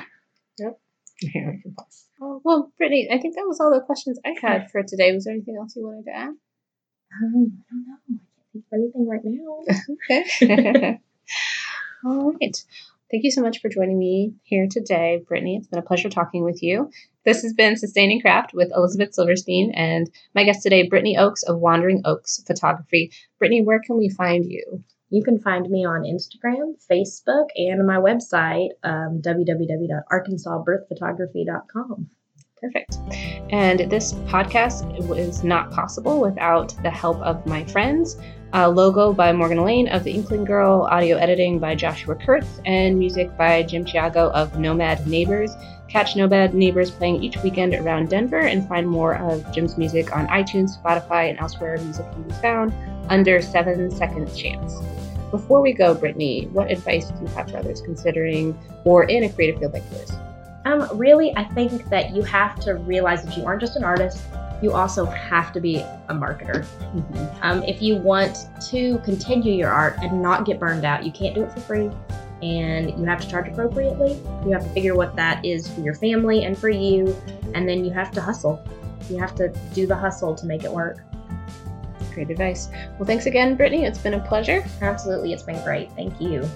Yeah, 0.58 0.72
can 1.32 1.62
pause. 1.76 2.06
Oh, 2.22 2.42
well, 2.44 2.70
Brittany, 2.78 3.08
I 3.10 3.18
think 3.18 3.36
that 3.36 3.46
was 3.48 3.62
all 3.62 3.72
the 3.74 3.80
questions 3.80 4.20
I 4.26 4.36
had 4.42 4.70
for 4.72 4.84
today. 4.84 5.14
Was 5.14 5.24
there 5.24 5.34
anything 5.34 5.56
else 5.56 5.74
you 5.76 5.86
wanted 5.86 6.04
to 6.04 6.12
add? 6.12 6.28
Um, 7.24 7.64
I 7.72 7.74
don't 7.74 7.88
know. 7.88 7.96
I 8.10 8.12
can't 8.12 8.22
think 8.52 8.66
of 8.66 8.74
anything 8.74 9.08
right 9.08 9.22
now. 9.24 9.64
Okay. 10.50 11.00
All 12.06 12.34
right. 12.42 12.64
Thank 13.12 13.24
you 13.24 13.32
so 13.32 13.42
much 13.42 13.60
for 13.60 13.70
joining 13.70 13.98
me 13.98 14.36
here 14.44 14.68
today, 14.70 15.24
Brittany. 15.28 15.56
It's 15.56 15.66
been 15.68 15.80
a 15.80 15.84
pleasure 15.84 16.10
talking 16.10 16.44
with 16.44 16.62
you. 16.62 16.92
This 17.26 17.42
has 17.42 17.54
been 17.54 17.76
Sustaining 17.76 18.22
Craft 18.22 18.54
with 18.54 18.72
Elizabeth 18.76 19.16
Silverstein 19.16 19.72
and 19.74 20.08
my 20.36 20.44
guest 20.44 20.62
today, 20.62 20.88
Brittany 20.88 21.18
Oaks 21.18 21.42
of 21.42 21.58
Wandering 21.58 22.04
Oaks 22.06 22.40
Photography. 22.46 23.12
Brittany, 23.40 23.64
where 23.64 23.82
can 23.84 23.98
we 23.98 24.10
find 24.10 24.46
you? 24.46 24.84
You 25.10 25.24
can 25.24 25.40
find 25.40 25.68
me 25.72 25.86
on 25.86 26.04
Instagram, 26.04 26.76
Facebook, 26.90 27.48
and 27.56 27.88
my 27.88 27.98
website, 27.98 28.70
um, 28.84 29.24
www.arkansasbirthphotography.com. 29.26 32.10
Perfect. 32.62 32.98
And 33.52 33.90
this 33.92 34.14
podcast 34.14 35.08
was 35.08 35.44
not 35.44 35.72
possible 35.72 36.20
without 36.20 36.76
the 36.84 36.90
help 36.90 37.18
of 37.22 37.46
my 37.46 37.64
friends. 37.66 38.18
Uh, 38.54 38.68
logo 38.68 39.14
by 39.14 39.32
Morgan 39.32 39.64
Lane 39.64 39.88
of 39.90 40.04
The 40.04 40.12
Inkling 40.12 40.44
Girl, 40.44 40.88
audio 40.92 41.18
editing 41.18 41.60
by 41.60 41.76
Joshua 41.76 42.16
Kurtz, 42.16 42.60
and 42.66 42.98
music 42.98 43.36
by 43.38 43.64
Jim 43.64 43.86
Chiago 43.86 44.32
of 44.32 44.58
Nomad 44.60 45.08
Neighbors. 45.08 45.52
Catch 45.88 46.16
Nomad 46.16 46.54
Neighbors 46.54 46.92
playing 46.92 47.24
each 47.24 47.38
weekend 47.44 47.74
around 47.76 48.10
Denver 48.10 48.42
and 48.42 48.68
find 48.68 48.88
more 48.88 49.16
of 49.16 49.52
Jim's 49.54 49.78
music 49.78 50.16
on 50.16 50.28
iTunes, 50.28 50.82
Spotify, 50.82 51.30
and 51.30 51.40
elsewhere 51.40 51.78
music 51.78 52.12
can 52.12 52.24
be 52.24 52.34
found 52.36 52.74
under 53.10 53.42
Seven 53.42 53.90
Seconds 53.90 54.38
Chance. 54.38 54.74
Before 55.32 55.62
we 55.62 55.74
go, 55.74 55.94
Brittany, 55.94 56.48
what 56.52 56.72
advice 56.72 57.10
do 57.10 57.22
you 57.22 57.28
have 57.28 57.50
for 57.52 57.58
others 57.58 57.82
considering 57.82 58.58
or 58.84 59.04
in 59.04 59.24
a 59.24 59.30
creative 59.30 59.60
field 59.60 59.74
like 59.74 59.84
yours? 59.92 60.12
Um, 60.70 60.88
really, 60.96 61.36
I 61.36 61.46
think 61.46 61.90
that 61.90 62.12
you 62.12 62.22
have 62.24 62.60
to 62.60 62.76
realize 62.76 63.26
that 63.26 63.36
you 63.36 63.44
aren't 63.44 63.60
just 63.60 63.76
an 63.76 63.84
artist, 63.84 64.24
you 64.62 64.74
also 64.74 65.04
have 65.06 65.52
to 65.54 65.60
be 65.60 65.78
a 65.78 66.14
marketer. 66.14 66.64
Um, 67.42 67.64
if 67.64 67.82
you 67.82 67.96
want 67.96 68.48
to 68.70 69.00
continue 69.00 69.54
your 69.54 69.72
art 69.72 69.98
and 70.04 70.22
not 70.22 70.46
get 70.46 70.60
burned 70.60 70.86
out, 70.86 71.04
you 71.04 71.12
can't 71.12 71.34
do 71.34 71.44
it 71.44 71.52
for 71.52 71.60
free. 71.62 71.90
And 72.44 72.92
you 73.00 73.06
have 73.06 73.20
to 73.22 73.28
charge 73.28 73.48
appropriately. 73.48 74.14
You 74.46 74.52
have 74.52 74.64
to 74.64 74.70
figure 74.70 74.96
what 74.96 75.16
that 75.16 75.44
is 75.44 75.68
for 75.68 75.82
your 75.82 75.96
family 75.96 76.44
and 76.46 76.58
for 76.58 76.70
you. 76.70 77.16
And 77.56 77.68
then 77.68 77.84
you 77.84 77.92
have 77.92 78.12
to 78.12 78.22
hustle. 78.22 78.64
You 79.10 79.18
have 79.18 79.34
to 79.36 79.50
do 79.74 79.88
the 79.88 79.96
hustle 79.96 80.36
to 80.36 80.46
make 80.46 80.64
it 80.64 80.72
work. 80.72 81.00
Great 82.14 82.30
advice. 82.30 82.70
Well, 82.98 83.06
thanks 83.06 83.26
again, 83.26 83.56
Brittany. 83.56 83.86
It's 83.86 84.00
been 84.00 84.14
a 84.14 84.26
pleasure. 84.28 84.64
Absolutely. 84.82 85.34
It's 85.34 85.44
been 85.44 85.62
great. 85.64 85.92
Thank 85.94 86.22
you. 86.22 86.48